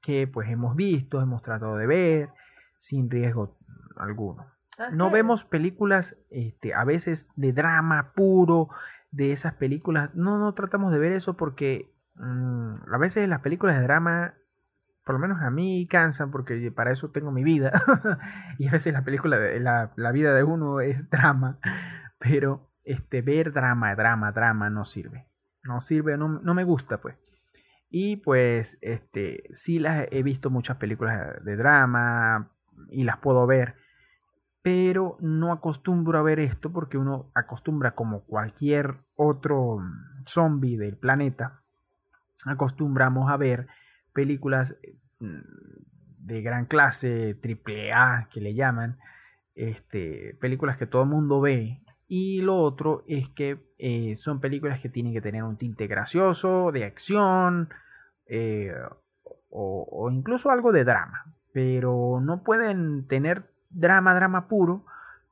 que 0.01 0.27
pues 0.27 0.51
hemos 0.51 0.75
visto, 0.75 1.21
hemos 1.21 1.43
tratado 1.43 1.77
de 1.77 1.87
ver, 1.87 2.29
sin 2.77 3.09
riesgo 3.09 3.57
alguno. 3.97 4.47
No 4.91 5.11
vemos 5.11 5.45
películas 5.45 6.17
este, 6.31 6.75
a 6.75 6.85
veces 6.85 7.29
de 7.37 7.53
drama 7.53 8.13
puro, 8.17 8.69
de 9.13 9.31
esas 9.33 9.55
películas. 9.55 10.11
No, 10.15 10.39
no 10.39 10.53
tratamos 10.55 10.93
de 10.93 10.99
ver 10.99 11.13
eso 11.13 11.37
porque 11.37 11.95
mm, 12.17 12.93
a 12.93 12.99
veces 12.99 13.29
las 13.29 13.41
películas 13.41 13.77
de 13.77 13.83
drama, 13.83 14.35
por 15.05 15.15
lo 15.15 15.21
menos 15.21 15.41
a 15.41 15.51
mí, 15.51 15.87
cansan 15.89 16.31
porque 16.31 16.73
para 16.73 16.91
eso 16.91 17.11
tengo 17.11 17.31
mi 17.31 17.45
vida. 17.45 17.73
y 18.59 18.67
a 18.67 18.73
veces 18.73 18.93
la 18.93 19.05
película, 19.05 19.39
la, 19.39 19.93
la 19.95 20.13
vida 20.13 20.35
de 20.35 20.43
uno 20.43 20.81
es 20.81 21.09
drama. 21.11 21.59
Pero 22.19 22.71
este, 22.85 23.23
ver 23.23 23.53
drama, 23.53 23.95
drama, 23.95 24.33
drama 24.33 24.71
no 24.71 24.85
sirve. 24.85 25.29
No 25.63 25.81
sirve, 25.81 26.17
no, 26.17 26.29
no 26.29 26.55
me 26.55 26.65
gusta 26.65 27.01
pues. 27.01 27.17
Y 27.89 28.17
pues, 28.17 28.79
este, 28.81 29.45
sí 29.53 29.79
las 29.79 30.07
he 30.11 30.23
visto 30.23 30.49
muchas 30.49 30.79
películas 30.79 31.45
de 31.45 31.57
drama 31.57 32.51
y 32.89 33.05
las 33.05 33.19
puedo 33.19 33.47
ver 33.47 33.77
pero 34.63 35.17
no 35.21 35.53
acostumbro 35.53 36.19
a 36.19 36.23
ver 36.23 36.39
esto 36.39 36.73
porque 36.73 36.97
uno 36.97 37.31
acostumbra 37.35 37.95
como 37.95 38.25
cualquier 38.25 38.99
otro 39.17 39.81
zombie 40.25 40.79
del 40.79 40.97
planeta, 40.97 41.63
acostumbramos 42.47 43.31
a 43.31 43.37
ver 43.37 43.67
películas 44.13 44.77
mm, 45.19 45.41
de 46.19 46.43
gran 46.43 46.67
clase, 46.67 47.35
triple 47.35 47.93
A 47.93 48.29
que 48.33 48.41
le 48.41 48.55
llaman, 48.55 48.99
este, 49.57 50.39
películas 50.41 50.77
que 50.77 50.87
todo 50.87 51.03
el 51.03 51.09
mundo 51.09 51.41
ve. 51.41 51.83
Y 52.07 52.43
lo 52.43 52.57
otro 52.59 53.05
es 53.09 53.31
que 53.31 53.59
eh, 53.79 54.15
son 54.17 54.41
películas 54.41 54.81
que 54.81 54.91
tienen 54.91 55.13
que 55.13 55.23
tener 55.23 55.43
un 55.43 55.57
tinte 55.57 55.87
gracioso, 55.87 56.71
de 56.71 56.85
acción, 56.85 57.71
eh, 58.27 58.73
o 59.51 60.09
incluso 60.13 60.51
algo 60.51 60.73
de 60.73 60.85
drama. 60.85 61.35
Pero 61.53 62.21
no 62.23 62.43
pueden 62.45 63.07
tener 63.07 63.52
drama, 63.73 64.15
drama 64.15 64.49
puro, 64.49 64.85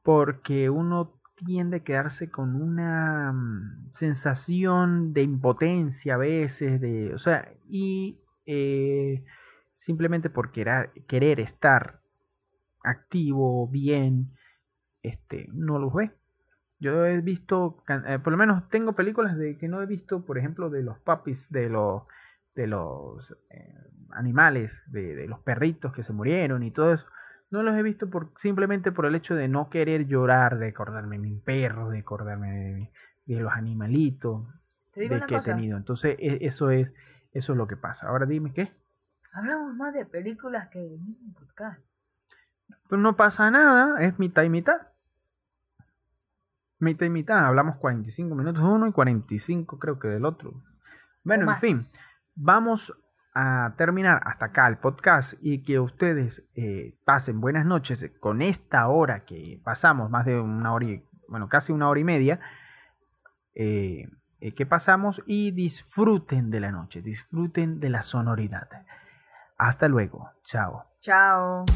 porque 0.03 0.71
uno 0.71 1.21
tiende 1.45 1.79
a 1.79 1.85
quedarse 1.85 2.31
con 2.31 2.55
una 2.55 3.33
mm, 3.33 3.93
sensación 3.93 5.13
de 5.13 5.23
impotencia 5.23 6.15
a 6.15 6.19
veces, 6.19 6.81
de, 6.81 7.15
o 7.15 7.19
sea, 7.19 7.53
y 7.69 8.21
eh, 8.47 9.25
simplemente 9.75 10.31
por 10.31 10.51
querer, 10.51 10.91
querer 11.07 11.41
estar 11.41 12.01
activo, 12.83 13.69
bien, 13.69 14.33
este, 15.03 15.49
no 15.53 15.79
los 15.79 15.93
ve. 15.95 16.13
Yo 16.79 17.05
he 17.05 17.21
visto, 17.21 17.83
eh, 18.07 18.19
por 18.19 18.33
lo 18.33 18.39
menos 18.39 18.69
tengo 18.71 18.95
películas 18.95 19.37
de 19.37 19.59
que 19.59 19.69
no 19.69 19.83
he 19.83 19.87
visto, 19.87 20.25
por 20.25 20.39
ejemplo, 20.39 20.71
de 20.71 20.83
los 20.83 20.99
papis, 20.99 21.51
de 21.51 21.69
los, 21.69 22.05
de 22.55 22.67
los 22.67 23.37
eh, 23.51 23.75
animales, 24.13 24.83
de, 24.87 25.15
de, 25.15 25.29
los 25.29 25.41
perritos 25.41 25.93
que 25.93 26.03
se 26.03 26.15
murieron 26.15 26.63
y 26.63 26.71
todo 26.71 26.95
eso. 26.95 27.07
No 27.51 27.63
los 27.63 27.77
he 27.77 27.83
visto 27.83 28.09
por, 28.09 28.33
simplemente 28.37 28.93
por 28.93 29.07
el 29.07 29.15
hecho 29.15 29.35
de 29.35 29.49
no 29.49 29.69
querer 29.69 30.07
llorar, 30.07 30.59
de 30.59 30.69
acordarme 30.69 31.17
de 31.17 31.23
mi 31.23 31.37
perro, 31.41 31.91
de 31.91 31.99
acordarme 31.99 32.91
de, 33.27 33.41
los 33.41 33.53
animalitos 33.53 34.47
de 34.95 35.21
que 35.27 35.37
he 35.37 35.41
tenido. 35.41 35.77
Entonces, 35.77 36.17
e, 36.19 36.39
eso 36.47 36.71
es, 36.71 36.95
eso 37.33 37.53
es 37.53 37.57
lo 37.57 37.67
que 37.67 37.77
pasa. 37.77 38.09
Ahora 38.09 38.27
dime 38.27 38.53
qué. 38.53 38.73
Hablamos 39.33 39.75
más 39.75 39.95
de 39.95 40.07
películas 40.07 40.69
que 40.69 40.79
de 40.79 40.95
un 40.95 41.35
podcast. 41.35 41.91
Pero 42.89 43.03
no 43.03 43.17
pasa 43.17 43.51
nada, 43.51 44.01
es 44.01 44.19
mitad 44.19 44.43
y 44.43 44.49
mitad. 44.49 44.89
Mitad 46.79 47.07
y 47.07 47.11
mitad, 47.11 47.45
hablamos 47.45 47.77
45 47.77 48.35
minutos 48.35 48.63
uno 48.63 48.87
y 48.87 48.93
45 48.93 49.79
creo 49.79 49.99
que 49.99 50.09
del 50.09 50.25
otro. 50.25 50.63
Bueno, 51.23 51.51
en 51.53 51.59
fin, 51.59 51.77
vamos 52.35 52.97
a 53.35 53.75
terminar 53.77 54.21
hasta 54.25 54.47
acá 54.47 54.67
el 54.67 54.79
podcast 54.79 55.35
y 55.41 55.63
que 55.63 55.79
ustedes 55.79 56.43
eh, 56.55 56.99
pasen 57.05 57.41
buenas 57.41 57.65
noches 57.65 58.11
con 58.21 58.43
esta 58.43 58.89
hora 58.89 59.25
que 59.25 59.61
pasamos, 59.63 60.11
más 60.11 60.27
de 60.27 60.41
una 60.41 60.73
hora 60.73 60.87
y, 60.87 61.05
bueno, 61.29 61.49
casi 61.49 61.73
una 61.73 61.89
hora 61.89 62.01
y 62.01 62.05
media, 62.05 62.41
eh, 63.55 64.09
eh, 64.41 64.55
que 64.55 64.67
pasamos 64.67 65.23
y 65.27 65.53
disfruten 65.53 66.51
de 66.51 66.61
la 66.61 66.73
noche, 66.73 67.03
disfruten 67.03 67.79
de 67.79 67.91
la 67.91 68.03
sonoridad. 68.03 68.69
Hasta 69.57 69.89
luego, 69.89 70.31
chao. 70.43 70.87
Chao. 71.01 71.67